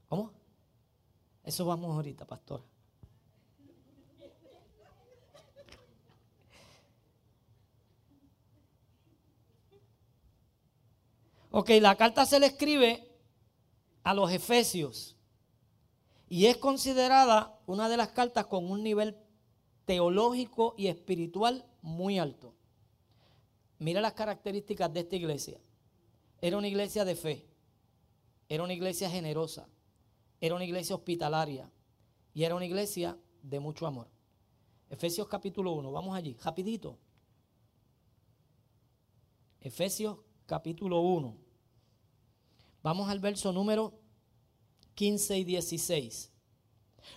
¿Cómo? 0.07 0.31
Eso 1.43 1.65
vamos 1.65 1.97
ahorita, 1.97 2.27
pastora. 2.27 2.63
Ok, 11.51 11.71
la 11.81 11.97
carta 11.97 12.27
se 12.27 12.39
le 12.39 12.49
escribe 12.49 13.19
a 14.03 14.13
los 14.13 14.31
efesios 14.31 15.17
y 16.29 16.45
es 16.45 16.59
considerada 16.59 17.59
una 17.67 17.89
de 17.89 17.97
las 17.97 18.09
cartas 18.09 18.45
con 18.45 18.71
un 18.71 18.83
nivel 18.83 19.17
teológico 19.87 20.75
y 20.77 20.89
espiritual 20.89 21.65
muy 21.83 22.19
alto. 22.19 22.55
Mira 23.79 24.01
las 24.01 24.13
características 24.13 24.93
de 24.93 25.01
esta 25.01 25.17
iglesia. 25.17 25.59
Era 26.41 26.57
una 26.57 26.69
iglesia 26.69 27.05
de 27.05 27.15
fe, 27.15 27.47
era 28.49 28.63
una 28.63 28.73
iglesia 28.73 29.11
generosa, 29.11 29.69
era 30.41 30.55
una 30.55 30.65
iglesia 30.65 30.97
hospitalaria 30.97 31.71
y 32.33 32.45
era 32.45 32.55
una 32.55 32.65
iglesia 32.65 33.19
de 33.43 33.61
mucho 33.61 33.87
amor. 33.87 34.09
Efesios 34.89 35.29
capítulo 35.29 35.73
1, 35.73 35.93
vamos 35.93 36.17
allí, 36.17 36.37
rapidito. 36.43 36.99
Efesios 39.61 40.19
capítulo 40.47 41.01
1. 41.01 41.37
Vamos 42.83 43.09
al 43.09 43.21
verso 43.21 43.53
número 43.53 43.93
15 44.95 45.39
y 45.39 45.45
16. 45.45 46.33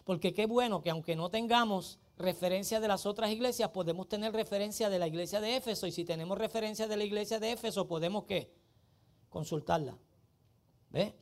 Porque 0.03 0.34
qué 0.34 0.45
bueno 0.45 0.82
que 0.82 0.89
aunque 0.89 1.16
no 1.16 1.30
tengamos 1.30 1.99
referencia 2.24 2.80
de 2.80 2.88
las 2.88 3.05
otras 3.05 3.30
iglesias, 3.30 3.69
podemos 3.69 4.07
tener 4.07 4.34
referencia 4.34 4.89
de 4.89 4.97
la 4.97 5.07
iglesia 5.07 5.39
de 5.39 5.57
Éfeso. 5.57 5.86
Y 5.86 5.91
si 5.91 6.05
tenemos 6.05 6.38
referencia 6.38 6.88
de 6.88 6.97
la 6.97 7.03
iglesia 7.03 7.39
de 7.39 7.51
Éfeso, 7.51 7.88
podemos 7.88 8.24
qué? 8.24 8.51
Consultarla. 9.30 9.97
¿Ve? 10.89 11.13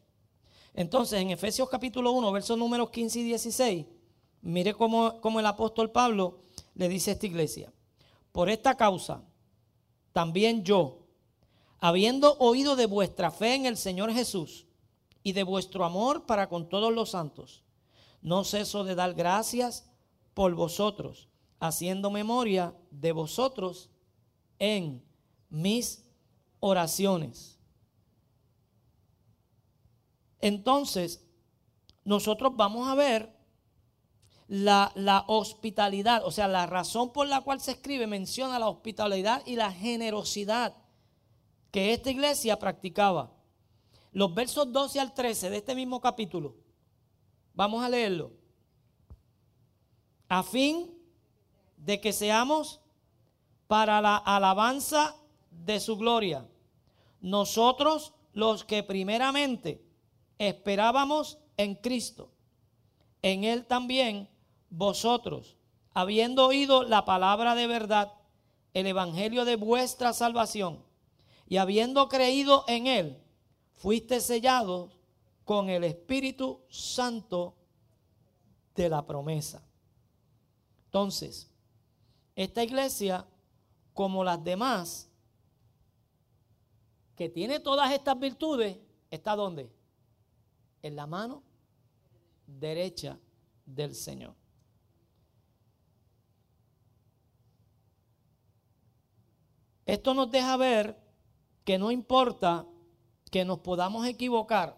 Entonces, 0.74 1.20
en 1.20 1.32
Efesios 1.32 1.70
capítulo 1.70 2.12
1, 2.14 2.32
versos 2.32 2.58
números 2.58 2.89
15 2.91 3.20
y 3.20 3.24
16, 3.24 3.86
mire 4.41 4.74
cómo, 4.74 5.20
cómo 5.20 5.39
el 5.39 5.45
apóstol 5.45 5.91
Pablo 5.91 6.43
le 6.76 6.88
dice 6.88 7.12
a 7.12 7.14
esta 7.14 7.26
iglesia, 7.26 7.74
por 8.32 8.49
esta 8.49 8.76
causa, 8.76 9.24
también 10.14 10.64
yo, 10.64 10.99
habiendo 11.80 12.38
oído 12.38 12.76
de 12.76 12.86
vuestra 12.86 13.32
fe 13.32 13.56
en 13.56 13.66
el 13.66 13.76
Señor 13.76 14.14
Jesús 14.14 14.68
y 15.24 15.34
de 15.34 15.43
vuestro 15.43 15.84
amor 15.84 16.26
para 16.26 16.47
con 16.47 16.70
todos 16.70 16.93
los 16.93 17.10
santos, 17.12 17.64
no 18.22 18.43
ceso 18.43 18.84
de 18.84 18.95
dar 18.95 19.14
gracias 19.14 19.91
por 20.34 20.53
vosotros, 20.55 21.29
haciendo 21.59 22.11
memoria 22.11 22.75
de 22.89 23.11
vosotros 23.11 23.89
en 24.59 25.03
mis 25.49 26.05
oraciones. 26.59 27.59
Entonces, 30.39 31.25
nosotros 32.03 32.53
vamos 32.55 32.88
a 32.88 32.95
ver 32.95 33.36
la, 34.47 35.23
hospitalidad, 35.27 36.25
o 36.25 36.32
sea, 36.32 36.47
la 36.47 36.65
razón 36.65 37.13
por 37.13 37.27
la 37.27 37.41
cual 37.41 37.61
se 37.61 37.71
escribe 37.71 38.07
menciona 38.07 38.59
la 38.59 38.67
hospitalidad 38.67 39.43
y 39.45 39.55
la 39.55 39.71
generosidad 39.71 40.75
que 41.71 41.93
esta 41.93 42.11
iglesia 42.11 42.59
practicaba. 42.59 43.32
Los 44.11 44.34
versos 44.34 44.71
12 44.71 44.99
al 44.99 45.13
13 45.13 45.49
de 45.51 45.57
este 45.57 45.73
mismo 45.73 46.01
capítulo, 46.01 46.57
vamos 47.53 47.84
a 47.84 47.89
leerlo. 47.89 48.41
A 50.32 50.43
fin 50.43 50.89
de 51.75 51.99
que 51.99 52.13
seamos 52.13 52.79
para 53.67 53.99
la 53.99 54.15
alabanza 54.15 55.17
de 55.49 55.77
su 55.82 55.97
gloria, 55.97 56.47
nosotros 57.19 58.13
los 58.32 58.63
que 58.63 58.82
primeramente 58.82 59.84
esperábamos 60.38 61.38
en 61.57 61.75
Cristo, 61.75 62.32
en 63.21 63.43
Él 63.43 63.65
también 63.65 64.29
vosotros, 64.69 65.57
habiendo 65.93 66.47
oído 66.47 66.84
la 66.84 67.03
palabra 67.03 67.53
de 67.53 67.67
verdad, 67.67 68.13
el 68.73 68.88
evangelio 68.88 69.43
de 69.43 69.57
vuestra 69.57 70.13
salvación, 70.13 70.82
y 71.45 71.57
habiendo 71.57 72.07
creído 72.07 72.63
en 72.69 72.88
Él, 72.88 73.21
fuiste 73.73 74.21
sellados 74.21 74.97
con 75.43 75.69
el 75.69 75.84
Espíritu 75.84 76.61
Santo 76.69 77.53
de 78.75 78.88
la 78.88 79.05
promesa. 79.05 79.61
Entonces, 80.92 81.50
esta 82.36 82.66
iglesia, 82.66 83.26
como 83.94 84.26
las 84.26 84.44
demás, 84.44 85.10
que 87.16 87.30
tiene 87.30 87.62
todas 87.62 87.94
estas 87.94 88.20
virtudes, 88.20 88.78
¿está 89.10 89.38
dónde? 89.38 89.72
En 90.82 90.98
la 90.98 91.08
mano 91.08 91.44
derecha 92.46 93.18
del 93.66 93.96
Señor. 93.96 94.36
Esto 99.86 100.14
nos 100.14 100.30
deja 100.30 100.58
ver 100.58 101.02
que 101.64 101.78
no 101.80 101.89
importa 101.89 102.68
que 103.32 103.46
nos 103.46 103.60
podamos 103.60 104.06
equivocar 104.06 104.78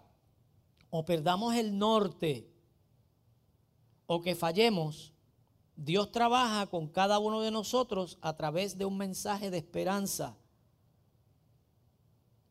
o 0.91 1.03
perdamos 1.05 1.55
el 1.55 1.75
norte 1.75 2.47
o 4.05 4.21
que 4.21 4.35
fallemos, 4.35 5.12
Dios 5.75 6.11
trabaja 6.11 6.67
con 6.67 6.87
cada 6.87 7.19
uno 7.19 7.41
de 7.41 7.51
nosotros 7.51 8.17
a 8.21 8.35
través 8.35 8.77
de 8.77 8.85
un 8.85 8.97
mensaje 8.97 9.49
de 9.49 9.57
esperanza, 9.57 10.37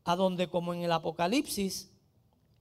a 0.04 0.16
donde 0.16 0.48
como 0.48 0.74
en 0.74 0.82
el 0.82 0.92
Apocalipsis, 0.92 1.90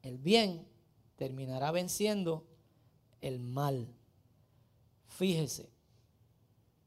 el 0.04 0.18
bien 0.18 0.68
terminará 1.16 1.72
venciendo 1.72 2.46
el 3.22 3.40
mal. 3.40 3.88
Fíjese, 5.08 5.70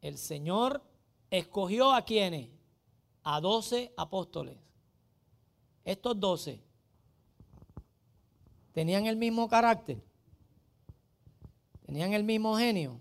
el 0.01 0.18
Señor 0.18 0.83
escogió 1.31 1.93
a 1.93 2.05
quienes, 2.05 2.51
a 3.22 3.41
doce 3.41 3.93
apóstoles. 3.97 4.57
Estos 5.85 6.18
doce 6.18 6.62
tenían 8.72 9.07
el 9.07 9.16
mismo 9.16 9.49
carácter, 9.49 10.03
tenían 11.87 12.12
el 12.12 12.25
mismo 12.25 12.57
genio, 12.57 13.01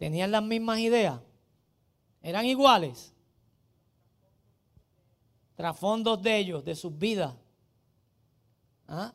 tenían 0.00 0.32
las 0.32 0.42
mismas 0.42 0.80
ideas, 0.80 1.20
eran 2.22 2.46
iguales. 2.46 3.14
Trasfondos 5.54 6.20
de 6.20 6.38
ellos, 6.38 6.64
de 6.64 6.74
sus 6.74 6.98
vidas. 6.98 7.34
¿Ah? 8.88 9.12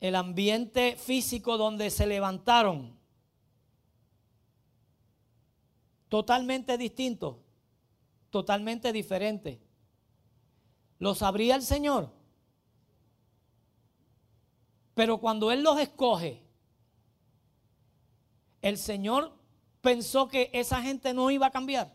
El 0.00 0.14
ambiente 0.14 0.96
físico 0.96 1.56
donde 1.56 1.88
se 1.88 2.06
levantaron. 2.06 2.98
Totalmente 6.10 6.76
distinto 6.76 7.40
totalmente 8.30 8.92
diferente. 8.92 9.60
¿Lo 10.98 11.14
sabría 11.14 11.56
el 11.56 11.62
Señor? 11.62 12.10
Pero 14.94 15.18
cuando 15.18 15.50
Él 15.50 15.62
los 15.62 15.78
escoge, 15.78 16.42
el 18.62 18.78
Señor 18.78 19.32
pensó 19.80 20.28
que 20.28 20.50
esa 20.52 20.82
gente 20.82 21.14
no 21.14 21.30
iba 21.30 21.46
a 21.46 21.50
cambiar. 21.50 21.94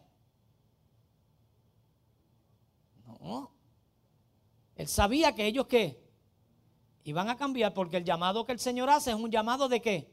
No. 3.21 3.51
Él 4.75 4.87
sabía 4.87 5.33
que 5.33 5.45
ellos 5.45 5.67
qué? 5.67 6.03
Iban 7.03 7.29
a 7.29 7.37
cambiar 7.37 7.73
porque 7.73 7.97
el 7.97 8.03
llamado 8.03 8.45
que 8.45 8.51
el 8.51 8.59
Señor 8.59 8.89
hace 8.89 9.11
es 9.11 9.15
un 9.15 9.31
llamado 9.31 9.69
de 9.69 9.81
qué? 9.81 10.11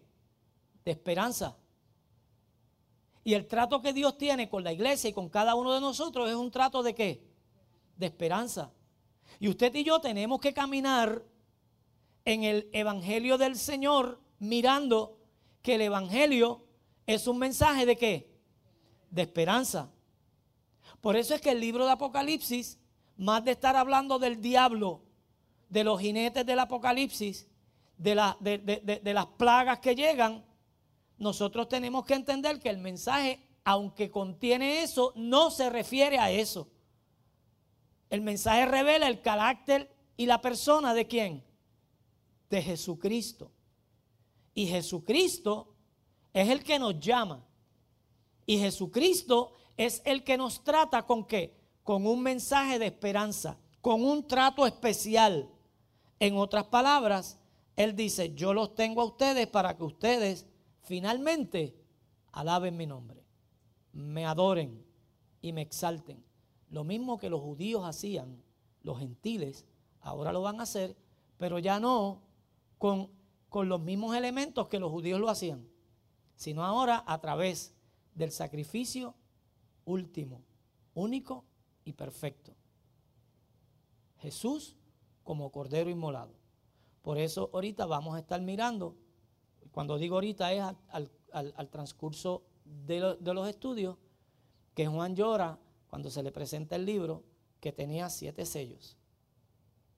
De 0.85 0.93
esperanza. 0.93 1.57
Y 3.25 3.35
el 3.35 3.47
trato 3.47 3.81
que 3.81 3.93
Dios 3.93 4.19
tiene 4.19 4.49
con 4.49 4.65
la 4.65 4.73
iglesia 4.73 5.09
y 5.09 5.13
con 5.13 5.29
cada 5.29 5.55
uno 5.55 5.73
de 5.73 5.81
nosotros 5.81 6.29
es 6.29 6.35
un 6.35 6.51
trato 6.51 6.83
de 6.83 6.95
qué? 6.95 7.25
De 7.97 8.07
esperanza. 8.07 8.73
Y 9.39 9.49
usted 9.49 9.75
y 9.75 9.85
yo 9.85 10.01
tenemos 10.01 10.41
que 10.41 10.53
caminar 10.53 11.25
en 12.25 12.45
el 12.45 12.69
Evangelio 12.73 13.39
del 13.39 13.57
Señor 13.57 14.21
mirando 14.39 15.22
que 15.63 15.77
el 15.77 15.83
Evangelio 15.83 16.65
es 17.07 17.27
un 17.27 17.39
mensaje 17.39 17.87
de 17.87 17.97
qué? 17.97 18.41
De 19.11 19.23
esperanza. 19.23 19.91
Por 21.01 21.17
eso 21.17 21.35
es 21.35 21.41
que 21.41 21.51
el 21.51 21.61
libro 21.61 21.85
de 21.85 21.93
Apocalipsis, 21.93 22.79
más 23.17 23.45
de 23.45 23.53
estar 23.53 23.77
hablando 23.77 24.19
del 24.19 24.41
diablo, 24.41 25.03
de 25.69 25.85
los 25.85 26.01
jinetes 26.01 26.45
del 26.45 26.59
Apocalipsis, 26.59 27.47
de, 27.97 29.01
de 29.03 29.15
las 29.15 29.27
plagas 29.27 29.79
que 29.79 29.95
llegan, 29.95 30.45
nosotros 31.19 31.69
tenemos 31.69 32.05
que 32.05 32.15
entender 32.15 32.59
que 32.59 32.69
el 32.69 32.79
mensaje, 32.79 33.47
aunque 33.65 34.11
contiene 34.11 34.83
eso, 34.83 35.13
no 35.15 35.51
se 35.51 35.71
refiere 35.71 36.19
a 36.19 36.31
eso. 36.31 36.69
El 38.11 38.21
mensaje 38.21 38.67
revela 38.67 39.09
el 39.09 39.23
carácter 39.23 39.91
y 40.17 40.27
la 40.27 40.41
persona 40.41 40.95
de 40.95 41.07
quién? 41.07 41.45
De 42.51 42.61
Jesucristo. 42.61 43.51
Y 44.55 44.67
Jesucristo 44.67 45.75
es 46.33 46.49
el 46.49 46.63
que 46.63 46.79
nos 46.79 46.99
llama. 47.01 47.45
Y 48.47 48.59
Jesucristo 48.59 49.53
es 49.77 50.03
el 50.05 50.25
que 50.25 50.37
nos 50.37 50.63
trata 50.65 51.07
con 51.07 51.25
qué? 51.25 51.57
Con 51.83 52.07
un 52.07 52.23
mensaje 52.23 52.79
de 52.79 52.87
esperanza, 52.87 53.59
con 53.81 54.05
un 54.05 54.27
trato 54.27 54.67
especial. 54.67 55.51
En 56.19 56.37
otras 56.37 56.65
palabras, 56.65 57.39
Él 57.77 57.97
dice, 57.97 58.35
yo 58.35 58.53
los 58.55 58.75
tengo 58.75 59.03
a 59.03 59.07
ustedes 59.07 59.47
para 59.47 59.77
que 59.77 59.85
ustedes 59.85 60.47
finalmente 60.83 61.75
alaben 62.33 62.77
mi 62.77 62.87
nombre, 62.87 63.25
me 63.93 64.27
adoren 64.27 64.85
y 65.41 65.53
me 65.53 65.63
exalten. 65.63 66.25
Lo 66.71 66.85
mismo 66.85 67.19
que 67.19 67.29
los 67.29 67.41
judíos 67.41 67.85
hacían, 67.85 68.43
los 68.83 68.99
gentiles, 68.99 69.67
ahora 70.01 70.33
lo 70.33 70.43
van 70.43 70.61
a 70.61 70.65
hacer, 70.65 70.97
pero 71.39 71.59
ya 71.59 71.81
no 71.81 72.23
con, 72.79 73.11
con 73.53 73.69
los 73.69 73.83
mismos 73.83 74.17
elementos 74.17 74.67
que 74.69 74.81
los 74.81 74.91
judíos 74.91 75.21
lo 75.21 75.29
hacían. 75.29 75.69
sino 76.35 76.65
ahora 76.65 77.05
a 77.07 77.21
través 77.21 77.75
del 78.15 78.33
sacrificio 78.33 79.15
último, 79.85 80.41
único 80.95 81.45
y 81.85 81.93
perfecto. 81.93 82.55
Jesús 84.17 84.75
como 85.23 85.53
Cordero 85.53 85.91
Inmolado. 85.91 86.33
Por 87.03 87.19
eso 87.19 87.51
ahorita 87.53 87.85
vamos 87.85 88.17
a 88.17 88.21
estar 88.21 88.41
mirando, 88.41 88.97
cuando 89.71 89.99
digo 89.99 90.15
ahorita 90.15 90.53
es 90.53 90.65
al, 90.89 91.69
transcurso 91.71 92.45
de, 92.65 93.17
de 93.21 93.35
los 93.35 93.47
estudios, 93.47 93.99
que 94.75 94.87
Juan 94.87 95.15
llora 95.15 95.59
cuando 95.89 96.11
se 96.11 96.23
le 96.23 96.33
presenta 96.33 96.75
el 96.75 96.87
libro 96.87 97.23
que 97.61 97.71
tenía 97.71 98.09
siete 98.09 98.47
sellos. 98.47 98.97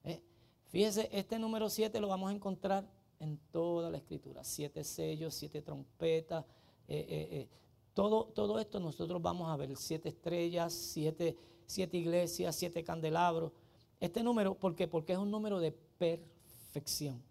¿Eh? 0.03 0.21
Fíjese, 0.65 1.09
este 1.13 1.39
número 1.39 1.69
siete 1.69 2.01
lo 2.01 2.09
vamos 2.09 2.29
a 2.29 2.33
encontrar 2.33 2.85
en 3.19 3.37
toda 3.51 3.89
la 3.89 3.97
escritura. 3.97 4.43
Siete 4.43 4.83
sellos, 4.83 5.33
siete 5.33 5.61
trompetas, 5.61 6.45
eh, 6.87 7.05
eh, 7.09 7.49
todo, 7.93 8.25
todo 8.25 8.59
esto 8.59 8.79
nosotros 8.79 9.21
vamos 9.21 9.49
a 9.49 9.55
ver. 9.55 9.75
Siete 9.77 10.09
estrellas, 10.09 10.73
siete, 10.73 11.37
siete 11.65 11.97
iglesias, 11.97 12.55
siete 12.55 12.83
candelabros. 12.83 13.51
Este 13.99 14.21
número, 14.21 14.55
¿por 14.55 14.75
qué? 14.75 14.87
Porque 14.87 15.13
es 15.13 15.19
un 15.19 15.31
número 15.31 15.59
de 15.59 15.71
perfección. 15.71 17.21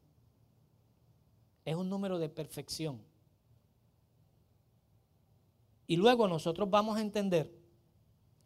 Es 1.65 1.77
un 1.77 1.89
número 1.89 2.19
de 2.19 2.29
perfección. 2.29 3.01
Y 5.87 5.97
luego 5.97 6.27
nosotros 6.29 6.71
vamos 6.71 6.97
a 6.97 7.03
entender, 7.03 7.53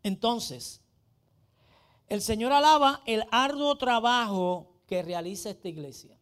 entonces, 0.03 0.81
el 2.09 2.21
Señor 2.21 2.53
alaba 2.53 3.03
el 3.07 3.25
arduo 3.31 3.77
trabajo 3.77 4.73
que 4.87 5.03
realiza 5.03 5.51
esta 5.51 5.69
iglesia. 5.69 6.17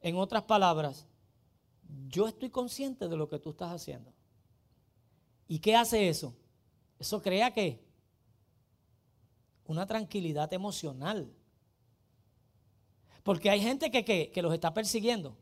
En 0.00 0.16
otras 0.16 0.44
palabras, 0.44 1.06
yo 2.08 2.28
estoy 2.28 2.50
consciente 2.50 3.08
de 3.08 3.16
lo 3.16 3.28
que 3.28 3.38
tú 3.38 3.50
estás 3.50 3.72
haciendo. 3.72 4.12
¿Y 5.46 5.58
qué 5.58 5.76
hace 5.76 6.08
eso? 6.08 6.34
Eso 6.98 7.20
crea 7.20 7.52
que 7.52 7.82
una 9.66 9.86
tranquilidad 9.86 10.52
emocional. 10.52 11.32
Porque 13.22 13.50
hay 13.50 13.60
gente 13.60 13.90
que, 13.90 14.30
que 14.30 14.42
los 14.42 14.54
está 14.54 14.72
persiguiendo. 14.72 15.36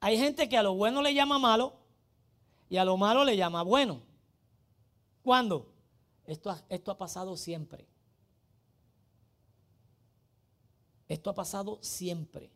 Hay 0.00 0.18
gente 0.18 0.48
que 0.48 0.56
a 0.56 0.62
lo 0.62 0.74
bueno 0.74 1.02
le 1.02 1.14
llama 1.14 1.38
malo 1.38 1.74
y 2.68 2.76
a 2.76 2.84
lo 2.84 2.96
malo 2.96 3.24
le 3.24 3.36
llama 3.36 3.62
bueno. 3.62 4.02
¿Cuándo? 5.22 5.72
Esto, 6.24 6.54
esto 6.68 6.90
ha 6.90 6.98
pasado 6.98 7.36
siempre. 7.36 7.86
Esto 11.08 11.30
ha 11.30 11.34
pasado 11.34 11.78
siempre. 11.82 12.50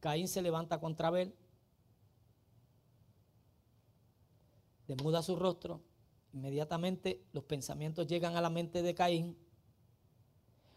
Caín 0.00 0.28
se 0.28 0.42
levanta 0.42 0.80
contra 0.80 1.08
Abel, 1.08 1.34
demuda 4.88 5.22
su 5.22 5.36
rostro, 5.36 5.82
inmediatamente 6.32 7.22
los 7.32 7.44
pensamientos 7.44 8.06
llegan 8.06 8.36
a 8.36 8.40
la 8.40 8.50
mente 8.50 8.82
de 8.82 8.94
Caín. 8.94 9.36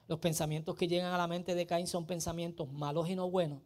Los 0.07 0.19
pensamientos 0.19 0.75
que 0.75 0.87
llegan 0.87 1.13
a 1.13 1.17
la 1.17 1.27
mente 1.27 1.55
de 1.55 1.65
Caín 1.65 1.87
son 1.87 2.05
pensamientos 2.05 2.71
malos 2.71 3.09
y 3.09 3.15
no 3.15 3.29
buenos. 3.31 3.61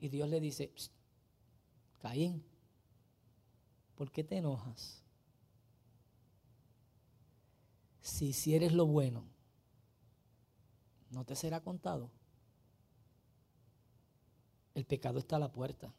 Y 0.00 0.08
Dios 0.08 0.28
le 0.30 0.40
dice, 0.40 0.72
Caín, 1.98 2.42
¿por 3.94 4.10
qué 4.10 4.24
te 4.24 4.38
enojas? 4.38 5.02
Si 8.00 8.28
hicieres 8.28 8.72
lo 8.72 8.86
bueno, 8.86 9.24
¿no 11.10 11.24
te 11.24 11.36
será 11.36 11.60
contado? 11.60 12.10
El 14.78 14.84
pecado 14.84 15.18
está 15.18 15.34
a 15.34 15.40
la 15.40 15.50
puerta. 15.50 15.92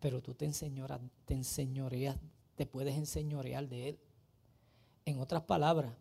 Pero 0.00 0.20
tú 0.20 0.34
te, 0.34 0.50
te 1.24 1.34
enseñoreas, 1.34 2.16
te 2.56 2.66
puedes 2.66 2.96
enseñorear 2.96 3.68
de 3.68 3.90
él. 3.90 3.98
En 5.04 5.20
otras 5.20 5.42
palabras, 5.42 5.94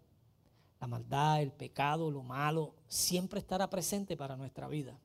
la 0.81 0.87
maldad, 0.87 1.43
el 1.43 1.51
pecado, 1.51 2.09
lo 2.09 2.23
malo, 2.23 2.73
siempre 2.87 3.37
estará 3.37 3.69
presente 3.69 4.17
para 4.17 4.35
nuestra 4.35 4.67
vida. 4.67 4.97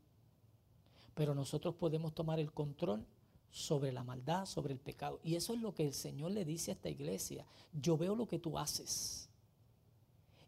Pero 1.15 1.35
nosotros 1.35 1.75
podemos 1.75 2.15
tomar 2.15 2.41
el 2.41 2.51
control 2.51 3.05
sobre 3.51 3.93
la 3.93 4.03
maldad, 4.03 4.47
sobre 4.47 4.73
el 4.73 4.81
pecado. 4.81 5.21
Y 5.23 5.35
eso 5.35 5.53
es 5.53 5.61
lo 5.61 5.75
que 5.75 5.87
el 5.87 5.93
Señor 5.93 6.31
le 6.31 6.47
dice 6.47 6.71
a 6.71 6.75
esta 6.77 6.89
iglesia. 6.89 7.45
Yo 7.75 7.99
veo 7.99 8.17
lo 8.17 8.27
que 8.27 8.39
tú 8.39 8.59
haces. 8.59 9.29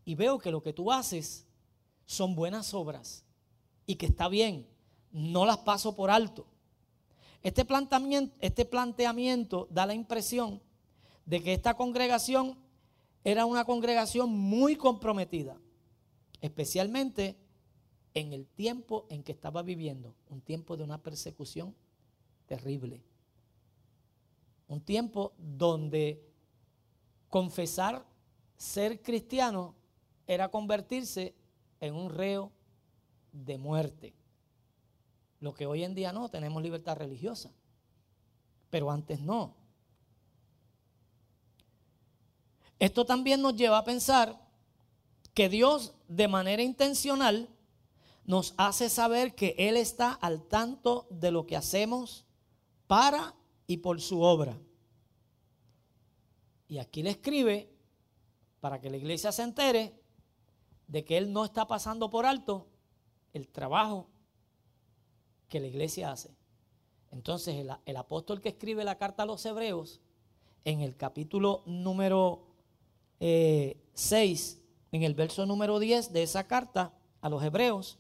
Y 0.06 0.14
veo 0.14 0.38
que 0.38 0.50
lo 0.50 0.62
que 0.62 0.72
tú 0.72 0.90
haces 0.90 1.44
son 2.06 2.34
buenas 2.34 2.72
obras 2.72 3.26
y 3.84 3.96
que 3.96 4.06
está 4.06 4.28
bien. 4.28 4.72
No 5.12 5.46
las 5.46 5.58
paso 5.58 5.94
por 5.94 6.10
alto. 6.10 6.46
Este 7.42 7.64
planteamiento, 7.64 8.34
este 8.40 8.64
planteamiento 8.64 9.68
da 9.70 9.86
la 9.86 9.94
impresión 9.94 10.60
de 11.26 11.42
que 11.42 11.52
esta 11.52 11.74
congregación 11.74 12.56
era 13.24 13.46
una 13.46 13.64
congregación 13.64 14.30
muy 14.30 14.76
comprometida, 14.76 15.56
especialmente 16.40 17.36
en 18.14 18.32
el 18.32 18.46
tiempo 18.46 19.06
en 19.08 19.22
que 19.22 19.32
estaba 19.32 19.62
viviendo, 19.62 20.14
un 20.28 20.40
tiempo 20.40 20.76
de 20.76 20.84
una 20.84 20.98
persecución 20.98 21.74
terrible. 22.46 23.02
Un 24.68 24.80
tiempo 24.80 25.32
donde 25.38 26.22
confesar 27.28 28.04
ser 28.56 29.02
cristiano 29.02 29.74
era 30.26 30.50
convertirse 30.50 31.34
en 31.80 31.94
un 31.94 32.10
reo 32.10 32.52
de 33.32 33.58
muerte. 33.58 34.14
Lo 35.42 35.52
que 35.52 35.66
hoy 35.66 35.82
en 35.82 35.92
día 35.92 36.12
no, 36.12 36.28
tenemos 36.28 36.62
libertad 36.62 36.96
religiosa. 36.96 37.50
Pero 38.70 38.92
antes 38.92 39.20
no. 39.20 39.56
Esto 42.78 43.04
también 43.04 43.42
nos 43.42 43.56
lleva 43.56 43.78
a 43.78 43.84
pensar 43.84 44.40
que 45.34 45.48
Dios 45.48 45.94
de 46.06 46.28
manera 46.28 46.62
intencional 46.62 47.48
nos 48.24 48.54
hace 48.56 48.88
saber 48.88 49.34
que 49.34 49.56
Él 49.58 49.76
está 49.76 50.12
al 50.12 50.44
tanto 50.44 51.08
de 51.10 51.32
lo 51.32 51.44
que 51.44 51.56
hacemos 51.56 52.24
para 52.86 53.34
y 53.66 53.78
por 53.78 54.00
su 54.00 54.22
obra. 54.22 54.56
Y 56.68 56.78
aquí 56.78 57.02
le 57.02 57.10
escribe, 57.10 57.68
para 58.60 58.80
que 58.80 58.90
la 58.90 58.96
iglesia 58.96 59.32
se 59.32 59.42
entere, 59.42 60.00
de 60.86 61.04
que 61.04 61.18
Él 61.18 61.32
no 61.32 61.44
está 61.44 61.66
pasando 61.66 62.10
por 62.10 62.26
alto 62.26 62.68
el 63.32 63.48
trabajo 63.48 64.11
que 65.52 65.60
la 65.60 65.66
iglesia 65.66 66.10
hace. 66.10 66.34
Entonces 67.10 67.66
el, 67.84 67.96
apóstol 67.98 68.40
que 68.40 68.48
escribe 68.48 68.84
la 68.84 68.96
carta 68.96 69.24
a 69.24 69.26
los 69.26 69.44
hebreos, 69.44 70.00
en 70.64 70.80
el 70.80 70.96
capítulo 70.96 71.62
número 71.66 72.46
6, 73.20 73.20
eh, 73.20 74.62
en 74.92 75.02
el 75.02 75.12
verso 75.12 75.44
número 75.44 75.78
10 75.78 76.14
de 76.14 76.22
esa 76.22 76.46
carta 76.46 76.94
a 77.20 77.28
los 77.28 77.44
hebreos, 77.44 77.98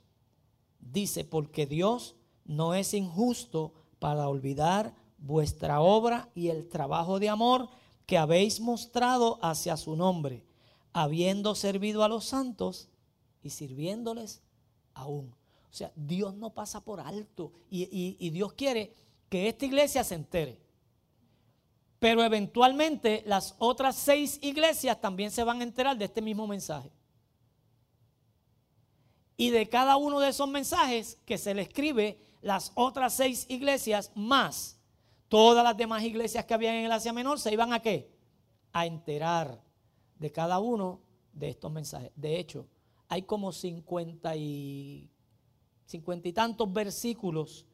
dice, 0.80 1.26
porque 1.26 1.66
Dios 1.66 2.16
no 2.46 2.72
es 2.72 2.94
injusto 2.94 3.74
para 3.98 4.30
olvidar 4.30 4.94
vuestra 5.18 5.82
obra 5.82 6.30
y 6.34 6.48
el 6.48 6.70
trabajo 6.70 7.20
de 7.20 7.28
amor 7.28 7.68
que 8.06 8.16
habéis 8.16 8.60
mostrado 8.60 9.38
hacia 9.42 9.76
su 9.76 9.94
nombre, 9.94 10.46
habiendo 10.94 11.54
servido 11.54 12.02
a 12.02 12.08
los 12.08 12.24
santos 12.24 12.88
y 13.42 13.50
sirviéndoles 13.50 14.40
aún. 14.94 15.34
O 15.72 15.74
sea, 15.74 15.90
Dios 15.96 16.34
no 16.34 16.50
pasa 16.50 16.84
por 16.84 17.00
alto 17.00 17.52
y, 17.70 18.30
Dios 18.30 18.52
quiere 18.52 18.94
que 19.28 19.48
esta 19.48 19.64
iglesia 19.64 20.04
se 20.04 20.14
entere. 20.14 20.60
Pero 21.98 22.22
eventualmente 22.22 23.22
las 23.26 23.54
otras 23.58 23.96
seis 23.96 24.38
iglesias 24.42 25.00
también 25.00 25.30
se 25.30 25.44
van 25.44 25.60
a 25.60 25.64
enterar 25.64 25.96
de 25.96 26.04
este 26.04 26.20
mismo 26.20 26.46
mensaje. 26.46 26.92
Y 29.36 29.50
de 29.50 29.68
cada 29.68 29.96
uno 29.96 30.20
de 30.20 30.28
esos 30.28 30.48
mensajes 30.48 31.18
que 31.24 31.38
se 31.38 31.54
le 31.54 31.62
escribe, 31.62 32.20
las 32.42 32.72
otras 32.74 33.14
seis 33.14 33.46
iglesias 33.48 34.12
más 34.14 34.78
todas 35.32 35.64
las 35.64 35.78
demás 35.78 36.02
iglesias 36.02 36.44
que 36.44 36.52
habían 36.52 36.74
en 36.74 36.84
el 36.84 36.92
Asia 36.92 37.10
Menor 37.10 37.40
se 37.40 37.50
iban 37.50 37.72
a 37.72 37.80
qué? 37.80 38.14
A 38.70 38.84
enterar 38.84 39.62
de 40.18 40.30
cada 40.30 40.58
uno 40.58 41.00
de 41.32 41.48
estos 41.48 41.72
mensajes. 41.72 42.12
De 42.14 42.38
hecho, 42.38 42.68
hay 43.08 43.22
como 43.22 43.50
50 43.50 44.36
y, 44.36 45.10
50 45.92 46.28
y 46.28 46.32
tantos 46.32 46.72
versículos 46.72 47.66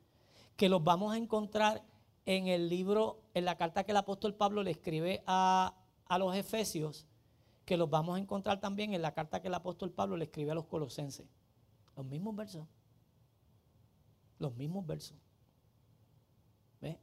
que 0.57 0.69
los 0.69 0.83
vamos 0.83 1.13
a 1.13 1.17
encontrar 1.17 1.85
en 2.27 2.49
el 2.49 2.69
libro, 2.69 3.23
en 3.33 3.45
la 3.45 3.57
carta 3.57 3.85
que 3.85 3.93
el 3.93 3.97
apóstol 3.97 4.35
Pablo 4.35 4.63
le 4.63 4.73
escribe 4.73 5.23
a, 5.27 5.75
a 6.07 6.19
los 6.19 6.35
Efesios, 6.37 7.07
que 7.65 7.77
los 7.77 7.89
vamos 7.89 8.17
a 8.17 8.21
encontrar 8.21 8.61
también 8.61 8.93
en 8.93 9.03
la 9.03 9.15
carta 9.15 9.41
que 9.41 9.49
el 9.49 9.55
apóstol 9.55 9.93
Pablo 9.93 10.17
le 10.17 10.25
escribe 10.25 10.51
a 10.51 10.55
los 10.55 10.67
Colosenses. 10.67 11.27
Los 11.97 12.05
mismos 12.07 12.35
versos. 12.35 12.67
Los 14.39 14.55
mismos 14.57 14.87
versos. 14.87 15.17
¿Ves? 16.81 16.97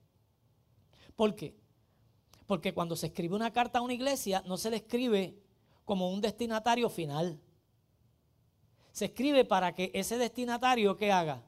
¿Por 1.16 1.36
qué? 1.36 1.56
Porque 2.46 2.74
cuando 2.74 2.96
se 2.96 3.08
escribe 3.08 3.36
una 3.36 3.52
carta 3.52 3.80
a 3.80 3.82
una 3.82 3.94
iglesia, 3.94 4.44
no 4.46 4.58
se 4.58 4.70
le 4.70 4.78
escribe 4.78 5.38
como 5.86 6.12
un 6.12 6.22
destinatario 6.22 6.90
final. 6.90 7.40
Se 8.96 9.04
escribe 9.04 9.44
para 9.44 9.76
que 9.76 9.92
ese 9.94 10.18
destinatario 10.18 10.96
que 10.96 11.12
haga, 11.12 11.44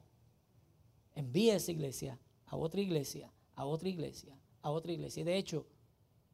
envíe 1.16 1.52
esa 1.52 1.72
iglesia 1.72 2.20
a 2.46 2.58
otra 2.58 2.82
iglesia, 2.82 3.32
a 3.56 3.64
otra 3.64 3.88
iglesia, 3.88 4.38
a 4.62 4.70
otra 4.70 4.92
iglesia. 4.92 5.22
Y 5.22 5.24
de 5.24 5.38
hecho, 5.38 5.66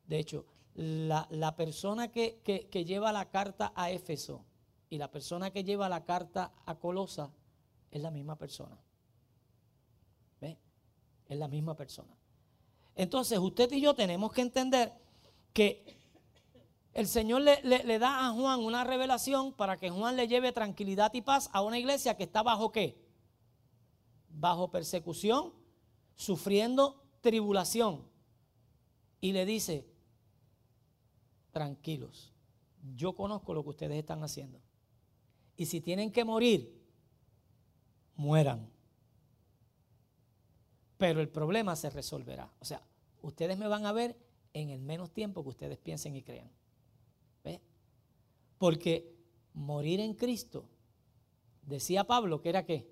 de 0.08 0.18
hecho, 0.18 0.48
la, 0.74 1.54
persona 1.56 2.12
que, 2.12 2.42
que, 2.42 2.86
lleva 2.86 3.12
la 3.12 3.30
carta 3.30 3.72
a 3.76 3.92
Éfeso 3.92 4.44
y 4.90 4.98
la 4.98 5.12
persona 5.12 5.52
que 5.52 5.64
lleva 5.64 5.88
la 5.88 6.04
carta 6.04 6.52
a 6.66 6.80
Colosa 6.80 7.32
es 7.92 8.02
la 8.02 8.10
misma 8.10 8.36
persona. 8.36 8.76
¿Ve? 10.42 10.58
Es 11.28 11.38
la 11.38 11.48
misma 11.48 11.76
persona. 11.76 12.18
Entonces, 12.96 13.38
usted 13.38 13.72
y 13.72 13.82
yo 13.82 13.94
tenemos 13.94 14.34
que 14.34 14.42
entender 14.42 14.92
que 15.54 15.96
el 16.94 17.08
Señor 17.08 17.42
le, 17.42 18.00
da 18.00 18.28
a 18.28 18.32
Juan 18.32 18.60
una 18.60 18.84
revelación 18.84 19.54
para 19.54 19.78
que 19.78 19.90
Juan 19.90 20.16
le 20.16 20.28
lleve 20.28 20.52
tranquilidad 20.52 21.12
y 21.14 21.22
paz 21.22 21.50
a 21.52 21.62
una 21.62 21.80
iglesia 21.80 22.16
que 22.16 22.24
está 22.24 22.44
bajo 22.44 22.72
qué? 22.72 23.02
Bajo 24.30 24.70
persecución, 24.70 25.54
sufriendo 26.16 27.04
tribulación. 27.22 28.08
Y 29.22 29.32
le 29.32 29.46
dice, 29.46 29.88
tranquilos, 31.52 32.32
yo 32.96 33.16
conozco 33.16 33.56
lo 33.56 33.64
que 33.64 33.70
ustedes 33.70 33.98
están 33.98 34.24
haciendo. 34.24 34.62
Y 35.56 35.66
si 35.66 35.82
tienen 35.82 36.12
que 36.12 36.24
morir, 36.24 36.80
mueran. 38.16 38.70
Pero 40.98 41.22
el 41.22 41.30
problema 41.30 41.76
se 41.76 41.90
resolverá. 41.90 42.52
O 42.60 42.66
sea, 42.66 42.84
ustedes 43.24 43.58
me 43.58 43.68
van 43.68 43.88
a 43.88 43.94
ver 43.94 44.16
en 44.54 44.70
el 44.70 44.82
menos 44.82 45.12
tiempo 45.12 45.42
que 45.42 45.50
ustedes 45.50 45.78
piensen 45.80 46.16
y 46.16 46.22
crean. 46.22 46.52
Porque 48.64 49.14
morir 49.56 50.00
en 50.00 50.14
Cristo, 50.14 50.64
decía 51.64 52.06
Pablo, 52.06 52.40
que 52.40 52.48
era 52.48 52.66
qué? 52.66 52.88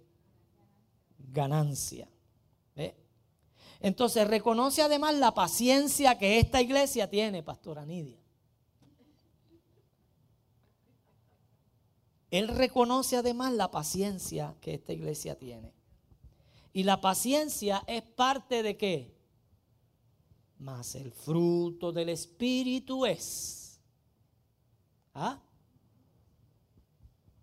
Ganancia. 1.17 2.09
Entonces 3.79 4.27
reconoce 4.27 4.81
además 4.81 5.15
la 5.15 5.33
paciencia 5.33 6.17
que 6.17 6.39
esta 6.39 6.61
iglesia 6.61 7.09
tiene, 7.09 7.41
Pastora 7.41 7.85
Nidia. 7.85 8.19
Él 12.31 12.49
reconoce 12.49 13.15
además 13.15 13.53
la 13.53 13.71
paciencia 13.71 14.57
que 14.59 14.73
esta 14.73 14.91
iglesia 14.91 15.39
tiene. 15.39 15.71
Y 16.73 16.83
la 16.83 16.99
paciencia 16.99 17.81
es 17.87 18.01
parte 18.01 18.61
de 18.61 18.75
qué? 18.75 19.15
Más 20.59 20.95
el 20.95 21.13
fruto 21.13 21.93
del 21.93 22.09
Espíritu 22.09 23.05
es. 23.05 23.79
¿Ah? 25.13 25.41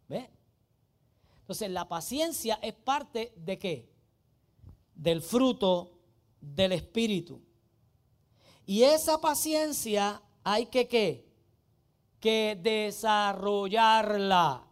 ¿Ve? 0.08 0.30
Entonces 1.48 1.70
la 1.70 1.88
paciencia 1.88 2.58
es 2.60 2.74
parte 2.74 3.32
de 3.34 3.58
qué? 3.58 3.90
Del 4.94 5.22
fruto 5.22 5.92
del 6.42 6.72
Espíritu. 6.72 7.40
Y 8.66 8.82
esa 8.82 9.18
paciencia 9.18 10.20
hay 10.44 10.66
que 10.66 10.86
qué? 10.86 11.26
Que 12.20 12.60
desarrollarla. 12.62 14.62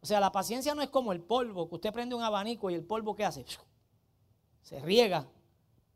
O 0.00 0.06
sea, 0.06 0.20
la 0.20 0.30
paciencia 0.30 0.72
no 0.72 0.82
es 0.82 0.88
como 0.88 1.12
el 1.12 1.20
polvo, 1.20 1.68
que 1.68 1.74
usted 1.74 1.92
prende 1.92 2.14
un 2.14 2.22
abanico 2.22 2.70
y 2.70 2.74
el 2.74 2.84
polvo 2.84 3.16
¿qué 3.16 3.24
hace? 3.24 3.44
Se 4.62 4.78
riega, 4.78 5.26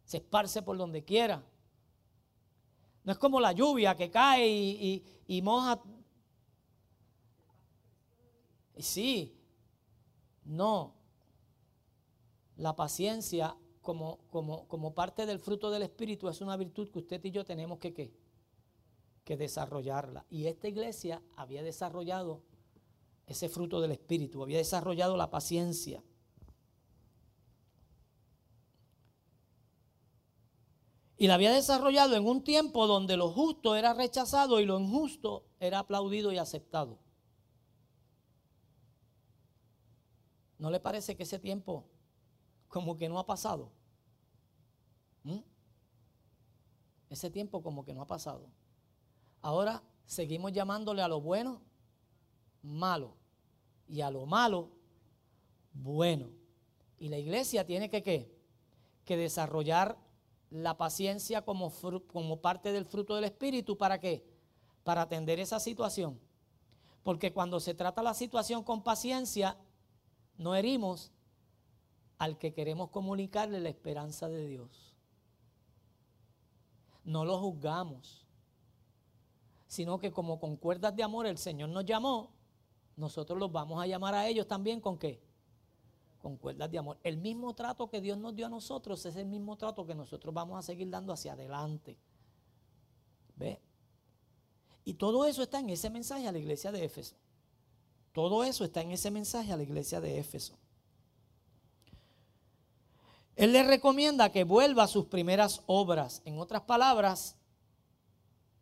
se 0.05 0.17
esparce 0.17 0.63
por 0.63 0.77
donde 0.77 1.05
quiera. 1.05 1.45
No 3.05 3.13
es 3.13 3.19
como 3.19 3.39
la 3.39 3.53
lluvia 3.53 3.95
que 3.95 4.11
cae 4.11 4.49
y, 4.49 5.05
y, 5.29 5.37
y 5.37 5.43
moja 5.43 5.81
Sí, 8.79 9.35
no. 10.45 10.95
La 12.57 12.75
paciencia 12.75 13.57
como, 13.83 14.19
como, 14.31 14.67
como, 14.69 14.95
parte 14.95 15.27
del 15.27 15.39
fruto 15.39 15.71
del 15.71 15.83
Espíritu 15.83 16.29
es 16.29 16.41
una 16.41 16.57
virtud 16.57 16.91
que 16.91 16.99
usted 16.99 17.25
y 17.25 17.31
yo 17.31 17.45
tenemos 17.45 17.79
que, 17.79 18.13
que 19.25 19.37
desarrollarla. 19.37 20.27
Y 20.31 20.47
esta 20.47 20.69
iglesia 20.69 21.23
había 21.37 21.63
desarrollado 21.63 22.43
ese 23.27 23.49
fruto 23.49 23.81
del 23.81 23.93
Espíritu, 23.93 24.43
había 24.43 24.59
desarrollado 24.59 25.17
la 25.17 25.31
paciencia. 25.31 26.03
Y 31.19 31.29
la 31.29 31.35
había 31.35 31.53
desarrollado 31.53 32.15
en 32.15 32.27
un 32.27 32.45
tiempo 32.45 32.87
donde 32.87 33.17
lo 33.17 33.31
justo 33.31 33.75
era 33.75 33.95
rechazado 33.95 34.61
y 34.61 34.67
lo 34.67 34.79
injusto 34.79 35.45
era 35.61 35.79
aplaudido 35.79 36.31
y 36.31 36.39
aceptado. 36.39 36.99
¿No 40.59 40.71
le 40.71 40.81
parece 40.81 41.17
que 41.17 41.25
ese 41.25 41.39
tiempo 41.39 41.85
como 42.69 42.97
que 42.97 43.09
no 43.09 43.19
ha 43.19 43.27
pasado? 43.27 43.71
¿Mm? 45.25 45.41
Ese 47.11 47.31
tiempo 47.31 47.63
como 47.63 47.85
que 47.85 47.95
no 47.95 48.03
ha 48.03 48.07
pasado. 48.07 48.47
Ahora 49.43 49.83
seguimos 50.07 50.53
llamándole 50.53 51.03
a 51.03 51.09
lo 51.09 51.21
bueno 51.21 51.61
malo 52.63 53.15
y 53.89 54.01
a 54.01 54.11
lo 54.11 54.27
malo 54.27 54.71
bueno. 55.73 56.31
Y 56.99 57.09
la 57.09 57.19
iglesia 57.19 57.67
tiene 57.67 57.91
que. 57.91 58.35
Que 59.05 59.17
desarrollar 59.17 59.97
la 60.51 60.77
paciencia 60.77 61.43
como, 61.43 61.73
como 62.09 62.41
parte 62.41 62.73
del 62.73 62.85
fruto 62.85 63.15
del 63.15 63.25
Espíritu. 63.25 63.79
¿Para 63.79 64.01
qué? 64.01 64.27
Para 64.83 65.03
atender 65.03 65.39
esa 65.39 65.61
situación. 65.61 66.19
Porque 67.05 67.33
cuando 67.33 67.61
se 67.61 67.75
trata 67.75 68.03
la 68.03 68.15
situación 68.15 68.65
con 68.65 68.83
paciencia, 68.83 69.57
no 70.39 70.55
herimos 70.55 71.13
al 72.19 72.39
que 72.39 72.53
queremos 72.53 72.91
comunicarle 72.91 73.61
la 73.61 73.69
esperanza 73.69 74.29
de 74.29 74.47
Dios. 74.47 74.95
No 77.05 77.25
lo 77.25 77.39
juzgamos, 77.39 78.27
sino 79.67 79.99
que 79.99 80.13
como 80.13 80.41
con 80.41 80.57
cuerdas 80.57 80.95
de 80.97 81.03
amor 81.03 81.27
el 81.27 81.39
Señor 81.39 81.69
nos 81.69 81.85
llamó, 81.85 82.33
nosotros 82.97 83.39
los 83.39 83.53
vamos 83.53 83.81
a 83.83 83.87
llamar 83.87 84.15
a 84.15 84.27
ellos 84.27 84.47
también 84.49 84.81
con 84.81 84.99
qué? 84.99 85.23
Con 86.21 86.37
cuerdas 86.37 86.71
de 86.71 86.79
amor. 86.79 86.99
El 87.03 87.19
mismo 87.19 87.55
trato 87.55 87.89
que 87.89 88.01
Dios 88.01 88.19
nos 88.19 88.35
dio 88.35 88.47
a 88.47 88.51
nosotros 88.51 89.05
es 89.05 89.17
el 89.17 89.27
mismo 89.27 89.57
trato 89.57 89.87
que 89.87 89.95
nosotros 89.95 90.35
vamos 90.35 90.59
a 90.59 90.63
seguir 90.63 90.89
dando 90.91 91.13
hacia 91.13 91.35
adelante. 91.35 91.99
¿Ve? 93.37 93.61
Y 94.85 94.95
todo 94.95 95.27
eso 95.27 95.43
está 95.43 95.61
en 95.61 95.71
ese 95.71 95.91
mensaje 95.91 96.27
a 96.27 96.33
la 96.33 96.39
iglesia 96.39 96.73
de 96.73 96.85
Éfeso. 96.85 97.17
Todo 98.17 98.45
eso 98.45 98.65
está 98.65 98.81
en 98.81 98.93
ese 98.93 99.11
mensaje 99.11 99.53
a 99.53 99.59
la 99.59 99.63
iglesia 99.63 100.01
de 100.01 100.19
Éfeso. 100.19 100.55
Él 103.35 103.53
le 103.53 103.63
recomienda 103.63 104.33
que 104.33 104.43
vuelva 104.43 104.85
a 104.85 104.89
sus 104.89 105.05
primeras 105.05 105.61
obras. 105.67 106.23
En 106.25 106.39
otras 106.39 106.63
palabras, 106.63 107.37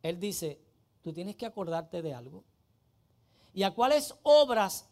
él 0.02 0.18
dice, 0.18 0.60
tú 1.02 1.12
tienes 1.12 1.36
que 1.36 1.46
acordarte 1.46 2.02
de 2.02 2.12
algo. 2.12 2.42
¿Y 3.52 3.62
a 3.62 3.70
cuáles 3.70 4.16
obras 4.24 4.88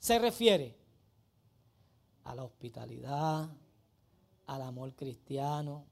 se 0.00 0.18
refiere? 0.18 0.76
A 2.24 2.34
la 2.34 2.42
hospitalidad, 2.42 3.48
al 4.46 4.62
amor 4.62 4.92
cristiano, 4.96 5.86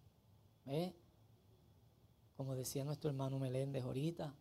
¿ve? 0.64 0.92
como 2.36 2.56
decía 2.56 2.82
nuestro 2.82 3.10
hermano 3.10 3.38
Meléndez 3.38 3.84
ahorita. 3.84 4.34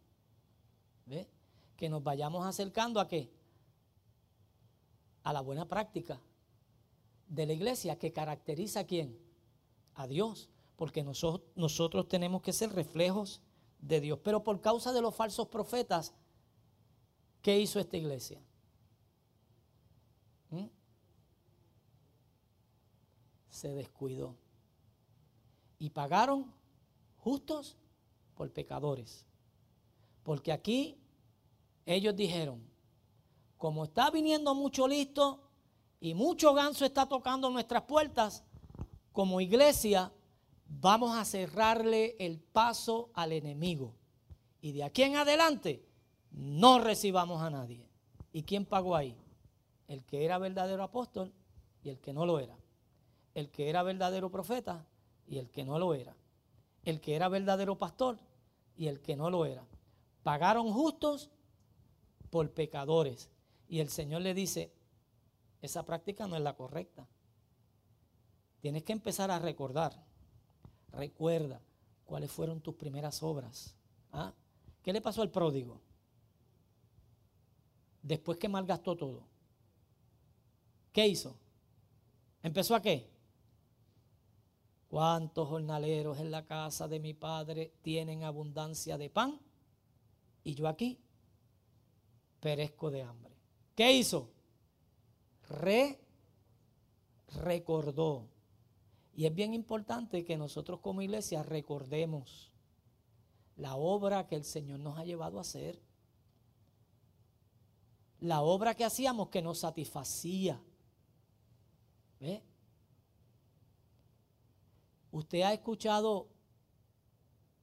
¿ve? 1.05 1.30
Que 1.76 1.90
nos 1.90 2.04
vayamos 2.04 2.46
acercando 2.46 3.00
a 3.00 3.08
qué? 3.08 3.32
A 5.24 5.34
la 5.34 5.42
buena 5.42 5.68
práctica 5.68 6.22
de 7.28 7.46
la 7.46 7.54
iglesia 7.54 7.98
que 7.98 8.14
caracteriza 8.14 8.82
a 8.82 8.86
quién? 8.86 9.18
A 9.96 10.08
Dios, 10.08 10.50
porque 10.76 11.04
nosotros, 11.04 11.50
nosotros 11.56 12.08
tenemos 12.08 12.42
que 12.42 12.54
ser 12.54 12.72
reflejos 12.72 13.42
de 13.80 14.02
Dios. 14.02 14.20
Pero 14.24 14.44
por 14.44 14.62
causa 14.62 14.92
de 14.94 15.02
los 15.02 15.16
falsos 15.16 15.48
profetas, 15.48 16.14
¿qué 17.42 17.60
hizo 17.60 17.80
esta 17.80 17.98
iglesia? 17.98 18.42
¿Mm? 20.50 20.68
Se 23.50 23.70
descuidó. 23.74 24.36
Y 25.80 25.90
pagaron 25.90 26.54
justos 27.18 27.78
por 28.36 28.52
pecadores. 28.52 29.26
Porque 30.24 30.52
aquí 30.52 30.98
ellos 31.86 32.16
dijeron, 32.16 32.66
como 33.58 33.86
está 33.86 34.10
viniendo 34.10 34.54
mucho 34.56 34.88
listo 34.88 35.42
y 36.00 36.14
mucho 36.14 36.54
ganso 36.54 36.86
está 36.86 37.08
tocando 37.08 37.50
nuestras 37.50 37.84
puertas, 37.84 38.44
como 39.12 39.40
iglesia 39.40 40.12
vamos 40.68 41.16
a 41.16 41.26
cerrarle 41.26 42.16
el 42.20 42.40
paso 42.40 43.10
al 43.14 43.32
enemigo. 43.32 43.96
Y 44.62 44.72
de 44.72 44.84
aquí 44.84 45.04
en 45.04 45.16
adelante 45.16 45.86
no 46.32 46.80
recibamos 46.80 47.42
a 47.42 47.50
nadie. 47.50 47.88
¿Y 48.34 48.44
quién 48.44 48.66
pagó 48.66 48.96
ahí? 48.96 49.16
El 49.88 50.04
que 50.04 50.26
era 50.26 50.38
verdadero 50.38 50.84
apóstol 50.84 51.32
y 51.84 51.90
el 51.90 52.00
que 52.00 52.14
no 52.14 52.26
lo 52.26 52.40
era. 52.40 52.58
El 53.34 53.50
que 53.52 53.70
era 53.70 53.84
verdadero 53.84 54.32
profeta 54.32 54.86
y 55.28 55.38
el 55.38 55.50
que 55.50 55.64
no 55.64 55.80
lo 55.80 55.94
era. 55.94 56.16
El 56.84 57.00
que 57.00 57.16
era 57.16 57.30
verdadero 57.30 57.78
pastor 57.78 58.20
y 58.76 58.88
el 58.88 59.02
que 59.02 59.16
no 59.16 59.30
lo 59.30 59.46
era. 59.46 59.66
Pagaron 60.24 60.72
justos 60.74 61.30
por 62.36 62.52
pecadores. 62.52 63.30
Y 63.70 63.80
el 63.80 63.88
Señor 63.88 64.22
le 64.22 64.34
dice, 64.34 64.70
esa 65.62 65.86
práctica 65.86 66.28
no 66.28 66.36
es 66.36 66.42
la 66.42 66.54
correcta. 66.54 67.08
tienes 68.60 68.84
que 68.84 68.92
empezar 68.92 69.32
a 69.32 69.40
recordar. 69.40 70.06
Recuerda 70.92 71.62
cuáles 72.04 72.30
fueron 72.30 72.60
tus 72.60 72.76
primeras 72.76 73.24
obras. 73.24 73.74
¿Ah? 74.12 74.34
¿Qué 74.84 74.92
le 74.92 75.00
pasó 75.00 75.22
al 75.22 75.32
pródigo? 75.32 75.80
Después 78.02 78.38
que 78.38 78.50
malgastó 78.50 78.98
todo. 78.98 79.24
¿Qué 80.92 81.08
hizo? 81.08 81.38
¿Empezó 82.44 82.76
a 82.76 82.82
qué? 82.82 83.10
¿Cuántos 84.90 85.48
jornaleros 85.48 86.20
en 86.20 86.32
la 86.32 86.46
casa 86.46 86.90
de 86.90 87.00
mi 87.00 87.14
padre 87.14 87.72
tienen 87.82 88.26
abundancia 88.26 88.98
de 88.98 89.10
pan? 89.10 89.40
Y 90.44 90.54
yo 90.54 90.68
aquí 90.68 91.00
perezco 92.46 92.91
de 92.91 93.02
hambre. 93.02 93.36
¿Qué 93.74 93.91
hizo? 93.91 94.30
Re 95.50 96.00
recordó. 97.43 98.30
Y 99.16 99.26
es 99.26 99.34
bien 99.34 99.56
importante 99.56 100.24
que 100.24 100.38
nosotros 100.38 100.80
como 100.80 101.02
iglesia 101.02 101.41
recordemos 101.41 102.52
la 103.56 103.76
obra 103.76 104.28
que 104.28 104.36
el 104.36 104.46
Señor 104.46 104.80
nos 104.80 105.00
ha 105.00 105.06
llevado 105.06 105.39
a 105.39 105.41
hacer. 105.41 105.82
La 108.20 108.43
obra 108.43 108.76
que 108.76 108.86
hacíamos 108.86 109.30
que 109.30 109.41
nos 109.41 109.58
satisfacía. 109.58 110.62
¿Ve? 112.20 112.43
Usted 115.10 115.41
ha 115.41 115.52
escuchado 115.52 116.30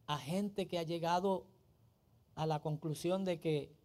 a 0.08 0.18
gente 0.18 0.66
que 0.66 0.80
ha 0.80 0.82
llegado 0.82 1.46
a 2.34 2.46
la 2.46 2.60
conclusión 2.60 3.24
de 3.24 3.38
que 3.38 3.80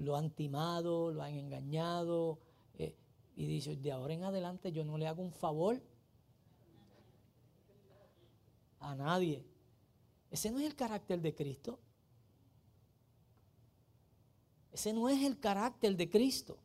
lo 0.00 0.16
han 0.16 0.30
timado, 0.30 1.12
lo 1.12 1.22
han 1.22 1.34
engañado, 1.34 2.38
eh, 2.78 2.96
y 3.36 3.46
dice, 3.46 3.76
de 3.76 3.92
ahora 3.92 4.14
en 4.14 4.24
adelante 4.24 4.72
yo 4.72 4.84
no 4.84 4.96
le 4.96 5.06
hago 5.06 5.22
un 5.22 5.32
favor 5.32 5.80
a 8.80 8.94
nadie. 8.94 9.44
Ese 10.30 10.50
no 10.50 10.58
es 10.58 10.66
el 10.66 10.74
carácter 10.74 11.20
de 11.20 11.34
Cristo. 11.34 11.78
Ese 14.72 14.92
no 14.92 15.08
es 15.08 15.22
el 15.22 15.38
carácter 15.38 15.96
de 15.96 16.08
Cristo. 16.08 16.56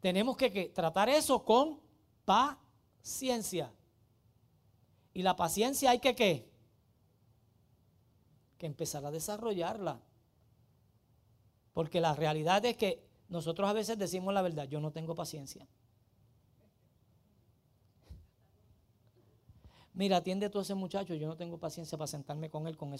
Tenemos 0.00 0.36
que, 0.36 0.68
tratar 0.68 1.08
eso 1.08 1.44
con 1.44 1.80
paciencia. 2.24 3.72
Y 5.12 5.22
la 5.22 5.34
paciencia 5.34 5.90
hay 5.90 5.98
que 5.98 6.14
qué? 6.14 6.47
Que 8.58 8.66
empezar 8.66 9.04
a 9.06 9.10
desarrollarla. 9.10 10.00
Porque 11.72 12.00
la 12.00 12.14
realidad 12.14 12.64
es 12.64 12.76
que 12.76 13.08
nosotros 13.28 13.68
a 13.68 13.72
veces 13.72 13.98
decimos 13.98 14.34
la 14.34 14.42
verdad, 14.42 14.68
yo 14.68 14.80
no 14.80 14.90
tengo 14.90 15.14
paciencia. 15.14 15.66
Mira, 19.94 20.18
atiende 20.18 20.48
tú 20.48 20.60
a 20.60 20.62
ese 20.62 20.74
muchacho, 20.74 21.14
yo 21.14 21.26
no 21.26 21.36
tengo 21.36 21.58
paciencia 21.58 21.98
para 21.98 22.06
sentarme 22.06 22.48
con 22.48 22.68
él 22.68 22.76
con, 22.76 22.94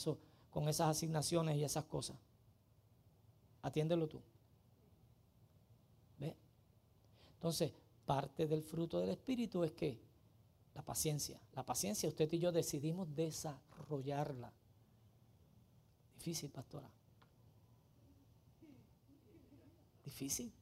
con 0.51 0.69
esas 0.69 0.89
asignaciones 0.89 1.57
y 1.57 1.63
esas 1.63 1.85
cosas. 1.85 2.17
Atiéndelo 3.63 4.09
tú. 4.09 4.21
¿Ve? 6.19 6.37
Entonces, 7.35 7.73
parte 8.05 8.47
del 8.49 8.63
fruto 8.63 8.99
del 8.99 9.11
Espíritu 9.11 9.63
es 9.63 9.73
que 9.73 10.01
la 10.75 10.83
paciencia. 10.83 11.41
La 11.55 11.65
paciencia, 11.65 12.09
usted 12.09 12.33
y 12.33 12.39
yo 12.39 12.51
decidimos 12.51 13.15
desarrollarla. 13.15 14.53
Difícil, 16.19 16.51
pastora. 16.51 16.91
Difícil. 20.05 20.53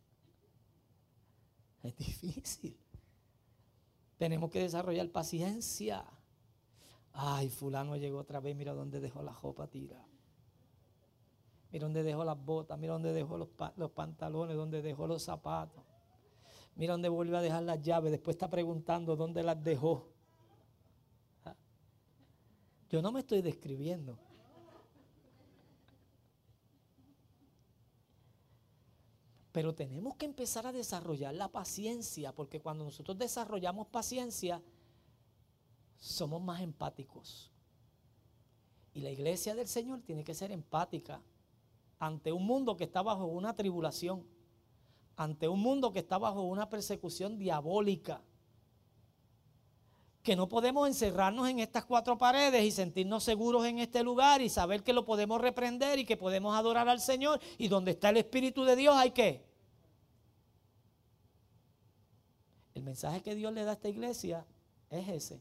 Es 1.83 1.97
difícil. 1.97 2.77
Tenemos 4.19 4.51
que 4.51 4.61
desarrollar 4.61 5.09
paciencia. 5.11 6.05
Ay, 7.15 7.49
fulano 7.49 7.97
llegó 7.97 8.19
otra 8.19 8.41
vez, 8.41 8.55
mira 8.55 8.75
dónde 8.75 9.01
dejó 9.01 9.23
la 9.23 9.33
ropa 9.33 9.67
tira. 9.67 10.05
Mira 11.73 11.87
dónde 11.87 12.03
dejó 12.03 12.23
las 12.23 12.45
botas, 12.45 12.79
mira 12.79 12.93
dónde 12.93 13.15
dejó 13.15 13.39
los, 13.39 13.49
los 13.77 13.91
pantalones, 13.93 14.57
dónde 14.57 14.83
dejó 14.83 15.07
los 15.07 15.23
zapatos. 15.23 15.83
Mira 16.75 16.93
dónde 16.93 17.09
volvió 17.09 17.39
a 17.39 17.41
dejar 17.41 17.63
las 17.63 17.81
llaves. 17.81 18.13
Después 18.13 18.35
está 18.35 18.51
preguntando 18.51 19.17
dónde 19.17 19.43
las 19.43 19.63
dejó. 19.65 20.13
Ah. 21.47 21.57
Yo 22.91 23.01
no 23.01 23.11
me 23.11 23.21
estoy 23.21 23.41
describiendo. 23.41 24.19
Pero 29.57 29.75
tenemos 29.75 30.17
que 30.17 30.27
empezar 30.27 30.67
a 30.67 30.73
desarrollar 30.73 31.35
la 31.35 31.49
paciencia, 31.49 32.35
porque 32.35 32.61
cuando 32.61 32.85
nosotros 32.85 33.17
desarrollamos 33.17 33.87
paciencia, 33.87 34.63
somos 35.97 36.43
más 36.43 36.61
empáticos. 36.61 37.51
Y 38.93 39.01
la 39.01 39.11
iglesia 39.11 39.55
del 39.55 39.67
Señor 39.67 40.03
tiene 40.03 40.25
que 40.25 40.35
ser 40.35 40.53
empática 40.53 41.23
ante 41.99 42.33
un 42.33 42.45
mundo 42.45 42.77
que 42.77 42.85
está 42.85 43.01
bajo 43.01 43.25
una 43.25 43.57
tribulación, 43.57 44.27
ante 45.17 45.49
un 45.49 45.61
mundo 45.61 45.91
que 45.91 46.01
está 46.01 46.19
bajo 46.19 46.43
una 46.43 46.69
persecución 46.69 47.39
diabólica. 47.39 48.21
Que 50.27 50.35
no 50.35 50.49
podemos 50.49 50.89
encerrarnos 50.89 51.49
en 51.49 51.61
estas 51.61 51.85
cuatro 51.85 52.19
paredes 52.19 52.65
y 52.65 52.73
sentirnos 52.73 53.23
seguros 53.23 53.65
en 53.65 53.79
este 53.79 54.03
lugar 54.03 54.43
y 54.43 54.49
saber 54.49 54.83
que 54.83 54.93
lo 54.93 55.05
podemos 55.05 55.41
reprender 55.41 56.01
y 56.01 56.05
que 56.05 56.17
podemos 56.17 56.57
adorar 56.57 56.89
al 56.89 57.01
Señor. 57.01 57.41
Y 57.59 57.69
donde 57.69 57.93
está 57.93 58.09
el 58.09 58.17
Espíritu 58.17 58.65
de 58.65 58.75
Dios 58.75 58.97
hay 58.97 59.13
que. 59.13 59.47
El 62.75 62.83
mensaje 62.83 63.23
que 63.23 63.37
Dios 63.37 63.53
le 63.53 63.63
da 63.63 63.71
a 63.71 63.75
esta 63.75 63.89
iglesia 63.89 64.45
es 64.91 65.09
ese. 65.09 65.41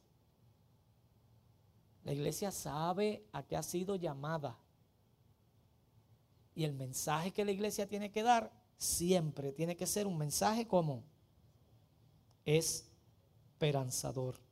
La 2.04 2.14
iglesia 2.14 2.52
sabe 2.52 3.26
a 3.32 3.42
qué 3.42 3.58
ha 3.58 3.64
sido 3.64 3.96
llamada. 3.96 4.56
Y 6.54 6.64
el 6.64 6.76
mensaje 6.76 7.32
que 7.32 7.44
la 7.44 7.52
iglesia 7.52 7.88
tiene 7.88 8.12
que 8.12 8.22
dar 8.22 8.52
siempre 8.78 9.52
tiene 9.52 9.76
que 9.76 9.88
ser 9.88 10.06
un 10.06 10.20
mensaje 10.20 10.68
como 10.68 11.04
esperanzador. 12.46 14.45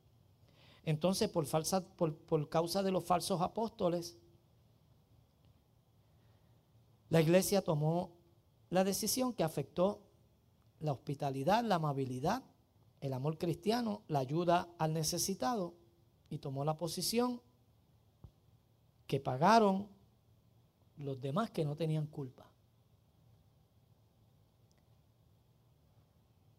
Entonces, 0.84 1.30
por, 1.30 1.46
falsa, 1.46 1.84
por, 1.96 2.16
por 2.16 2.48
causa 2.48 2.82
de 2.82 2.90
los 2.90 3.04
falsos 3.04 3.40
apóstoles, 3.40 4.18
la 7.08 7.20
iglesia 7.20 7.62
tomó 7.62 8.12
la 8.70 8.84
decisión 8.84 9.32
que 9.32 9.44
afectó 9.44 10.02
la 10.80 10.92
hospitalidad, 10.92 11.64
la 11.64 11.76
amabilidad, 11.76 12.42
el 13.00 13.12
amor 13.12 13.38
cristiano, 13.38 14.02
la 14.08 14.18
ayuda 14.18 14.68
al 14.78 14.92
necesitado 14.92 15.74
y 16.28 16.38
tomó 16.38 16.64
la 16.64 16.76
posición 16.76 17.40
que 19.06 19.20
pagaron 19.20 19.88
los 20.96 21.20
demás 21.20 21.50
que 21.50 21.64
no 21.64 21.76
tenían 21.76 22.06
culpa. 22.06 22.50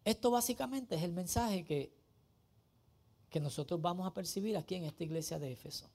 Esto 0.04 0.30
básicamente 0.30 0.94
es 0.94 1.02
el 1.02 1.12
mensaje 1.12 1.64
que, 1.64 1.95
que 3.36 3.40
nosotros 3.40 3.82
vamos 3.82 4.06
a 4.06 4.14
percibir 4.14 4.56
aquí 4.56 4.76
en 4.76 4.84
esta 4.84 5.04
iglesia 5.04 5.38
de 5.38 5.52
Éfeso. 5.52 5.90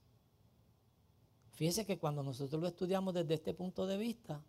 Fíjese 1.53 1.87
que 1.87 1.97
cuando 1.97 2.21
nosotros 2.21 2.61
lo 2.61 2.67
estudiamos 2.67 3.15
desde 3.15 3.33
este 3.33 3.55
punto 3.55 3.87
de 3.87 3.97
vista, 3.97 4.39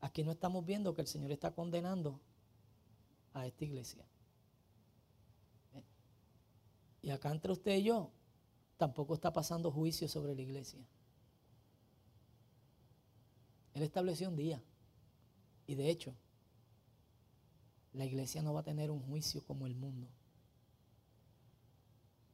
aquí 0.00 0.22
no 0.22 0.30
estamos 0.30 0.64
viendo 0.64 0.94
que 0.94 1.00
el 1.00 1.08
Señor 1.08 1.32
está 1.32 1.50
condenando 1.50 2.20
a 3.32 3.48
esta 3.48 3.64
iglesia. 3.64 4.06
Y 7.02 7.10
acá 7.10 7.32
entre 7.32 7.50
usted 7.50 7.78
y 7.78 7.82
yo, 7.82 8.12
tampoco 8.76 9.14
está 9.14 9.32
pasando 9.32 9.72
juicio 9.72 10.06
sobre 10.06 10.36
la 10.36 10.42
iglesia. 10.42 10.86
Él 13.72 13.82
estableció 13.82 14.28
un 14.28 14.36
día. 14.36 14.62
Y 15.66 15.74
de 15.74 15.90
hecho, 15.90 16.14
la 17.92 18.04
iglesia 18.04 18.40
no 18.40 18.54
va 18.54 18.60
a 18.60 18.62
tener 18.62 18.92
un 18.92 19.00
juicio 19.00 19.44
como 19.44 19.66
el 19.66 19.74
mundo. 19.74 20.06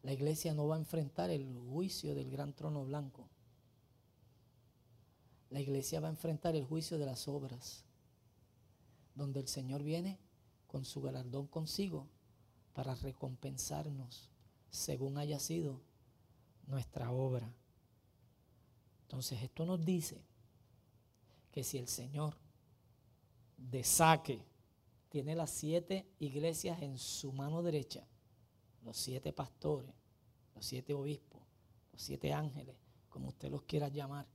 La 0.02 0.12
iglesia 0.12 0.54
no 0.54 0.66
va 0.66 0.76
a 0.76 0.78
enfrentar 0.78 1.30
el 1.30 1.58
juicio 1.70 2.14
del 2.14 2.30
gran 2.30 2.54
trono 2.54 2.84
blanco. 2.84 3.28
La 5.50 5.60
iglesia 5.60 6.00
va 6.00 6.08
a 6.08 6.12
enfrentar 6.12 6.54
el 6.54 6.64
juicio 6.64 6.98
de 6.98 7.06
las 7.06 7.28
obras, 7.28 7.84
donde 9.14 9.40
el 9.40 9.48
Señor 9.48 9.82
viene 9.82 10.18
con 10.66 10.84
su 10.84 11.02
galardón 11.02 11.46
consigo 11.48 12.06
para 12.72 12.94
recompensarnos 12.94 14.30
según 14.70 15.18
haya 15.18 15.38
sido 15.40 15.80
nuestra 16.66 17.10
obra. 17.10 17.52
Entonces 19.02 19.42
esto 19.42 19.66
nos 19.66 19.84
dice 19.84 20.22
que 21.50 21.64
si 21.64 21.78
el 21.78 21.88
Señor 21.88 22.36
de 23.58 23.82
saque 23.82 24.40
tiene 25.08 25.34
las 25.34 25.50
siete 25.50 26.06
iglesias 26.20 26.80
en 26.80 26.96
su 26.96 27.32
mano 27.32 27.62
derecha, 27.62 28.06
los 28.84 28.96
siete 28.96 29.32
pastores, 29.32 29.94
los 30.54 30.64
siete 30.64 30.94
obispos, 30.94 31.40
los 31.92 32.02
siete 32.02 32.32
ángeles, 32.32 32.76
como 33.08 33.28
usted 33.28 33.50
los 33.50 33.62
quiera 33.62 33.88
llamar, 33.88 34.26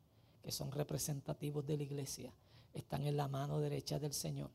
que 0.41 0.51
son 0.51 0.71
representativos 0.71 1.65
de 1.65 1.77
la 1.77 1.83
iglesia, 1.83 2.33
están 2.73 3.03
en 3.03 3.17
la 3.17 3.27
mano 3.27 3.59
derecha 3.59 3.99
del 3.99 4.13
Señor. 4.13 4.51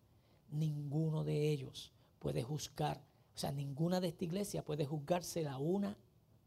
Ninguno 0.50 1.24
de 1.24 1.50
ellos 1.50 1.92
puede 2.18 2.42
juzgar 2.42 3.02
O 3.34 3.38
sea, 3.38 3.52
ninguna 3.52 4.00
de 4.00 4.08
esta 4.08 4.24
iglesia 4.24 4.64
puede 4.64 4.84
juzgarse 4.84 5.42
la 5.42 5.56
una 5.56 5.96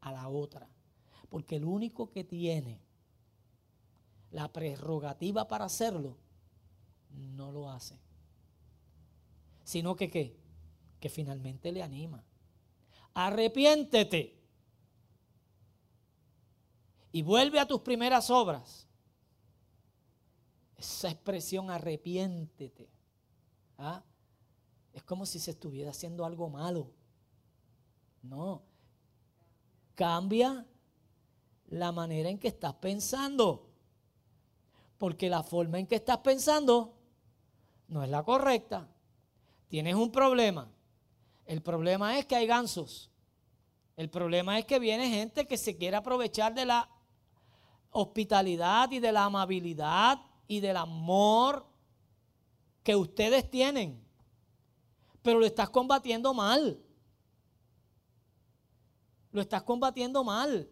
a 0.00 0.12
la 0.12 0.28
otra. 0.28 0.68
Porque 1.28 1.56
el 1.56 1.64
único 1.64 2.10
que 2.10 2.22
tiene 2.22 2.80
la 4.30 4.52
prerrogativa 4.52 5.48
para 5.48 5.64
hacerlo, 5.64 6.16
no 7.10 7.50
lo 7.50 7.70
hace. 7.70 7.98
Sino 9.64 9.96
que 9.96 10.10
qué? 10.10 10.36
Que 11.00 11.08
finalmente 11.08 11.72
le 11.72 11.82
anima. 11.82 12.24
Arrepiéntete. 13.14 14.34
Y 17.12 17.22
vuelve 17.22 17.60
a 17.60 17.66
tus 17.66 17.80
primeras 17.80 18.28
obras. 18.28 18.88
Esa 20.76 21.10
expresión 21.10 21.70
arrepiéntete. 21.70 22.90
¿ah? 23.78 24.02
Es 24.92 25.04
como 25.04 25.24
si 25.24 25.38
se 25.38 25.52
estuviera 25.52 25.90
haciendo 25.90 26.24
algo 26.24 26.48
malo. 26.50 26.90
No. 28.22 28.62
Cambia 29.94 30.66
la 31.68 31.92
manera 31.92 32.28
en 32.28 32.38
que 32.38 32.48
estás 32.48 32.74
pensando. 32.74 33.70
Porque 34.98 35.28
la 35.30 35.44
forma 35.44 35.78
en 35.78 35.86
que 35.86 35.96
estás 35.96 36.18
pensando 36.18 36.96
no 37.88 38.02
es 38.02 38.10
la 38.10 38.24
correcta. 38.24 38.88
Tienes 39.68 39.94
un 39.94 40.10
problema. 40.10 40.73
El 41.46 41.62
problema 41.62 42.18
es 42.18 42.26
que 42.26 42.36
hay 42.36 42.46
gansos. 42.46 43.10
El 43.96 44.10
problema 44.10 44.58
es 44.58 44.64
que 44.64 44.78
viene 44.78 45.08
gente 45.08 45.46
que 45.46 45.56
se 45.56 45.76
quiere 45.76 45.96
aprovechar 45.96 46.54
de 46.54 46.64
la 46.64 46.88
hospitalidad 47.90 48.90
y 48.90 48.98
de 48.98 49.12
la 49.12 49.24
amabilidad 49.24 50.20
y 50.48 50.60
del 50.60 50.76
amor 50.76 51.66
que 52.82 52.96
ustedes 52.96 53.50
tienen. 53.50 54.04
Pero 55.22 55.38
lo 55.38 55.46
estás 55.46 55.70
combatiendo 55.70 56.34
mal. 56.34 56.80
Lo 59.32 59.40
estás 59.40 59.62
combatiendo 59.62 60.22
mal. 60.24 60.68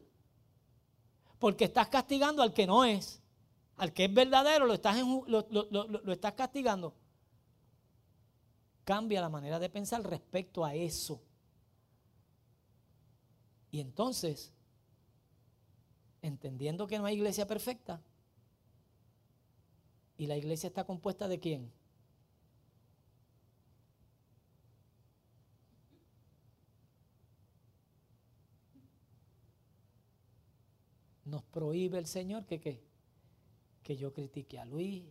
Porque 1.38 1.64
estás 1.64 1.88
castigando 1.88 2.42
al 2.42 2.52
que 2.52 2.66
no 2.66 2.84
es. 2.84 3.22
Al 3.76 3.92
que 3.92 4.04
es 4.04 4.14
verdadero 4.14 4.66
lo 4.66 4.74
estás, 4.74 4.96
lo, 5.26 6.12
estás 6.12 6.34
castigando. 6.34 6.94
Cambia 8.84 9.20
la 9.20 9.28
manera 9.28 9.58
de 9.58 9.70
pensar 9.70 10.02
respecto 10.02 10.64
a 10.64 10.74
eso. 10.74 11.22
Y 13.70 13.80
entonces, 13.80 14.52
entendiendo 16.20 16.86
que 16.86 16.98
no 16.98 17.06
hay 17.06 17.14
iglesia 17.14 17.46
perfecta, 17.46 18.02
y 20.16 20.26
la 20.26 20.36
iglesia 20.36 20.68
está 20.68 20.84
compuesta 20.84 21.26
de 21.26 21.40
quién? 21.40 21.72
Nos 31.24 31.42
prohíbe 31.44 31.98
el 31.98 32.06
Señor 32.06 32.44
que 32.46 32.60
qué? 32.60 32.84
Que 33.82 33.96
yo 33.96 34.12
critique 34.12 34.58
a 34.58 34.64
Luis, 34.64 35.02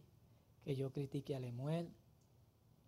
que 0.63 0.75
yo 0.75 0.91
critique 0.91 1.35
a 1.35 1.39
Lemuel, 1.39 1.91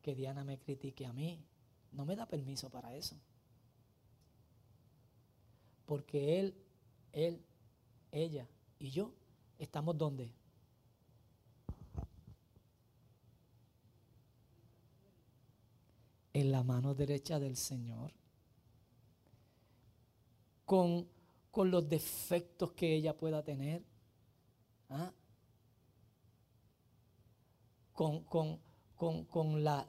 que 0.03 0.13
Diana 0.13 0.43
me 0.43 0.59
critique 0.59 1.07
a 1.07 1.13
mí. 1.13 1.43
No 1.91 2.05
me 2.05 2.15
da 2.15 2.27
permiso 2.27 2.69
para 2.69 2.93
eso. 2.93 3.15
Porque 5.87 6.39
él, 6.39 6.55
él, 7.11 7.43
ella 8.11 8.47
y 8.77 8.91
yo 8.91 9.11
estamos 9.57 9.97
donde? 9.97 10.31
En 16.33 16.51
la 16.51 16.61
mano 16.61 16.93
derecha 16.93 17.39
del 17.39 17.55
Señor. 17.55 18.11
Con 20.65 21.07
con 21.53 21.69
los 21.69 21.87
defectos 21.87 22.71
que 22.71 22.95
ella 22.95 23.15
pueda 23.15 23.43
tener, 23.43 23.83
¿ah? 24.89 25.13
con, 27.93 28.59
la, 29.63 29.85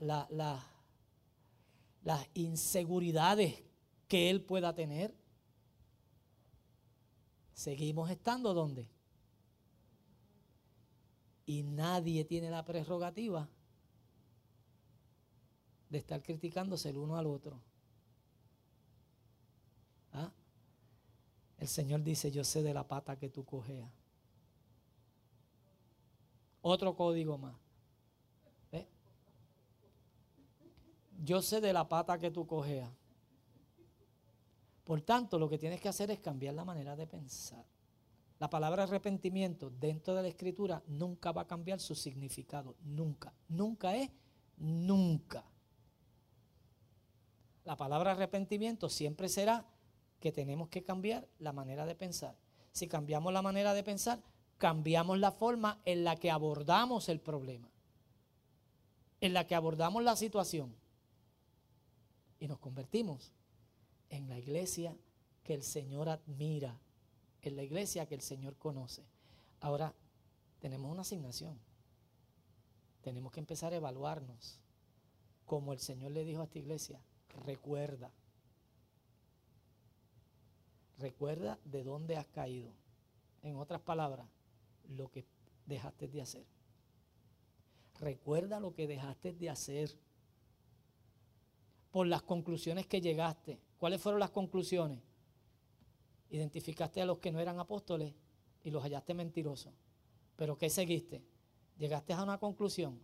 las 2.02 2.28
inseguridades 2.34 3.62
que 4.08 4.30
él 4.30 4.42
pueda 4.42 4.74
tener. 4.74 5.14
Seguimos 7.54 8.10
estando 8.10 8.52
donde. 8.52 8.88
Y 11.46 11.62
nadie 11.62 12.24
tiene 12.24 12.50
la 12.50 12.64
prerrogativa 12.64 13.48
de 15.90 15.98
estar 15.98 16.22
criticándose 16.22 16.90
el 16.90 16.98
uno 16.98 17.16
al 17.16 17.26
otro. 17.26 17.60
¿Ah? 20.12 20.32
El 21.58 21.68
Señor 21.68 22.02
dice, 22.02 22.30
yo 22.30 22.44
sé 22.44 22.62
de 22.62 22.74
la 22.74 22.86
pata 22.86 23.18
que 23.18 23.28
tú 23.28 23.44
cojeas. 23.44 23.90
Otro 26.62 26.96
código 26.96 27.38
más. 27.38 27.63
Yo 31.24 31.40
sé 31.40 31.62
de 31.62 31.72
la 31.72 31.88
pata 31.88 32.18
que 32.18 32.30
tú 32.30 32.46
cojeas. 32.46 32.90
Por 34.84 35.00
tanto, 35.00 35.38
lo 35.38 35.48
que 35.48 35.56
tienes 35.56 35.80
que 35.80 35.88
hacer 35.88 36.10
es 36.10 36.20
cambiar 36.20 36.54
la 36.54 36.66
manera 36.66 36.94
de 36.94 37.06
pensar. 37.06 37.64
La 38.38 38.50
palabra 38.50 38.82
arrepentimiento 38.82 39.70
dentro 39.70 40.14
de 40.14 40.20
la 40.20 40.28
escritura 40.28 40.82
nunca 40.86 41.32
va 41.32 41.42
a 41.42 41.46
cambiar 41.46 41.80
su 41.80 41.94
significado. 41.94 42.76
Nunca. 42.82 43.32
Nunca 43.48 43.96
es 43.96 44.10
nunca. 44.58 45.44
La 47.64 47.78
palabra 47.78 48.12
arrepentimiento 48.12 48.90
siempre 48.90 49.30
será 49.30 49.64
que 50.20 50.30
tenemos 50.30 50.68
que 50.68 50.84
cambiar 50.84 51.26
la 51.38 51.54
manera 51.54 51.86
de 51.86 51.94
pensar. 51.94 52.36
Si 52.72 52.86
cambiamos 52.86 53.32
la 53.32 53.40
manera 53.40 53.72
de 53.72 53.82
pensar, 53.82 54.22
cambiamos 54.58 55.18
la 55.18 55.32
forma 55.32 55.80
en 55.86 56.04
la 56.04 56.16
que 56.16 56.30
abordamos 56.30 57.08
el 57.08 57.20
problema, 57.20 57.70
en 59.22 59.32
la 59.32 59.46
que 59.46 59.54
abordamos 59.54 60.02
la 60.02 60.16
situación. 60.16 60.83
Y 62.44 62.46
nos 62.46 62.58
convertimos 62.58 63.32
en 64.10 64.28
la 64.28 64.38
iglesia 64.38 64.94
que 65.44 65.54
el 65.54 65.62
Señor 65.62 66.10
admira, 66.10 66.78
en 67.40 67.56
la 67.56 67.62
iglesia 67.62 68.04
que 68.04 68.14
el 68.14 68.20
Señor 68.20 68.58
conoce. 68.58 69.02
Ahora, 69.60 69.94
tenemos 70.60 70.92
una 70.92 71.00
asignación. 71.00 71.58
Tenemos 73.00 73.32
que 73.32 73.40
empezar 73.40 73.72
a 73.72 73.76
evaluarnos. 73.76 74.60
Como 75.46 75.72
el 75.72 75.78
Señor 75.78 76.12
le 76.12 76.22
dijo 76.22 76.42
a 76.42 76.44
esta 76.44 76.58
iglesia, 76.58 77.00
recuerda 77.46 78.12
Recuerda 80.98 81.58
de 81.64 81.82
dónde 81.82 82.18
has 82.18 82.26
caído. 82.26 82.74
En 83.42 83.56
otras 83.56 83.80
palabras, 83.80 84.28
lo 84.90 85.10
que 85.10 85.24
dejaste 85.64 86.08
de 86.08 86.20
hacer. 86.20 86.44
Recuerda 88.00 88.60
lo 88.60 88.74
que 88.74 88.86
dejaste 88.86 89.32
de 89.32 89.48
hacer. 89.48 89.96
Por 91.94 92.08
las 92.08 92.22
conclusiones 92.22 92.88
que 92.88 93.00
llegaste. 93.00 93.60
¿Cuáles 93.78 94.00
fueron 94.00 94.18
las 94.18 94.32
conclusiones? 94.32 94.98
Identificaste 96.28 97.00
a 97.00 97.06
los 97.06 97.18
que 97.18 97.30
no 97.30 97.38
eran 97.38 97.60
apóstoles 97.60 98.12
y 98.64 98.72
los 98.72 98.82
hallaste 98.82 99.14
mentirosos. 99.14 99.72
Pero 100.34 100.58
¿qué 100.58 100.70
seguiste? 100.70 101.22
Llegaste 101.78 102.12
a 102.12 102.24
una 102.24 102.38
conclusión. 102.38 102.98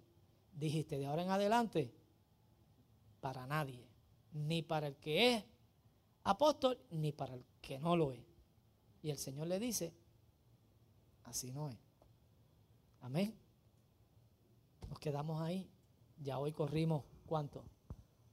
Dijiste 0.53 0.99
de 0.99 1.07
ahora 1.07 1.23
en 1.23 1.31
adelante, 1.31 1.95
para 3.21 3.47
nadie. 3.47 3.87
Ni 4.33 4.63
para 4.63 4.89
el 4.89 4.97
que 4.97 5.35
es 5.35 5.45
apóstol, 6.25 6.77
ni 6.91 7.13
para 7.13 7.35
el 7.35 7.45
que 7.61 7.79
no 7.79 7.95
lo 7.95 8.11
es. 8.11 8.27
Y 9.05 9.11
el 9.11 9.19
Señor 9.19 9.47
le 9.47 9.61
dice, 9.61 9.95
así 11.23 11.53
no 11.53 11.69
es. 11.69 11.79
Amén. 13.03 13.39
Nos 14.89 14.99
quedamos 14.99 15.41
ahí. 15.41 15.71
Ya 16.19 16.41
hoy 16.41 16.51
corrimos, 16.51 17.05
¿cuánto? 17.25 17.63